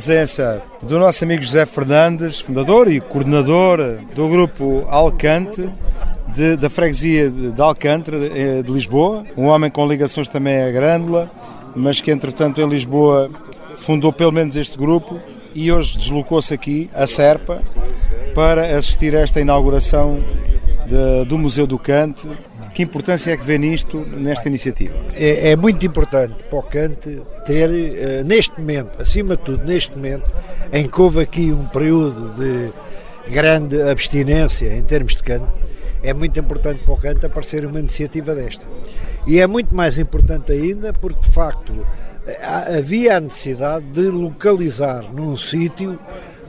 Presença 0.00 0.62
do 0.80 0.98
nosso 0.98 1.22
amigo 1.24 1.42
José 1.42 1.66
Fernandes, 1.66 2.40
fundador 2.40 2.90
e 2.90 3.02
coordenador 3.02 3.98
do 4.14 4.28
grupo 4.28 4.86
Alcante, 4.88 5.68
de, 6.28 6.56
da 6.56 6.70
freguesia 6.70 7.28
de 7.28 7.60
Alcântara, 7.60 8.18
de, 8.18 8.62
de 8.62 8.72
Lisboa. 8.72 9.24
Um 9.36 9.44
homem 9.44 9.70
com 9.70 9.86
ligações 9.86 10.26
também 10.30 10.62
à 10.62 10.70
Grândola, 10.70 11.30
mas 11.76 12.00
que 12.00 12.10
entretanto 12.10 12.62
em 12.62 12.66
Lisboa 12.66 13.28
fundou 13.76 14.10
pelo 14.10 14.32
menos 14.32 14.56
este 14.56 14.78
grupo 14.78 15.20
e 15.54 15.70
hoje 15.70 15.98
deslocou-se 15.98 16.54
aqui, 16.54 16.88
a 16.94 17.06
Serpa, 17.06 17.60
para 18.34 18.74
assistir 18.78 19.14
a 19.14 19.20
esta 19.20 19.38
inauguração 19.38 20.18
de, 20.86 21.26
do 21.26 21.36
Museu 21.36 21.66
do 21.66 21.78
Cante. 21.78 22.26
Que 22.74 22.82
importância 22.82 23.32
é 23.32 23.36
que 23.36 23.44
vê 23.44 23.58
nisto, 23.58 23.98
nesta 24.06 24.48
iniciativa? 24.48 24.94
É, 25.14 25.50
é 25.50 25.56
muito 25.56 25.84
importante 25.84 26.42
para 26.44 26.58
o 26.58 26.62
Cante 26.62 27.20
ter, 27.44 27.68
uh, 27.68 28.24
neste 28.24 28.58
momento, 28.58 29.00
acima 29.00 29.36
de 29.36 29.42
tudo, 29.42 29.64
neste 29.64 29.96
momento, 29.96 30.30
em 30.72 30.88
que 30.88 31.00
houve 31.00 31.20
aqui 31.20 31.52
um 31.52 31.66
período 31.66 32.34
de 32.36 32.72
grande 33.30 33.80
abstinência 33.82 34.74
em 34.74 34.82
termos 34.82 35.16
de 35.16 35.22
Cante, 35.22 35.46
é 36.02 36.14
muito 36.14 36.38
importante 36.38 36.82
para 36.84 36.94
o 36.94 36.96
Cante 36.96 37.26
aparecer 37.26 37.66
uma 37.66 37.78
iniciativa 37.78 38.34
desta. 38.34 38.64
E 39.26 39.40
é 39.40 39.46
muito 39.46 39.74
mais 39.74 39.98
importante 39.98 40.52
ainda 40.52 40.92
porque, 40.92 41.20
de 41.20 41.30
facto, 41.30 41.86
havia 42.76 43.16
a 43.16 43.20
necessidade 43.20 43.84
de 43.86 44.08
localizar 44.08 45.12
num 45.12 45.36
sítio 45.36 45.98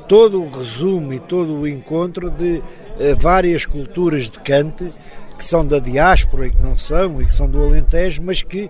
todo 0.07 0.41
o 0.41 0.49
resumo 0.49 1.13
e 1.13 1.19
todo 1.19 1.53
o 1.53 1.67
encontro 1.67 2.29
de 2.29 2.61
eh, 2.99 3.15
várias 3.15 3.65
culturas 3.65 4.29
de 4.29 4.39
Cante 4.41 4.91
que 5.41 5.45
são 5.45 5.65
da 5.65 5.79
diáspora 5.79 6.45
e 6.45 6.51
que 6.51 6.61
não 6.61 6.77
são 6.77 7.19
e 7.19 7.25
que 7.25 7.33
são 7.33 7.49
do 7.49 7.63
Alentejo, 7.63 8.21
mas 8.23 8.43
que 8.43 8.69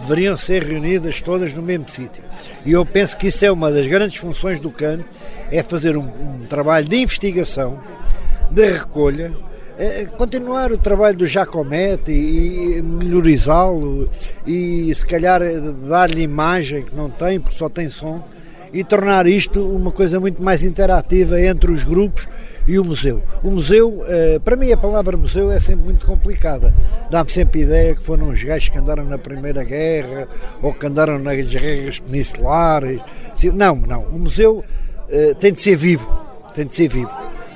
deveriam 0.00 0.36
ser 0.36 0.64
reunidas 0.64 1.22
todas 1.22 1.54
no 1.54 1.62
mesmo 1.62 1.88
sítio. 1.88 2.20
E 2.66 2.72
eu 2.72 2.84
penso 2.84 3.16
que 3.16 3.28
isso 3.28 3.44
é 3.44 3.52
uma 3.52 3.70
das 3.70 3.86
grandes 3.86 4.18
funções 4.18 4.58
do 4.58 4.72
Cante, 4.72 5.04
é 5.52 5.62
fazer 5.62 5.96
um, 5.96 6.02
um 6.02 6.46
trabalho 6.48 6.88
de 6.88 6.96
investigação, 6.96 7.78
de 8.50 8.72
recolha, 8.72 9.32
é, 9.78 10.04
continuar 10.06 10.72
o 10.72 10.78
trabalho 10.78 11.16
do 11.16 11.26
Jacomete 11.28 12.10
e, 12.10 12.78
e 12.78 12.82
melhorizá-lo 12.82 14.10
e 14.44 14.92
se 14.92 15.06
calhar 15.06 15.40
dar-lhe 15.88 16.22
imagem 16.22 16.82
que 16.82 16.96
não 16.96 17.08
tem, 17.08 17.38
porque 17.38 17.54
só 17.54 17.68
tem 17.68 17.88
som, 17.88 18.26
e 18.72 18.82
tornar 18.82 19.28
isto 19.28 19.64
uma 19.64 19.92
coisa 19.92 20.18
muito 20.18 20.42
mais 20.42 20.64
interativa 20.64 21.40
entre 21.40 21.70
os 21.70 21.84
grupos 21.84 22.26
e 22.68 22.78
o 22.78 22.84
museu. 22.84 23.22
O 23.42 23.50
museu, 23.50 24.04
é, 24.06 24.38
para 24.38 24.54
mim 24.54 24.70
a 24.70 24.76
palavra 24.76 25.16
museu 25.16 25.50
é 25.50 25.58
sempre 25.58 25.86
muito 25.86 26.04
complicada. 26.04 26.74
Dá-me 27.10 27.30
sempre 27.32 27.60
a 27.60 27.64
ideia 27.64 27.94
que 27.94 28.02
foram 28.02 28.28
os 28.28 28.42
gajos 28.42 28.68
que 28.68 28.76
andaram 28.78 29.04
na 29.04 29.16
Primeira 29.16 29.64
Guerra 29.64 30.28
ou 30.62 30.74
que 30.74 30.86
andaram 30.86 31.18
nas 31.18 31.46
guerras 31.46 31.98
peninsulares. 31.98 33.00
Não, 33.54 33.74
não. 33.74 34.02
O 34.02 34.18
museu 34.18 34.62
é, 35.08 35.32
tem 35.32 35.50
de 35.50 35.62
ser 35.62 35.76
vivo. 35.76 36.06
Tem 36.54 36.66
de 36.66 36.74
ser 36.74 36.88
vivo. 36.88 37.10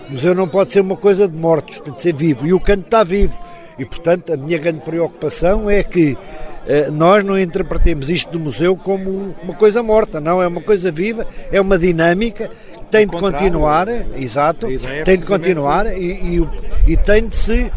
O 0.08 0.12
museu 0.12 0.34
não 0.34 0.48
pode 0.48 0.72
ser 0.72 0.80
uma 0.80 0.96
coisa 0.96 1.28
de 1.28 1.36
mortos, 1.36 1.80
tem 1.80 1.92
de 1.92 2.00
ser 2.00 2.14
vivo. 2.14 2.46
E 2.46 2.54
o 2.54 2.60
canto 2.60 2.84
está 2.84 3.04
vivo. 3.04 3.38
E, 3.78 3.84
portanto, 3.84 4.32
a 4.32 4.36
minha 4.36 4.58
grande 4.58 4.80
preocupação 4.80 5.68
é 5.68 5.82
que 5.82 6.16
eh, 6.16 6.51
nós 6.92 7.24
não 7.24 7.38
interpretemos 7.38 8.08
isto 8.08 8.30
do 8.30 8.40
museu 8.40 8.76
como 8.76 9.34
uma 9.42 9.54
coisa 9.54 9.82
morta, 9.82 10.20
não, 10.20 10.42
é 10.42 10.46
uma 10.46 10.60
coisa 10.60 10.90
viva, 10.90 11.26
é 11.50 11.60
uma 11.60 11.78
dinâmica 11.78 12.48
que 12.48 12.84
tem 12.90 13.06
de 13.06 13.16
continuar, 13.16 13.88
exato, 14.16 14.66
é 14.66 15.02
tem 15.02 15.18
de 15.18 15.26
continuar 15.26 15.86
e, 15.86 16.38
e, 16.38 16.48
e 16.92 16.96
tem 16.96 17.26
de 17.26 17.34
se 17.34 17.62
uh, 17.64 17.70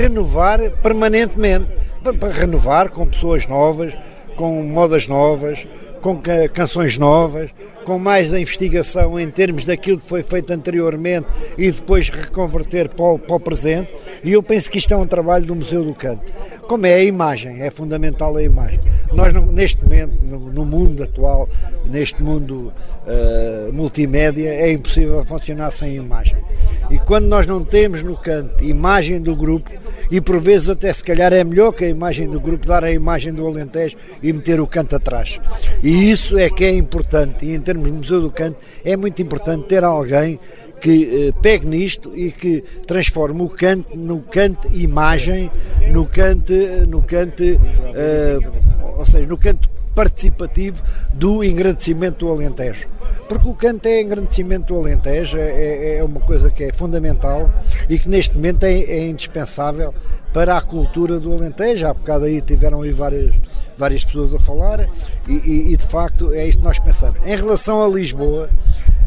renovar 0.00 0.58
permanentemente, 0.82 1.66
para, 2.02 2.14
para 2.14 2.32
renovar 2.32 2.90
com 2.90 3.06
pessoas 3.06 3.46
novas, 3.46 3.92
com 4.36 4.62
modas 4.62 5.06
novas, 5.06 5.66
com 6.00 6.20
canções 6.52 6.96
novas, 6.96 7.50
com 7.84 7.98
mais 7.98 8.32
investigação 8.32 9.18
em 9.18 9.30
termos 9.30 9.64
daquilo 9.64 9.98
que 9.98 10.06
foi 10.06 10.22
feito 10.22 10.52
anteriormente 10.52 11.26
e 11.56 11.70
depois 11.70 12.08
reconverter 12.08 12.88
para 12.90 13.04
o, 13.04 13.18
para 13.18 13.36
o 13.36 13.40
presente. 13.40 13.90
E 14.22 14.32
eu 14.32 14.42
penso 14.42 14.70
que 14.70 14.78
isto 14.78 14.92
é 14.92 14.96
um 14.96 15.06
trabalho 15.06 15.46
do 15.46 15.54
Museu 15.54 15.84
do 15.84 15.94
Canto. 15.94 16.22
Como 16.68 16.84
é 16.84 16.94
a 16.94 17.02
imagem, 17.02 17.62
é 17.62 17.70
fundamental 17.70 18.36
a 18.36 18.42
imagem. 18.42 18.78
Nós, 19.12 19.32
neste 19.32 19.82
momento, 19.82 20.22
no, 20.22 20.38
no 20.52 20.66
mundo 20.66 21.02
atual, 21.02 21.48
neste 21.86 22.22
mundo 22.22 22.72
uh, 23.06 23.72
multimédia, 23.72 24.50
é 24.50 24.70
impossível 24.70 25.24
funcionar 25.24 25.70
sem 25.70 25.96
imagem. 25.96 26.36
E 26.90 26.98
quando 26.98 27.24
nós 27.24 27.46
não 27.46 27.64
temos 27.64 28.02
no 28.02 28.16
canto 28.16 28.62
imagem 28.62 29.18
do 29.20 29.34
grupo, 29.34 29.70
e 30.10 30.20
por 30.20 30.40
vezes 30.40 30.68
até 30.68 30.92
se 30.92 31.02
calhar 31.02 31.32
é 31.32 31.42
melhor 31.44 31.72
que 31.72 31.84
a 31.84 31.88
imagem 31.88 32.28
do 32.28 32.40
grupo 32.40 32.66
dar 32.66 32.84
a 32.84 32.90
imagem 32.90 33.32
do 33.32 33.46
Alentejo 33.46 33.96
e 34.22 34.32
meter 34.32 34.60
o 34.60 34.66
canto 34.66 34.96
atrás. 34.96 35.40
E 35.82 36.10
isso 36.10 36.38
é 36.38 36.48
que 36.50 36.64
é 36.64 36.72
importante, 36.72 37.44
e 37.44 37.54
em 37.54 37.60
termos 37.60 37.86
de 37.86 37.92
Museu 37.92 38.20
do 38.20 38.30
Canto, 38.30 38.56
é 38.84 38.96
muito 38.96 39.20
importante 39.20 39.66
ter 39.66 39.84
alguém 39.84 40.38
que 40.80 41.28
eh, 41.28 41.32
pegue 41.42 41.66
nisto 41.66 42.12
e 42.16 42.30
que 42.30 42.62
transforme 42.86 43.42
o 43.42 43.48
canto 43.48 43.96
no 43.96 44.20
canto 44.20 44.68
imagem, 44.72 45.50
no 45.92 46.06
canto, 46.06 46.52
no 46.86 47.02
canto, 47.02 47.42
eh, 47.42 48.38
ou 48.96 49.04
seja, 49.04 49.26
no 49.26 49.36
canto 49.36 49.68
participativo 49.98 50.80
do 51.12 51.42
engrandecimento 51.42 52.24
do 52.24 52.30
Alentejo 52.30 52.86
porque 53.28 53.48
o 53.48 53.54
canto 53.54 53.86
é 53.86 54.00
engrandecimento 54.00 54.72
do 54.72 54.80
Alentejo, 54.80 55.36
é, 55.36 55.50
é, 55.50 55.96
é 55.98 56.04
uma 56.04 56.20
coisa 56.20 56.50
que 56.50 56.64
é 56.64 56.72
fundamental 56.72 57.50
e 57.88 57.98
que 57.98 58.08
neste 58.08 58.34
momento 58.36 58.62
é, 58.64 58.72
é, 58.72 59.06
indispensável 59.06 59.92
para 60.32 60.56
a 60.56 60.62
cultura 60.62 61.20
do 61.20 61.34
Alentejo. 61.34 61.86
Há 61.86 61.92
bocado 61.92 62.24
aí 62.24 62.40
tiveram 62.40 62.80
aí 62.80 62.90
várias, 62.90 63.34
várias 63.76 64.02
pessoas 64.02 64.34
a 64.34 64.38
falar 64.38 64.88
e, 65.28 65.32
e, 65.32 65.72
e 65.74 65.76
de 65.76 65.86
facto 65.86 66.32
é 66.32 66.46
isto 66.46 66.60
que 66.60 66.64
nós 66.64 66.78
pensamos. 66.78 67.18
Em 67.26 67.36
relação 67.36 67.84
a 67.84 67.88
Lisboa 67.88 68.48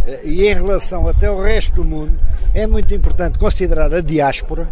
eh, 0.06 0.20
e 0.24 0.48
em 0.48 0.54
relação 0.54 1.08
até 1.08 1.26
ao 1.26 1.42
resto 1.42 1.78
do 1.78 1.84
mundo, 1.84 2.20
é 2.54 2.68
muito 2.68 2.94
importante 2.94 3.40
considerar 3.40 3.92
a 3.92 4.02
diáspora, 4.02 4.70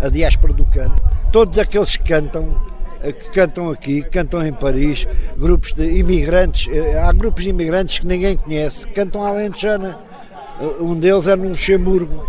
a 0.00 0.08
diáspora 0.08 0.54
do 0.54 0.64
canto, 0.64 1.02
todos 1.30 1.58
aqueles 1.58 1.96
que 1.98 2.04
cantam 2.04 2.77
que 3.00 3.30
cantam 3.30 3.70
aqui, 3.70 4.02
que 4.02 4.10
cantam 4.10 4.44
em 4.46 4.52
Paris, 4.52 5.06
grupos 5.36 5.72
de 5.72 5.98
imigrantes, 5.98 6.66
eh, 6.72 6.98
há 6.98 7.12
grupos 7.12 7.44
de 7.44 7.50
imigrantes 7.50 7.98
que 7.98 8.06
ninguém 8.06 8.36
conhece, 8.36 8.86
que 8.86 8.92
cantam 8.92 9.24
à 9.24 9.28
Alentejana. 9.28 9.98
Eh, 10.60 10.82
um 10.82 10.98
deles 10.98 11.26
é 11.26 11.36
no 11.36 11.48
Luxemburgo. 11.50 12.28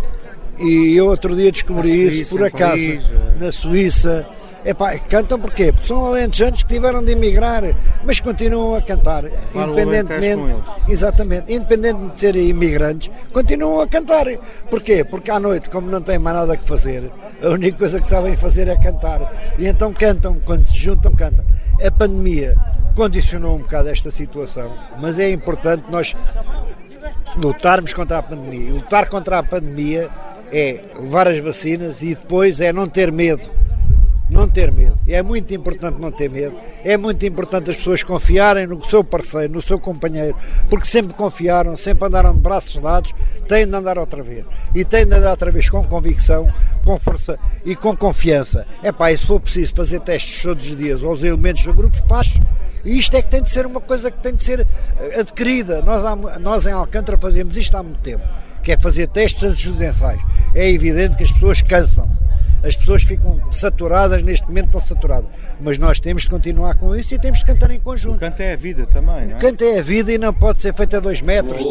E 0.58 0.94
eu 0.94 1.06
outro 1.06 1.34
dia 1.34 1.50
descobri 1.50 2.20
isso 2.20 2.36
por 2.36 2.46
acaso, 2.46 2.76
Paris, 2.76 3.02
na 3.40 3.50
Suíça. 3.50 4.26
Epá, 4.64 4.98
cantam 4.98 5.38
porquê? 5.38 5.72
Porque 5.72 5.86
são 5.86 6.04
alentejanos 6.04 6.62
que 6.62 6.74
tiveram 6.74 7.02
de 7.02 7.12
emigrar, 7.12 7.62
mas 8.04 8.20
continuam 8.20 8.76
a 8.76 8.82
cantar, 8.82 9.24
independentemente, 9.54 10.54
exatamente, 10.86 11.52
independente 11.52 12.12
de 12.12 12.20
serem 12.20 12.48
imigrantes, 12.48 13.10
continuam 13.32 13.80
a 13.80 13.88
cantar. 13.88 14.26
Porquê? 14.68 15.02
Porque 15.02 15.30
à 15.30 15.40
noite, 15.40 15.70
como 15.70 15.90
não 15.90 16.02
têm 16.02 16.18
mais 16.18 16.36
nada 16.36 16.56
que 16.58 16.64
fazer, 16.64 17.10
a 17.42 17.48
única 17.48 17.78
coisa 17.78 18.00
que 18.00 18.06
sabem 18.06 18.36
fazer 18.36 18.68
é 18.68 18.76
cantar. 18.76 19.32
E 19.58 19.66
então 19.66 19.94
cantam, 19.94 20.38
quando 20.44 20.66
se 20.66 20.76
juntam, 20.76 21.12
cantam. 21.12 21.44
A 21.82 21.90
pandemia 21.90 22.54
condicionou 22.94 23.56
um 23.56 23.60
bocado 23.60 23.88
esta 23.88 24.10
situação, 24.10 24.76
mas 25.00 25.18
é 25.18 25.30
importante 25.30 25.84
nós 25.90 26.14
lutarmos 27.34 27.94
contra 27.94 28.18
a 28.18 28.22
pandemia. 28.22 28.68
E 28.68 28.72
lutar 28.72 29.08
contra 29.08 29.38
a 29.38 29.42
pandemia 29.42 30.10
é 30.52 30.80
levar 30.98 31.28
as 31.28 31.38
vacinas 31.38 32.02
e 32.02 32.14
depois 32.14 32.60
é 32.60 32.74
não 32.74 32.86
ter 32.86 33.10
medo 33.10 33.60
não 34.30 34.48
ter 34.48 34.70
medo. 34.70 34.96
É 35.08 35.22
muito 35.22 35.52
importante 35.52 36.00
não 36.00 36.12
ter 36.12 36.30
medo. 36.30 36.54
É 36.84 36.96
muito 36.96 37.26
importante 37.26 37.70
as 37.70 37.76
pessoas 37.76 38.02
confiarem 38.02 38.66
no 38.66 38.82
seu 38.86 39.02
parceiro, 39.02 39.52
no 39.52 39.60
seu 39.60 39.78
companheiro, 39.78 40.36
porque 40.68 40.86
sempre 40.86 41.14
confiaram, 41.14 41.76
sempre 41.76 42.06
andaram 42.06 42.32
de 42.32 42.40
braços 42.40 42.80
dados, 42.80 43.12
têm 43.48 43.66
de 43.66 43.74
andar 43.74 43.98
outra 43.98 44.22
vez. 44.22 44.44
E 44.74 44.84
têm 44.84 45.04
de 45.04 45.14
andar 45.14 45.32
outra 45.32 45.50
vez 45.50 45.68
com 45.68 45.82
convicção, 45.84 46.48
com 46.84 46.98
força 46.98 47.38
e 47.64 47.74
com 47.74 47.96
confiança. 47.96 48.66
É 48.82 48.92
pá, 48.92 49.10
e 49.10 49.18
se 49.18 49.26
for 49.26 49.40
preciso 49.40 49.74
fazer 49.74 50.00
testes 50.00 50.42
todos 50.42 50.64
os 50.64 50.76
dias 50.76 51.02
aos 51.02 51.22
elementos 51.24 51.64
do 51.64 51.74
grupo, 51.74 51.96
faz. 52.08 52.32
E 52.84 52.98
isto 52.98 53.14
é 53.16 53.20
que 53.20 53.30
tem 53.30 53.42
de 53.42 53.50
ser 53.50 53.66
uma 53.66 53.80
coisa 53.80 54.10
que 54.10 54.22
tem 54.22 54.34
de 54.34 54.42
ser 54.42 54.60
eh, 54.60 55.20
adquirida. 55.20 55.82
Nós, 55.82 56.02
nós 56.40 56.66
em 56.66 56.72
Alcântara 56.72 57.18
fazemos 57.18 57.56
isto 57.56 57.76
há 57.76 57.82
muito 57.82 58.00
tempo, 58.00 58.24
que 58.62 58.72
é 58.72 58.76
fazer 58.76 59.08
testes 59.08 59.42
antes 59.42 59.70
dos 59.70 59.80
ensaios. 59.82 60.22
É 60.54 60.70
evidente 60.70 61.16
que 61.16 61.24
as 61.24 61.32
pessoas 61.32 61.60
cansam 61.60 62.08
as 62.62 62.76
pessoas 62.76 63.02
ficam 63.02 63.40
saturadas, 63.50 64.22
neste 64.22 64.46
momento 64.46 64.66
estão 64.66 64.80
saturadas. 64.80 65.30
Mas 65.60 65.78
nós 65.78 66.00
temos 66.00 66.24
de 66.24 66.30
continuar 66.30 66.74
com 66.76 66.94
isso 66.94 67.14
e 67.14 67.18
temos 67.18 67.38
de 67.40 67.46
cantar 67.46 67.70
em 67.70 67.80
conjunto. 67.80 68.16
O 68.16 68.18
canto 68.18 68.40
é 68.40 68.52
a 68.52 68.56
vida 68.56 68.86
também, 68.86 69.26
não 69.26 69.34
é? 69.34 69.36
O 69.36 69.40
canto 69.40 69.64
é 69.64 69.78
a 69.78 69.82
vida 69.82 70.12
e 70.12 70.18
não 70.18 70.32
pode 70.32 70.60
ser 70.60 70.74
feito 70.74 70.96
a 70.96 71.00
dois 71.00 71.20
metros. 71.20 71.62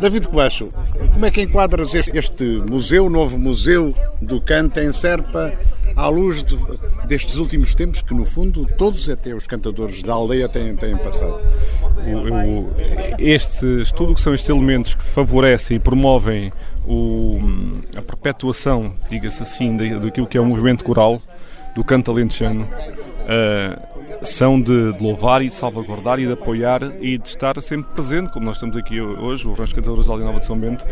David 0.00 0.28
Coacho, 0.28 0.72
como 1.12 1.26
é 1.26 1.30
que 1.30 1.42
enquadras 1.42 1.94
este 1.94 2.44
museu, 2.44 3.10
novo 3.10 3.38
museu 3.38 3.94
do 4.20 4.40
canto 4.40 4.80
em 4.80 4.92
Serpa, 4.94 5.52
à 5.94 6.08
luz 6.08 6.42
de, 6.42 6.56
destes 7.06 7.36
últimos 7.36 7.74
tempos 7.74 8.00
que, 8.00 8.14
no 8.14 8.24
fundo, 8.24 8.64
todos, 8.78 9.10
até 9.10 9.34
os 9.34 9.46
cantadores 9.46 10.02
da 10.02 10.14
aldeia, 10.14 10.48
têm, 10.48 10.74
têm 10.74 10.96
passado? 10.96 11.38
O, 12.06 12.62
o, 12.62 12.74
estes, 13.18 13.92
tudo 13.92 14.14
que 14.14 14.22
são 14.22 14.32
estes 14.32 14.48
elementos 14.48 14.94
que 14.94 15.04
favorecem 15.04 15.76
e 15.76 15.80
promovem 15.80 16.50
o, 16.86 17.38
a 17.94 18.00
perpetuação, 18.00 18.94
diga-se 19.10 19.42
assim, 19.42 19.76
daquilo 19.76 20.26
que 20.26 20.38
é 20.38 20.40
o 20.40 20.46
movimento 20.46 20.82
coral 20.82 21.20
do 21.74 21.84
canto 21.84 22.10
alentejano, 22.10 22.64
uh, 22.64 23.89
são 24.22 24.60
de, 24.60 24.92
de, 24.92 25.02
louvar 25.02 25.42
e 25.42 25.48
de 25.48 25.54
salvaguardar 25.54 26.18
e 26.18 26.26
de 26.26 26.32
apoiar 26.32 26.82
e 27.00 27.18
de 27.18 27.28
estar 27.28 27.60
sempre 27.62 27.90
presente, 27.92 28.30
como 28.30 28.46
nós 28.46 28.56
estamos 28.56 28.76
aqui 28.76 29.00
hoje, 29.00 29.46
o 29.48 29.52
Rancho 29.52 29.74
Cantadores 29.74 30.06
da 30.06 30.16
Nova 30.16 30.40
de 30.40 30.46
São 30.46 30.58
Bento, 30.58 30.84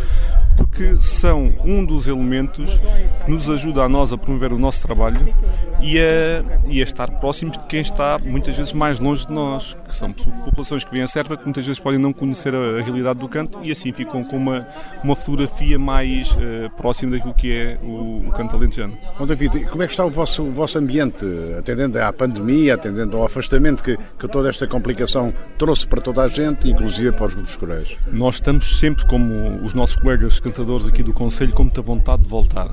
porque 0.57 0.97
são 0.99 1.53
um 1.65 1.85
dos 1.85 2.09
elementos 2.09 2.79
que 3.25 3.31
nos 3.31 3.49
ajuda 3.49 3.83
a 3.83 3.89
nós 3.89 4.13
a 4.13 4.19
promover 4.19 4.53
o 4.53 4.59
nosso 4.59 4.83
trabalho 4.87 5.33
e 5.81 5.99
a, 5.99 6.43
e 6.69 6.81
a 6.81 6.85
estar 6.85 7.11
próximos 7.21 7.57
de 7.59 7.65
quem 7.67 7.81
está 7.81 8.19
muitas 8.19 8.57
vezes 8.57 8.73
mais 8.73 8.99
longe 8.99 9.27
de 9.27 9.33
nós, 9.33 9.77
que 9.87 9.95
são 9.95 10.13
populações 10.13 10.85
que 10.85 10.91
vêm 10.91 11.03
a 11.03 11.07
Serpa 11.07 11.37
que 11.37 11.45
muitas 11.45 11.67
vezes 11.67 11.81
podem 11.81 11.99
não 11.99 12.13
conhecer 12.13 12.55
a, 12.55 12.79
a 12.79 12.83
realidade 12.83 13.19
do 13.19 13.29
canto 13.29 13.61
e 13.63 13.71
assim 13.71 13.93
ficam 13.93 14.25
com 14.25 14.37
uma, 14.37 14.67
uma 15.03 15.15
fotografia 15.15 15.79
mais 15.79 16.33
uh, 16.33 16.71
próxima 16.77 17.13
daquilo 17.13 17.35
que 17.35 17.53
é 17.53 17.79
o, 17.83 18.29
o 18.29 18.33
canto 18.33 18.57
alentejano. 18.57 18.97
Bom, 19.19 19.27
David, 19.27 19.67
como 19.67 19.83
é 19.83 19.87
que 19.87 19.93
está 19.93 20.05
o 20.05 20.11
vosso, 20.11 20.43
o 20.43 20.53
vosso 20.53 20.79
ambiente, 20.79 21.25
atendendo 21.59 22.01
à 22.01 22.13
pandemia, 22.13 22.75
atendendo 22.75 23.18
ao 23.19 23.27
afastamento 23.27 23.83
que, 23.83 23.97
que 24.19 24.29
toda 24.29 24.49
esta 24.49 24.67
complicação 24.67 25.33
trouxe 25.57 25.87
para 25.87 26.01
toda 26.01 26.23
a 26.23 26.29
gente, 26.29 26.69
inclusive 26.71 27.13
para 27.13 27.27
os 27.27 27.35
grupos 27.35 27.57
corais? 27.57 27.97
Nós 28.13 28.37
estamos 28.37 28.79
sempre, 28.79 29.07
como 29.07 29.65
os 29.65 29.75
nossos 29.75 29.97
colegas 29.97 30.41
cantadores 30.41 30.87
aqui 30.87 31.03
do 31.03 31.13
Conselho, 31.13 31.53
com 31.53 31.65
muita 31.65 31.83
vontade 31.83 32.23
de 32.23 32.29
voltar. 32.29 32.69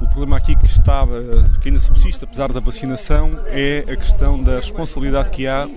O 0.00 0.06
problema 0.06 0.36
aqui 0.36 0.54
que 0.54 0.66
está, 0.66 1.02
eh, 1.02 1.58
que 1.60 1.68
ainda 1.68 1.80
subsiste, 1.80 2.22
apesar 2.22 2.52
da 2.52 2.60
vacinação, 2.60 3.40
é 3.46 3.84
a 3.88 3.96
questão 3.96 4.40
da 4.40 4.56
responsabilidade 4.56 5.30
que 5.30 5.46
há, 5.46 5.68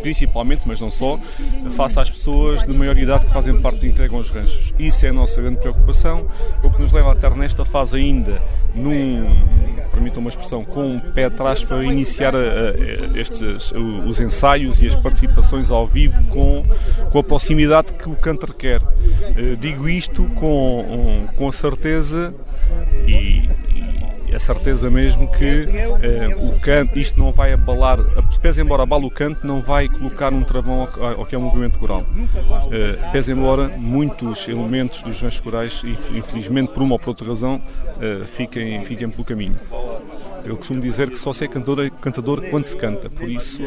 principalmente, 0.00 0.62
mas 0.66 0.80
não 0.80 0.90
só, 0.90 1.18
face 1.70 2.00
às 2.00 2.08
pessoas 2.08 2.64
de 2.64 2.72
maior 2.72 2.96
idade 2.96 3.26
que 3.26 3.32
fazem 3.32 3.60
parte 3.60 3.84
e 3.86 3.90
entregam 3.90 4.18
os 4.18 4.30
ranchos. 4.30 4.72
Isso 4.78 5.04
é 5.04 5.10
a 5.10 5.12
nossa 5.12 5.40
grande 5.42 5.60
preocupação, 5.60 6.26
o 6.62 6.70
que 6.70 6.80
nos 6.80 6.92
leva 6.92 7.10
a 7.10 7.14
estar 7.14 7.36
nesta 7.36 7.64
fase 7.64 7.96
ainda, 7.96 8.40
num, 8.74 9.26
permitam 9.90 10.22
uma 10.22 10.30
expressão, 10.30 10.64
com 10.64 10.94
um 10.94 11.00
pé 11.00 11.24
atrás 11.24 11.62
para 11.62 11.84
iniciar 11.84 12.34
a, 12.34 12.38
a, 12.38 12.95
estes, 13.14 13.72
os 14.06 14.20
ensaios 14.20 14.82
e 14.82 14.86
as 14.86 14.94
participações 14.94 15.70
ao 15.70 15.86
vivo 15.86 16.24
com, 16.26 16.62
com 17.10 17.18
a 17.18 17.22
proximidade 17.22 17.92
que 17.92 18.08
o 18.08 18.14
canto 18.14 18.46
requer. 18.46 18.82
Uh, 18.82 19.56
digo 19.58 19.88
isto 19.88 20.24
com, 20.30 21.26
com 21.36 21.48
a 21.48 21.52
certeza 21.52 22.34
e, 23.06 23.48
a 24.36 24.38
certeza 24.38 24.90
mesmo 24.90 25.30
que 25.30 25.66
uh, 25.66 26.48
o 26.48 26.60
canto, 26.60 26.98
isto 26.98 27.18
não 27.18 27.32
vai 27.32 27.54
abalar, 27.54 27.98
pese 28.42 28.60
embora 28.60 28.82
abale 28.82 29.06
o 29.06 29.10
canto, 29.10 29.46
não 29.46 29.62
vai 29.62 29.88
colocar 29.88 30.32
um 30.32 30.42
travão 30.42 30.88
ao, 31.00 31.20
ao 31.20 31.26
que 31.26 31.34
é 31.34 31.38
o 31.38 31.40
movimento 31.40 31.78
coral. 31.78 32.02
Uh, 32.02 33.12
pese 33.12 33.32
embora 33.32 33.68
muitos 33.68 34.46
elementos 34.46 35.02
dos 35.02 35.20
ranchos 35.20 35.40
corais, 35.40 35.82
infelizmente 36.12 36.72
por 36.72 36.82
uma 36.82 36.94
ou 36.94 36.98
por 36.98 37.08
outra 37.08 37.26
razão, 37.26 37.56
uh, 37.56 38.26
fiquem, 38.26 38.84
fiquem 38.84 39.08
pelo 39.08 39.24
caminho. 39.24 39.56
Eu 40.46 40.56
costumo 40.56 40.80
dizer 40.80 41.10
que 41.10 41.18
só 41.18 41.32
se 41.32 41.44
é 41.44 41.48
cantador, 41.48 41.90
cantador 42.00 42.40
quando 42.50 42.64
se 42.64 42.76
canta, 42.76 43.10
por 43.10 43.28
isso 43.28 43.60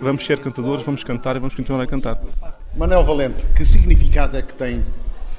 vamos 0.00 0.24
ser 0.24 0.38
cantadores, 0.38 0.84
vamos 0.84 1.02
cantar 1.02 1.34
e 1.34 1.40
vamos 1.40 1.54
continuar 1.54 1.82
a 1.82 1.86
cantar. 1.86 2.22
Manel 2.76 3.04
Valente, 3.04 3.44
que 3.56 3.64
significado 3.64 4.36
é 4.36 4.42
que 4.42 4.54
tem 4.54 4.82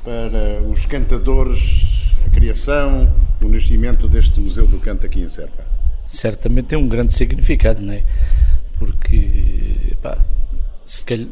para 0.03 0.61
os 0.69 0.85
cantadores 0.85 2.13
a 2.27 2.29
criação, 2.29 3.11
o 3.41 3.47
nascimento 3.47 4.07
deste 4.09 4.39
Museu 4.41 4.67
do 4.67 4.77
Canto 4.79 5.05
aqui 5.05 5.21
em 5.21 5.29
Serpa? 5.29 5.63
Certamente 6.09 6.67
tem 6.67 6.77
um 6.77 6.87
grande 6.87 7.13
significado, 7.13 7.81
não 7.81 7.93
é? 7.93 8.03
Porque 8.77 9.95
pá, 10.01 10.17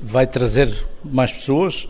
vai 0.02 0.26
trazer 0.26 0.74
mais 1.04 1.34
pessoas 1.34 1.88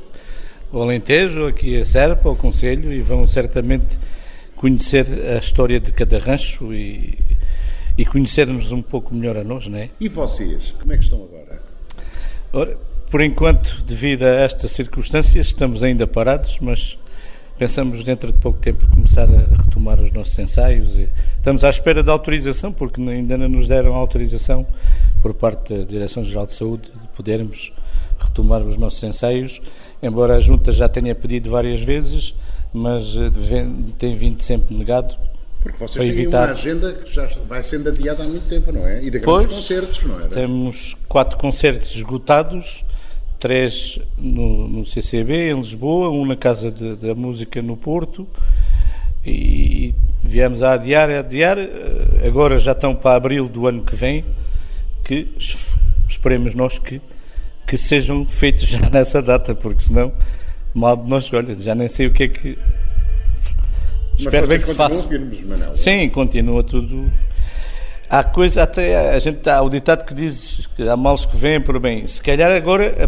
ao 0.74 0.82
Alentejo, 0.82 1.46
aqui 1.46 1.80
a 1.80 1.86
Serpa, 1.86 2.28
ao 2.28 2.36
Conselho, 2.36 2.92
e 2.92 3.02
vão 3.02 3.28
certamente 3.28 4.00
conhecer 4.56 5.06
a 5.36 5.38
história 5.38 5.80
de 5.80 5.92
cada 5.92 6.18
rancho 6.18 6.74
e, 6.74 7.18
e 7.98 8.06
conhecer-nos 8.06 8.72
um 8.72 8.82
pouco 8.82 9.14
melhor 9.14 9.38
a 9.38 9.44
nós, 9.44 9.68
não 9.68 9.78
é? 9.78 9.90
E 10.00 10.08
vocês, 10.08 10.74
como 10.80 10.94
é 10.94 10.98
que 10.98 11.04
estão 11.04 11.24
agora? 11.24 11.62
Ora, 12.54 12.78
por 13.10 13.22
enquanto, 13.22 13.84
devido 13.84 14.24
a 14.24 14.30
estas 14.30 14.72
circunstâncias, 14.72 15.48
estamos 15.48 15.84
ainda 15.84 16.08
parados, 16.08 16.58
mas 16.62 16.98
pensamos 17.58 18.04
dentro 18.04 18.32
de 18.32 18.40
pouco 18.40 18.60
tempo 18.60 18.90
começar 18.90 19.30
a 19.30 19.64
retomar 19.64 20.00
os 20.00 20.12
nossos 20.12 20.38
ensaios. 20.40 20.96
E 20.96 21.08
estamos 21.38 21.64
à 21.64 21.70
espera 21.70 22.02
da 22.02 22.12
autorização, 22.12 22.72
porque 22.72 23.02
ainda 23.02 23.38
não 23.38 23.50
nos 23.50 23.68
deram 23.68 23.94
autorização 23.96 24.66
por 25.22 25.34
parte 25.34 25.74
da 25.74 25.84
Direção-Geral 25.84 26.48
de 26.48 26.56
Saúde 26.56 26.84
de 26.84 27.08
podermos 27.16 27.72
retomar 28.20 28.62
os 28.62 28.78
nossos 28.78 29.04
ensaios, 29.04 29.62
embora 30.02 30.38
a 30.38 30.40
Junta 30.40 30.72
já 30.72 30.88
tenha 30.88 31.14
pedido 31.14 31.50
várias 31.50 31.82
vezes, 31.82 32.34
mas 32.74 33.16
eh, 33.16 33.66
tem 34.00 34.16
vindo 34.16 34.42
sempre 34.42 34.76
negado. 34.76 35.14
Porque 35.62 35.78
vocês 35.78 36.04
têm 36.04 36.10
evitar... 36.10 36.46
uma 36.46 36.54
agenda 36.54 36.92
que 36.94 37.14
já 37.14 37.30
vai 37.48 37.62
sendo 37.62 37.90
adiada 37.90 38.24
há 38.24 38.28
muito 38.28 38.48
tempo, 38.48 38.72
não 38.72 38.86
é? 38.86 39.04
E 39.04 39.12
de 39.12 39.20
grandes 39.20 39.24
pois, 39.24 39.48
concertos, 39.48 40.04
não 40.04 40.20
é? 40.20 40.28
Temos 40.28 40.96
quatro 41.08 41.38
concertos 41.38 41.96
esgotados, 41.96 42.84
três 43.40 44.00
no, 44.18 44.68
no, 44.68 44.86
CCB, 44.86 45.52
em 45.52 45.60
Lisboa, 45.60 46.10
um 46.10 46.26
na 46.26 46.36
Casa 46.36 46.72
de, 46.72 46.96
da 46.96 47.14
Música 47.14 47.62
no 47.62 47.78
Porto, 47.78 48.28
e 49.24 49.94
viemos 50.24 50.64
a 50.64 50.74
adiar, 50.74 51.12
a 51.12 51.20
adiar, 51.20 51.60
eh, 51.60 52.28
agora 52.28 52.58
já 52.58 52.72
estão 52.72 52.96
para 52.96 53.16
abril 53.16 53.48
do 53.48 53.68
ano 53.68 53.84
que 53.84 53.96
vem, 53.96 54.26
que 55.06 55.28
esperemos 56.10 56.56
nós 56.56 56.80
que, 56.80 57.00
que 57.68 57.78
sejam 57.78 58.26
feitos 58.26 58.64
já 58.68 58.80
nessa 58.90 59.22
data, 59.22 59.54
porque 59.54 59.84
senão, 59.84 60.12
mal 60.74 60.98
de 60.98 61.08
nós, 61.08 61.32
olha, 61.34 61.56
já 61.60 61.76
nem 61.76 61.88
sei 61.88 62.08
o 62.08 62.14
que 62.14 62.24
é 62.24 62.28
que... 62.28 62.58
Espero 64.26 64.48
bem 64.48 64.60
que 64.60 64.68
se 64.68 64.76
faça. 64.76 65.04
Firmes, 65.04 65.44
Manel. 65.46 65.76
Sim, 65.76 66.10
continua 66.10 66.64
tudo 66.64 67.12
Há 68.12 68.26
coisa, 68.26 68.64
até 68.64 69.16
a 69.16 69.20
gente 69.20 69.50
há 69.50 69.62
o 69.62 69.70
ditado 69.70 70.04
que 70.04 70.14
diz 70.14 70.68
que 70.76 70.86
há 70.86 70.98
males 70.98 71.24
que 71.24 71.38
vêm 71.38 71.62
por 71.62 71.80
bem. 71.80 72.06
Se 72.08 72.22
calhar 72.22 72.52
agora 72.52 72.84
eh, 72.84 73.08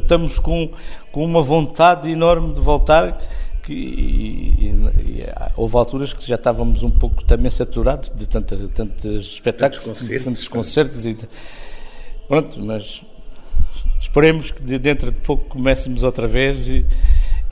estamos 0.00 0.38
com, 0.38 0.70
com 1.12 1.22
uma 1.22 1.42
vontade 1.42 2.10
enorme 2.10 2.54
de 2.54 2.60
voltar 2.60 3.20
que 3.62 3.74
e, 3.74 4.74
e, 4.98 5.26
houve 5.54 5.76
alturas 5.76 6.14
que 6.14 6.26
já 6.26 6.36
estávamos 6.36 6.82
um 6.82 6.88
pouco 6.88 7.22
também 7.22 7.50
saturados 7.50 8.10
de 8.16 8.26
tanta, 8.26 8.56
tantos 8.74 9.26
espetáculos, 9.26 9.84
tantos 9.84 10.08
concertos, 10.08 10.24
tantos 10.24 10.48
concertos 10.48 11.04
e, 11.04 11.18
pronto, 12.26 12.58
mas 12.60 13.02
esperemos 14.00 14.50
que 14.52 14.62
dentro 14.78 15.10
de 15.10 15.18
pouco 15.18 15.50
comecemos 15.50 16.02
outra 16.02 16.26
vez 16.26 16.66
e, 16.66 16.86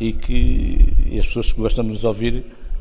e 0.00 0.14
que 0.14 0.94
e 1.10 1.18
as 1.20 1.26
pessoas 1.26 1.52
que 1.52 1.60
gostam 1.60 1.84
de 1.84 1.90
nos 1.90 2.04
ouvir 2.04 2.42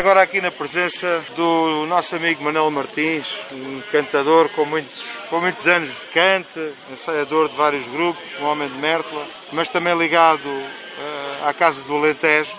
agora 0.00 0.22
aqui 0.22 0.40
na 0.40 0.50
presença 0.50 1.22
do 1.36 1.84
nosso 1.86 2.16
amigo 2.16 2.42
Manuel 2.42 2.70
Martins, 2.70 3.26
um 3.52 3.82
cantador 3.92 4.48
com 4.48 4.64
muitos, 4.64 5.04
com 5.28 5.38
muitos 5.40 5.66
anos 5.66 5.90
de 5.90 6.06
cante, 6.14 6.72
ensaiador 6.90 7.50
de 7.50 7.54
vários 7.54 7.86
grupos, 7.88 8.22
um 8.40 8.46
homem 8.46 8.66
de 8.66 8.78
Mértola, 8.78 9.22
mas 9.52 9.68
também 9.68 9.94
ligado 9.98 10.46
uh, 10.46 11.48
à 11.48 11.52
Casa 11.52 11.84
do 11.84 11.96
Alentejo 11.96 12.50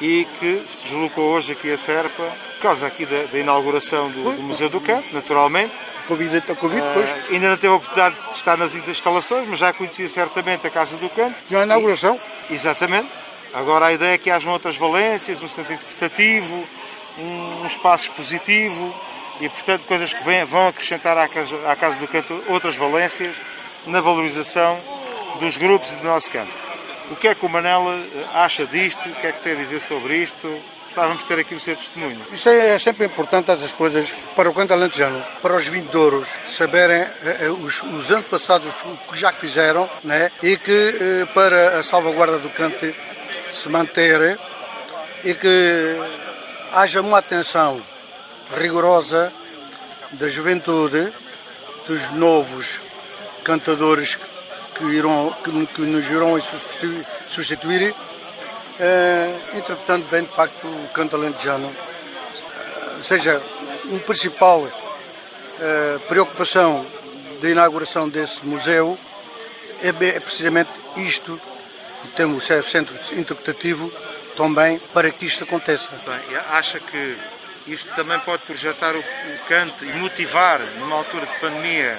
e 0.00 0.26
que 0.40 0.60
se 0.68 0.88
deslocou 0.88 1.30
hoje 1.30 1.52
aqui 1.52 1.70
a 1.70 1.78
Serpa, 1.78 2.24
por 2.24 2.62
causa 2.62 2.88
aqui 2.88 3.06
da, 3.06 3.22
da 3.30 3.38
inauguração 3.38 4.10
do, 4.10 4.34
do, 4.34 4.42
Museu 4.42 4.68
do 4.68 4.80
Canto, 4.80 5.06
naturalmente. 5.12 5.72
Convite, 6.08 6.40
convite, 6.56 6.82
uh, 6.82 6.90
pois. 6.92 7.08
Ainda 7.30 7.50
não 7.50 7.56
teve 7.56 7.68
a 7.68 7.76
oportunidade 7.76 8.16
de 8.30 8.34
estar 8.34 8.58
nas 8.58 8.74
instalações, 8.74 9.46
mas 9.46 9.60
já 9.60 9.72
conhecia 9.72 10.08
certamente 10.08 10.66
a 10.66 10.70
Casa 10.70 10.96
do 10.96 11.08
Canto. 11.08 11.36
Já 11.48 11.60
a 11.60 11.62
inauguração? 11.62 12.18
E, 12.50 12.54
exatamente. 12.54 13.08
Agora 13.54 13.86
a 13.86 13.92
ideia 13.92 14.14
é 14.14 14.18
que 14.18 14.30
hajam 14.30 14.52
outras 14.52 14.76
valências, 14.76 15.42
um 15.42 15.48
centro 15.48 15.72
interpretativo, 15.72 16.68
um, 17.18 17.62
um 17.62 17.66
espaço 17.66 18.10
expositivo 18.10 18.94
e, 19.40 19.48
portanto, 19.48 19.82
coisas 19.86 20.12
que 20.12 20.22
vêm, 20.24 20.44
vão 20.44 20.68
acrescentar 20.68 21.16
à 21.16 21.28
casa, 21.28 21.56
à 21.70 21.76
casa 21.76 21.98
do 21.98 22.06
canto 22.08 22.44
outras 22.48 22.76
valências 22.76 23.34
na 23.86 24.00
valorização 24.00 24.78
dos 25.40 25.56
grupos 25.56 25.90
e 25.92 25.96
do 25.96 26.04
nosso 26.04 26.30
canto. 26.30 26.50
O 27.10 27.16
que 27.16 27.28
é 27.28 27.34
que 27.34 27.46
o 27.46 27.48
Manela 27.48 27.98
acha 28.34 28.66
disto? 28.66 29.08
O 29.08 29.14
que 29.14 29.26
é 29.26 29.32
que 29.32 29.42
tem 29.42 29.52
a 29.52 29.56
dizer 29.56 29.80
sobre 29.80 30.16
isto? 30.16 30.46
Estávamos 30.88 31.22
a 31.22 31.26
ter 31.26 31.38
aqui 31.38 31.54
o 31.54 31.60
seu 31.60 31.76
testemunho. 31.76 32.18
Isso 32.32 32.48
é, 32.48 32.74
é 32.74 32.78
sempre 32.78 33.06
importante, 33.06 33.50
essas 33.50 33.72
coisas, 33.72 34.12
para 34.34 34.50
o 34.50 34.52
canto 34.52 34.72
alentejano, 34.72 35.22
para 35.40 35.54
os 35.54 35.66
vindouros 35.66 36.26
saberem 36.50 37.02
eh, 37.24 37.48
os, 37.62 37.82
os 37.82 38.10
antepassados 38.10 38.74
que 39.08 39.16
já 39.16 39.30
fizeram 39.30 39.88
né? 40.02 40.30
e 40.42 40.56
que 40.56 40.72
eh, 41.00 41.26
para 41.32 41.78
a 41.78 41.82
salvaguarda 41.82 42.38
do 42.38 42.50
canto 42.50 42.92
se 43.52 43.68
manter 43.68 44.38
e 45.24 45.34
que 45.34 45.96
haja 46.72 47.00
uma 47.00 47.18
atenção 47.18 47.80
rigorosa 48.58 49.32
da 50.12 50.28
juventude, 50.28 51.12
dos 51.86 52.10
novos 52.12 52.80
cantadores 53.44 54.16
que, 54.76 54.84
irão, 54.84 55.34
que, 55.42 55.66
que 55.74 55.80
nos 55.82 56.08
irão 56.10 56.38
substituir, 57.28 57.94
eh, 58.80 59.34
interpretando 59.54 60.06
bem 60.10 60.22
de 60.22 60.28
facto 60.28 60.66
o 60.66 60.88
canto 60.92 61.16
alentejano. 61.16 61.70
Ou 62.96 63.02
seja, 63.02 63.40
uma 63.84 64.00
principal 64.00 64.66
eh, 65.60 65.98
preocupação 66.08 66.84
da 67.40 67.50
inauguração 67.50 68.08
desse 68.08 68.44
museu 68.44 68.98
é, 69.82 69.88
é 69.88 70.20
precisamente 70.20 70.70
isto, 70.96 71.40
temos 72.16 72.48
o 72.48 72.62
centro 72.62 72.94
interpretativo 73.12 73.92
também 74.36 74.78
para 74.94 75.10
que 75.10 75.26
isto 75.26 75.44
aconteça. 75.44 75.88
Bem, 76.06 76.36
acha 76.52 76.78
que 76.78 77.16
isto 77.66 77.94
também 77.94 78.18
pode 78.20 78.42
projetar 78.44 78.94
o, 78.94 78.98
o 78.98 79.38
canto 79.48 79.84
e 79.84 79.92
motivar, 79.94 80.60
numa 80.78 80.96
altura 80.96 81.26
de 81.26 81.38
pandemia, 81.40 81.98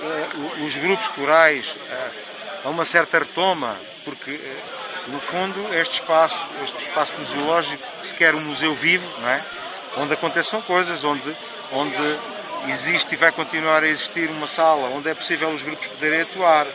uh, 0.00 0.64
os 0.64 0.76
grupos 0.76 1.08
corais 1.08 1.66
uh, 1.66 2.68
a 2.68 2.70
uma 2.70 2.84
certa 2.84 3.18
retoma, 3.18 3.76
porque, 4.04 4.30
uh, 4.30 5.10
no 5.10 5.20
fundo, 5.20 5.74
este 5.74 6.00
espaço, 6.00 6.40
este 6.64 6.88
espaço 6.88 7.12
museológico, 7.18 7.82
se 8.02 8.14
quer 8.14 8.34
um 8.34 8.40
museu 8.40 8.74
vivo, 8.74 9.06
não 9.20 9.28
é? 9.28 9.42
onde 9.98 10.14
aconteçam 10.14 10.60
coisas, 10.62 11.04
onde, 11.04 11.36
onde 11.72 12.18
existe 12.68 13.14
e 13.14 13.16
vai 13.16 13.32
continuar 13.32 13.82
a 13.82 13.88
existir 13.88 14.30
uma 14.30 14.46
sala 14.46 14.88
onde 14.94 15.08
é 15.08 15.14
possível 15.14 15.48
os 15.48 15.62
grupos 15.62 15.86
poderem 15.88 16.22
atuar, 16.22 16.66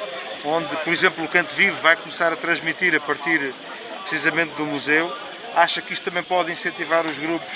onde, 0.45 0.75
por 0.77 0.93
exemplo, 0.93 1.23
o 1.23 1.27
Canto 1.27 1.53
Vivo 1.55 1.79
vai 1.81 1.95
começar 1.95 2.31
a 2.31 2.35
transmitir 2.35 2.95
a 2.95 2.99
partir 2.99 3.53
precisamente 4.01 4.53
do 4.55 4.65
museu, 4.65 5.11
acha 5.55 5.81
que 5.81 5.93
isto 5.93 6.03
também 6.03 6.23
pode 6.23 6.51
incentivar 6.51 7.05
os 7.05 7.17
grupos 7.17 7.53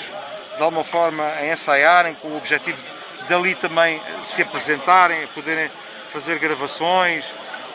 de 0.56 0.62
alguma 0.62 0.84
forma 0.84 1.24
a 1.24 1.46
ensaiarem 1.46 2.14
com 2.14 2.28
o 2.28 2.36
objetivo 2.36 2.78
dali 3.28 3.54
também 3.54 4.00
se 4.24 4.42
apresentarem, 4.42 5.26
poderem 5.28 5.70
fazer 6.12 6.38
gravações 6.38 7.24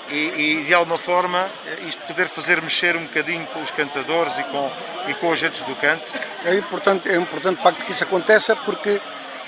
e, 0.10 0.16
e, 0.60 0.64
de 0.66 0.74
alguma 0.74 0.97
forma 0.97 1.49
isto 1.88 2.01
poder 2.03 2.28
fazer 2.28 2.62
mexer 2.62 2.95
um 2.95 3.03
bocadinho 3.03 3.45
com 3.47 3.60
os 3.62 3.72
cantadores 3.72 4.34
e 4.38 4.43
com, 4.43 4.72
e 5.08 5.14
com 5.16 5.28
os 5.28 5.34
agentes 5.34 5.62
do 5.62 5.76
canto? 5.76 6.03
É 6.45 6.55
importante, 6.55 7.10
é 7.10 7.16
importante 7.16 7.62
facto 7.62 7.84
que 7.84 7.91
isso 7.91 8.03
aconteça 8.03 8.55
porque 8.55 8.99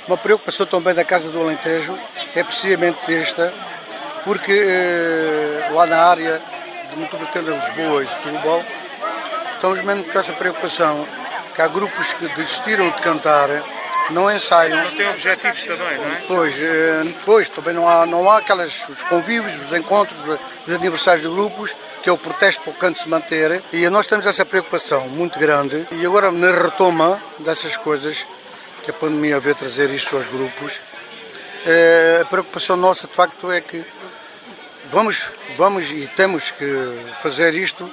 uma 0.08 0.18
preocupação 0.18 0.66
também 0.66 0.94
da 0.94 1.04
Casa 1.04 1.30
do 1.30 1.40
Alentejo 1.40 1.98
é 2.36 2.44
precisamente 2.44 3.14
esta, 3.14 3.54
porque 4.30 4.52
eh, 4.52 5.70
lá 5.72 5.88
na 5.88 6.04
área 6.06 6.40
de 6.92 7.00
Metropolitana 7.00 7.52
de 7.52 7.66
Lisboa 7.66 8.04
e 8.04 8.08
Setúbal 8.08 8.64
estamos 9.56 9.84
mesmo 9.84 10.04
com 10.04 10.20
essa 10.20 10.34
preocupação 10.34 11.04
que 11.56 11.60
há 11.64 11.68
grupos 11.68 12.14
que 12.14 12.28
desistiram 12.36 12.88
de 12.92 13.02
cantar, 13.02 13.50
não 14.12 14.32
ensaiam. 14.32 14.84
Não 14.84 14.92
têm 14.92 15.10
objetivos 15.10 15.64
também, 15.64 15.98
não 15.98 16.06
é? 16.06 16.22
Pois, 16.28 16.56
eh, 16.60 17.14
pois 17.26 17.50
também 17.50 17.74
não 17.74 17.90
há, 17.90 18.06
não 18.06 18.30
há 18.30 18.38
aquelas, 18.38 18.88
os 18.88 19.02
convívios, 19.02 19.56
os 19.56 19.74
encontros, 19.74 20.20
os 20.68 20.76
aniversários 20.76 21.28
de 21.28 21.36
grupos, 21.36 21.72
que 22.04 22.10
é 22.10 22.12
o 22.12 22.18
protesto 22.18 22.62
para 22.62 22.72
o 22.72 22.76
canto 22.76 23.02
se 23.02 23.10
manter. 23.10 23.60
E 23.74 23.90
nós 23.90 24.06
temos 24.06 24.28
essa 24.28 24.46
preocupação 24.46 25.10
muito 25.10 25.40
grande. 25.40 25.88
E 25.92 26.06
agora, 26.06 26.32
na 26.32 26.52
retoma 26.52 27.20
dessas 27.40 27.76
coisas, 27.78 28.24
que 28.86 28.92
a 28.92 28.94
pandemia 28.94 29.40
veio 29.40 29.56
trazer 29.56 29.90
isto 29.90 30.16
aos 30.16 30.28
grupos, 30.28 30.80
eh, 31.66 32.20
a 32.22 32.26
preocupação 32.26 32.78
nossa, 32.78 33.08
de 33.08 33.14
facto, 33.14 33.52
é 33.52 33.60
que 33.60 33.84
vamos, 34.92 35.26
vamos 35.58 35.90
e 35.90 36.10
temos 36.16 36.52
que 36.52 36.66
fazer 37.22 37.54
isto. 37.54 37.90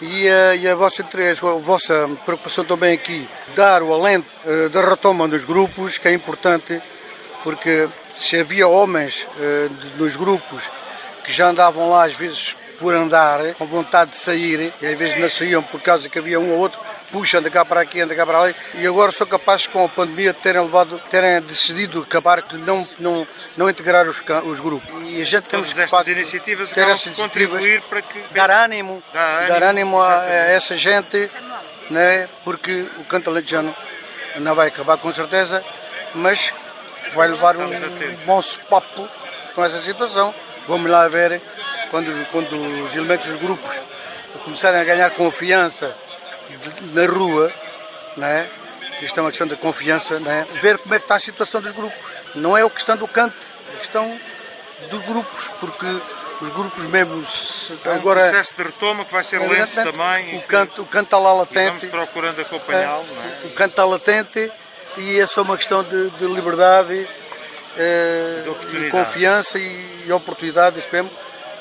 E 0.00 0.28
a, 0.28 0.56
e 0.56 0.68
a, 0.68 0.74
vossa, 0.74 1.02
a 1.04 1.58
vossa 1.60 2.10
preocupação 2.24 2.64
também 2.64 2.92
aqui, 2.92 3.26
dar 3.54 3.82
o 3.82 3.94
alento 3.94 4.26
uh, 4.44 4.68
da 4.70 4.84
retoma 4.84 5.28
dos 5.28 5.44
grupos, 5.44 5.96
que 5.96 6.08
é 6.08 6.12
importante, 6.12 6.80
porque 7.44 7.88
se 8.16 8.36
havia 8.36 8.66
homens 8.66 9.26
uh, 9.36 9.98
nos 9.98 10.16
grupos 10.16 10.64
que 11.24 11.32
já 11.32 11.50
andavam 11.50 11.88
lá 11.88 12.04
às 12.04 12.14
vezes 12.14 12.56
por 12.82 12.92
andar, 12.94 13.38
com 13.54 13.64
vontade 13.64 14.10
de 14.10 14.18
sair, 14.18 14.72
e 14.82 14.86
às 14.86 14.98
vezes 14.98 15.16
não 15.16 15.30
saíam 15.30 15.62
por 15.62 15.80
causa 15.80 16.08
que 16.08 16.18
havia 16.18 16.40
um 16.40 16.50
ou 16.50 16.58
outro, 16.58 16.80
puxa, 17.12 17.38
anda 17.38 17.48
cá 17.48 17.64
para 17.64 17.80
aqui, 17.80 18.00
anda 18.00 18.12
cá 18.12 18.26
para 18.26 18.40
ali, 18.40 18.56
e 18.74 18.84
agora 18.84 19.12
são 19.12 19.24
capazes 19.24 19.68
com 19.68 19.84
a 19.84 19.88
pandemia 19.88 20.32
de 20.32 20.40
terem 20.40 20.60
levado, 20.60 21.00
terem 21.08 21.40
decidido 21.42 22.02
acabar, 22.02 22.42
de 22.42 22.58
não, 22.58 22.86
não, 22.98 23.24
não 23.56 23.70
integrar 23.70 24.08
os, 24.08 24.20
os 24.44 24.58
grupos. 24.58 24.90
E 25.04 25.22
a 25.22 25.24
gente 25.24 25.44
temos 25.44 25.70
Todas 25.70 25.84
estas 25.84 26.08
iniciativas 26.08 26.72
ter 26.72 26.88
essas 26.88 27.14
contribuir 27.14 27.80
para 27.82 28.02
que 28.02 28.18
dar 28.34 28.50
ânimo, 28.50 29.00
dar 29.14 29.38
ânimo, 29.38 29.48
dar 29.48 29.62
ânimo 29.62 30.02
a, 30.02 30.18
a, 30.18 30.26
essa 30.50 30.76
gente, 30.76 31.30
né? 31.88 32.28
porque 32.42 32.84
o 32.98 33.04
canto 33.04 33.30
alentejano 33.30 33.72
não 34.38 34.56
vai 34.56 34.68
acabar 34.68 34.98
com 34.98 35.12
certeza, 35.12 35.62
mas 36.16 36.52
vai 37.14 37.28
levar 37.28 37.56
um 37.56 37.70
bom 38.26 38.40
papo 38.68 39.08
com 39.54 39.64
essa 39.64 39.80
situação. 39.80 40.34
Vamos 40.66 40.90
lá 40.90 41.06
ver 41.06 41.40
quando, 41.92 42.26
quando 42.32 42.84
os 42.86 42.94
elementos 42.96 43.26
dos 43.28 43.40
grupos 43.40 43.76
começarem 44.44 44.80
a 44.80 44.84
ganhar 44.84 45.10
confiança 45.10 45.94
na 46.94 47.06
rua, 47.06 47.52
né? 48.16 48.48
isto 49.02 49.18
é 49.18 49.22
uma 49.22 49.30
questão 49.30 49.46
de 49.46 49.56
confiança, 49.56 50.18
né? 50.20 50.46
ver 50.62 50.78
como 50.78 50.94
é 50.94 50.98
que 50.98 51.04
está 51.04 51.16
a 51.16 51.20
situação 51.20 51.60
dos 51.60 51.72
grupos. 51.72 51.98
Não 52.34 52.56
é 52.56 52.62
a 52.62 52.70
questão 52.70 52.96
do 52.96 53.06
canto, 53.06 53.36
é 53.72 53.76
a 53.76 53.78
questão 53.80 54.18
dos 54.90 55.04
grupos, 55.04 55.50
porque 55.60 55.86
os 55.86 56.52
grupos 56.54 56.82
mesmo 56.84 57.14
um 57.14 57.90
agora 57.92 58.20
processo 58.20 58.54
de 58.56 58.62
retoma 58.62 59.04
que 59.04 59.12
vai 59.12 59.22
ser 59.22 59.38
lento 59.40 59.74
também. 59.74 60.38
O 60.38 60.42
canto, 60.42 60.82
o 60.82 60.86
canto 60.86 61.04
está 61.04 61.18
lá 61.18 61.34
latente. 61.34 61.86
vamos 61.86 62.06
procurando 62.06 62.40
acompanhá-lo. 62.40 63.04
É, 63.22 63.44
é? 63.44 63.46
O 63.48 63.50
canto 63.50 63.70
está 63.70 63.84
latente 63.84 64.50
e 64.96 65.20
é 65.20 65.26
só 65.26 65.42
uma 65.42 65.58
questão 65.58 65.84
de, 65.84 66.08
de 66.10 66.24
liberdade, 66.24 67.06
eh, 67.76 68.44
de, 68.70 68.80
de 68.80 68.90
confiança 68.90 69.58
e, 69.58 70.04
e 70.06 70.12
oportunidade, 70.12 70.78
esperemos 70.78 71.12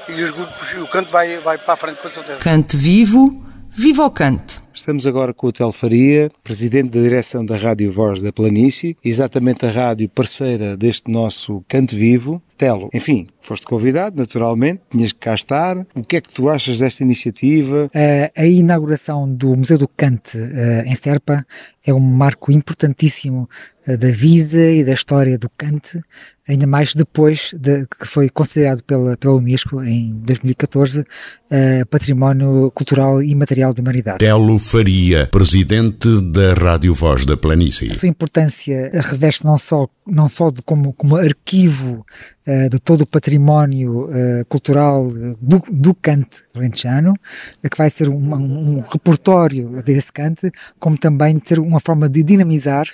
e 0.10 0.24
os 0.24 0.32
grupos, 0.32 0.74
o 0.82 0.88
canto 0.88 1.10
vai, 1.12 1.38
vai 1.38 1.58
para 1.58 1.74
a 1.74 1.78
frente 1.78 2.02
com 2.02 2.10
certeza. 2.10 2.40
Cante 2.40 2.78
vivo, 2.78 3.44
viva 3.72 4.06
o 4.06 4.12
cante. 4.12 4.62
Estamos 4.74 5.06
agora 5.06 5.34
com 5.34 5.48
o 5.48 5.52
Tel 5.52 5.72
Faria, 5.72 6.32
presidente 6.44 6.92
da 6.92 7.02
direção 7.02 7.46
da 7.46 7.58
Rádio 7.58 7.92
Voz 7.92 8.22
da 8.22 8.32
Planície, 8.32 8.98
exatamente 9.04 9.66
a 9.66 9.70
rádio 9.70 10.08
parceira 10.10 10.78
deste 10.78 11.12
nosso 11.12 11.64
Canto 11.68 11.96
Vivo. 11.96 12.42
Telo, 12.58 12.90
enfim, 12.94 13.28
foste 13.42 13.66
convidado, 13.66 14.16
naturalmente, 14.18 14.82
tinhas 14.90 15.12
que 15.12 15.20
cá 15.20 15.34
estar. 15.34 15.78
O 15.96 16.04
que 16.04 16.16
é 16.16 16.22
que 16.22 16.32
tu 16.32 16.48
achas 16.50 16.80
desta 16.80 17.04
iniciativa? 17.04 17.90
a 18.36 18.46
inauguração 18.46 19.28
do 19.28 19.56
Museu 19.56 19.78
do 19.78 19.88
Cante 19.88 20.38
uh, 20.38 20.86
em 20.86 20.96
Serpa 20.96 21.46
é 21.86 21.94
um 21.94 22.00
marco 22.00 22.52
importantíssimo 22.52 23.50
da 23.88 24.12
vida 24.12 24.72
e 24.72 24.84
da 24.84 24.94
história 24.94 25.38
do 25.38 25.50
Cante, 25.50 26.00
ainda 26.48 26.68
mais 26.68 26.94
depois 26.94 27.52
de 27.54 27.86
que 27.88 28.06
foi 28.06 28.30
considerado 28.30 28.84
pela, 28.84 29.18
pela 29.18 29.34
Unesco 29.34 29.82
em 29.84 30.14
2014 30.24 31.02
uh, 31.02 31.06
Património 31.90 32.72
Cultural 32.72 33.24
e 33.24 33.34
Material 33.34 33.74
da 33.74 33.82
Humanidade. 33.82 34.20
Telo 34.20 34.58
Faria, 34.60 35.28
presidente 35.32 36.22
da 36.32 36.54
Rádio 36.54 36.94
Voz 36.94 37.26
da 37.26 37.36
Planície. 37.36 37.92
A 37.92 37.96
sua 37.96 38.10
importância 38.10 38.92
reveste 38.94 39.46
não 39.46 39.58
só, 39.58 39.88
não 40.06 40.30
só 40.30 40.52
de 40.52 40.62
como, 40.62 40.94
como 40.94 41.16
arquivo 41.16 42.06
uh, 42.48 42.70
de 42.70 42.80
todo 42.80 43.02
o 43.02 43.08
património 43.08 44.06
uh, 44.06 44.46
cultural 44.48 45.10
do, 45.42 45.62
do 45.72 45.94
cante 45.96 46.44
lentejano, 46.56 47.14
que 47.62 47.78
vai 47.78 47.90
ser 47.90 48.10
um, 48.10 48.36
um 48.36 48.80
repertório 48.82 49.82
desse 49.84 50.12
cante, 50.12 50.52
como 50.80 50.98
também 50.98 51.42
ser 51.44 51.60
uma 51.60 51.80
forma 51.80 52.10
de 52.10 52.24
dinamizar 52.24 52.88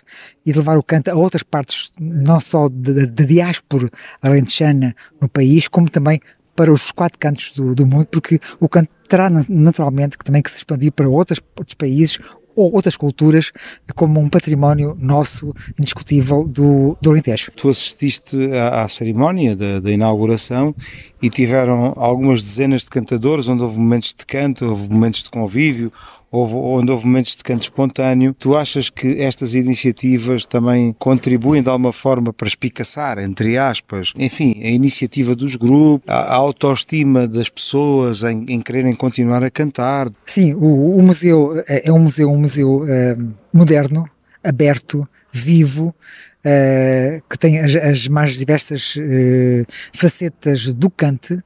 e 0.45 0.51
de 0.51 0.57
levar 0.57 0.77
o 0.77 0.83
cante 0.83 1.09
a 1.09 1.15
outras 1.15 1.43
partes, 1.43 1.91
não 1.99 2.39
só 2.39 2.69
da 2.69 3.25
diáspora 3.25 3.89
alentejana 4.21 4.95
no 5.19 5.27
país, 5.27 5.67
como 5.67 5.89
também 5.89 6.21
para 6.55 6.73
os 6.73 6.91
quatro 6.91 7.19
cantos 7.19 7.51
do, 7.51 7.75
do 7.75 7.85
mundo, 7.85 8.07
porque 8.07 8.39
o 8.59 8.67
canto 8.67 8.89
terá 9.07 9.29
naturalmente 9.29 10.17
que 10.17 10.25
também 10.25 10.41
que 10.41 10.49
se 10.49 10.57
expandir 10.57 10.91
para 10.91 11.07
outros 11.07 11.39
países 11.77 12.19
ou 12.57 12.73
outras 12.73 12.97
culturas 12.97 13.51
como 13.95 14.19
um 14.19 14.27
património 14.27 14.97
nosso 14.99 15.53
indiscutível 15.79 16.43
do, 16.43 16.97
do 16.99 17.11
Alentejo. 17.11 17.51
Tu 17.55 17.69
assististe 17.69 18.35
à, 18.51 18.81
à 18.83 18.89
cerimónia 18.89 19.55
da, 19.55 19.79
da, 19.79 19.91
inauguração 19.91 20.75
e 21.21 21.29
tiveram 21.29 21.93
algumas 21.95 22.41
dezenas 22.41 22.81
de 22.81 22.89
cantadores, 22.89 23.47
onde 23.47 23.61
houve 23.61 23.77
momentos 23.77 24.15
de 24.17 24.25
canto, 24.25 24.65
houve 24.65 24.89
momentos 24.89 25.23
de 25.23 25.29
convívio, 25.29 25.93
houve, 26.31 26.55
onde 26.55 26.91
houve 26.91 27.05
momentos 27.05 27.35
de 27.35 27.43
canto 27.43 27.63
espontâneo. 27.63 28.33
Tu 28.37 28.55
achas 28.55 28.89
que 28.89 29.19
estas 29.21 29.53
iniciativas 29.53 30.45
também 30.45 30.95
contribuem 30.97 31.61
de 31.61 31.69
alguma 31.69 31.93
forma 31.93 32.33
para 32.33 32.47
espicaçar, 32.47 33.19
entre 33.19 33.57
aspas, 33.57 34.11
enfim, 34.17 34.61
a 34.63 34.69
iniciativa 34.69 35.35
dos 35.35 35.55
grupos, 35.55 36.07
a, 36.07 36.33
autoestima 36.33 37.27
das 37.27 37.49
pessoas 37.49 38.23
em, 38.23 38.45
em, 38.47 38.61
quererem 38.61 38.93
continuar 38.93 39.43
a 39.43 39.49
cantar? 39.49 40.09
Sim, 40.25 40.53
o, 40.53 40.97
o 40.97 41.03
museu 41.03 41.63
é, 41.67 41.89
é 41.89 41.91
um 41.91 41.99
museu, 41.99 42.31
um 42.31 42.37
museu 42.39 42.83
uh, 42.83 43.33
moderno, 43.53 44.09
aberto, 44.43 45.07
vivo, 45.31 45.87
uh, 45.87 47.21
que 47.29 47.37
tem 47.37 47.59
as, 47.59 47.75
as 47.75 48.07
mais 48.07 48.37
diversas 48.37 48.95
uh, 48.95 49.65
facetas 49.93 50.73
do 50.73 50.89
cante 50.89 51.41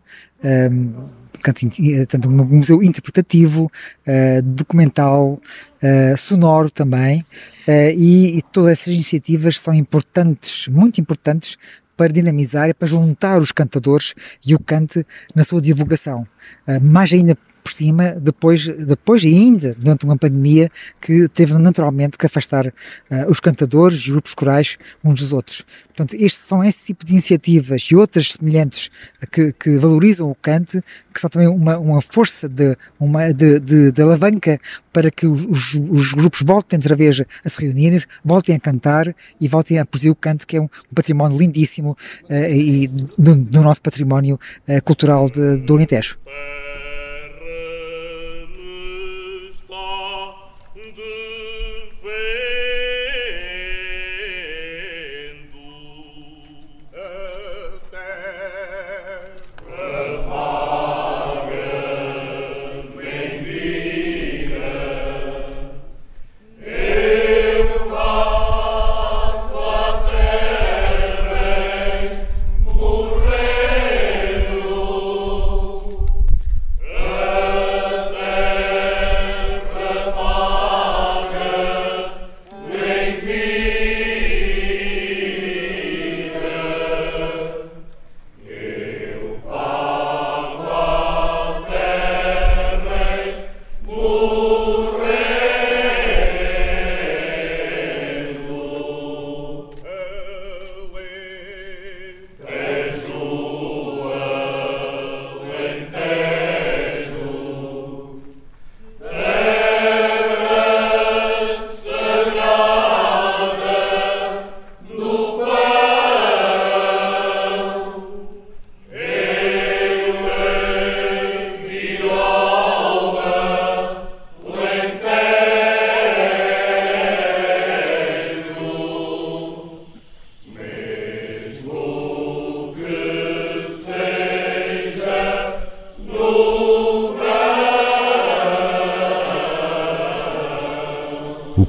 tanto 2.07 2.29
um 2.29 2.45
museu 2.45 2.81
interpretativo, 2.83 3.71
uh, 4.07 4.41
documental, 4.41 5.39
uh, 5.83 6.17
sonoro 6.17 6.69
também, 6.69 7.25
e, 7.95 8.37
e, 8.37 8.41
todas 8.51 8.71
essas 8.73 8.93
iniciativas 8.93 9.59
são 9.59 9.73
importantes, 9.73 10.67
muito 10.67 10.99
importantes 10.99 11.57
para 11.95 12.11
dinamizar 12.11 12.69
e 12.69 12.73
para 12.73 12.87
juntar 12.87 13.39
os 13.39 13.51
cantadores 13.51 14.13
e 14.45 14.55
o 14.55 14.59
cante 14.59 15.05
na 15.33 15.43
sua 15.43 15.61
divulgação. 15.61 16.27
mais 16.81 17.13
ainda 17.13 17.37
por 17.61 17.71
cima, 17.71 18.11
depois, 18.11 18.67
depois 18.67 19.23
ainda, 19.23 19.75
durante 19.77 20.05
uma 20.05 20.17
pandemia, 20.17 20.69
que 20.99 21.27
teve 21.29 21.53
naturalmente 21.57 22.17
que 22.17 22.25
afastar 22.25 22.67
uh, 22.67 22.73
os 23.29 23.39
cantadores 23.39 23.99
os 23.99 24.09
grupos 24.09 24.33
corais 24.33 24.77
uns 25.03 25.19
dos 25.19 25.33
outros. 25.33 25.65
Portanto, 25.89 26.13
estes 26.15 26.45
são 26.47 26.63
esse 26.63 26.85
tipo 26.85 27.05
de 27.05 27.11
iniciativas 27.11 27.83
e 27.91 27.95
outras 27.95 28.33
semelhantes 28.33 28.89
que, 29.31 29.53
que 29.53 29.77
valorizam 29.77 30.29
o 30.29 30.35
cante, 30.35 30.81
que 31.13 31.19
são 31.19 31.29
também 31.29 31.47
uma, 31.47 31.77
uma 31.77 32.01
força 32.01 32.47
de, 32.47 32.77
uma, 32.99 33.33
de, 33.33 33.59
de, 33.59 33.91
de 33.91 34.01
alavanca 34.01 34.59
para 34.91 35.11
que 35.11 35.27
os, 35.27 35.45
os, 35.45 35.73
os, 35.73 36.13
grupos 36.13 36.41
voltem 36.43 36.77
outra 36.77 36.95
vez 36.95 37.21
a 37.43 37.49
se 37.49 37.61
reunirem, 37.61 38.01
voltem 38.23 38.55
a 38.55 38.59
cantar 38.59 39.15
e 39.39 39.47
voltem 39.47 39.79
a 39.79 39.85
produzir 39.85 40.09
o 40.09 40.15
canto, 40.15 40.47
que 40.47 40.57
é 40.57 40.61
um, 40.61 40.65
um 40.65 40.95
património 40.95 41.37
lindíssimo 41.37 41.97
uh, 42.29 42.33
e 42.33 42.87
do, 42.87 43.35
do, 43.35 43.61
nosso 43.61 43.81
património 43.81 44.39
uh, 44.67 44.83
cultural 44.83 45.29
de, 45.29 45.57
do 45.57 45.75
Alentejo. 45.75 46.17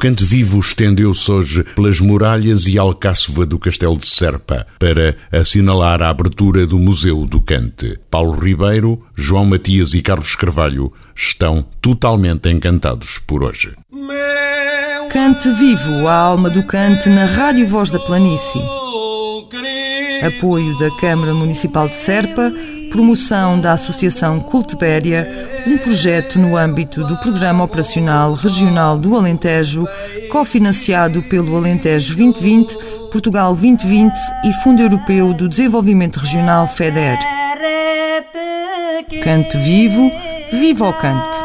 Cante 0.03 0.25
Vivo 0.25 0.59
estendeu-se 0.59 1.31
hoje 1.31 1.63
pelas 1.77 2.01
muralhas 2.01 2.67
e 2.67 2.77
alcáçova 2.77 3.47
do 3.47 3.57
Castelo 3.57 3.97
de 3.97 4.09
Serpa 4.09 4.67
para 4.77 5.17
assinalar 5.31 6.03
a 6.03 6.09
abertura 6.09 6.67
do 6.67 6.77
Museu 6.77 7.25
do 7.25 7.41
Cante. 7.41 8.01
Paulo 8.11 8.33
Ribeiro, 8.33 9.01
João 9.15 9.45
Matias 9.45 9.95
e 9.95 10.03
Carlos 10.03 10.35
Carvalho 10.35 10.93
estão 11.15 11.65
totalmente 11.81 12.51
encantados 12.51 13.19
por 13.19 13.45
hoje. 13.45 13.75
Cante 15.13 15.49
Vivo, 15.55 16.09
a 16.09 16.15
alma 16.15 16.51
do 16.51 16.65
cante 16.65 17.09
na 17.09 17.25
Rádio 17.25 17.69
Voz 17.69 17.89
da 17.89 18.01
Planície. 18.01 18.61
Apoio 20.27 20.77
da 20.79 20.91
Câmara 20.99 21.33
Municipal 21.33 21.89
de 21.89 21.95
Serpa 21.95 22.53
promoção 22.93 23.59
da 23.59 23.73
Associação 23.73 24.39
Cultibéria, 24.39 25.65
um 25.67 25.79
projeto 25.79 26.39
no 26.39 26.59
âmbito 26.59 27.03
do 27.07 27.17
Programa 27.17 27.65
Operacional 27.65 28.35
Regional 28.35 28.99
do 28.99 29.17
Alentejo, 29.17 29.89
cofinanciado 30.31 31.23
pelo 31.23 31.57
Alentejo 31.57 32.15
2020, 32.15 32.77
Portugal 33.11 33.55
2020 33.55 34.13
e 34.45 34.53
Fundo 34.63 34.83
Europeu 34.83 35.33
do 35.33 35.49
Desenvolvimento 35.49 36.19
Regional 36.19 36.69
FEDER. 36.69 37.19
Cante 39.25 39.57
vivo, 39.57 40.11
viva 40.53 40.89
o 40.89 40.93
cante! 40.93 41.39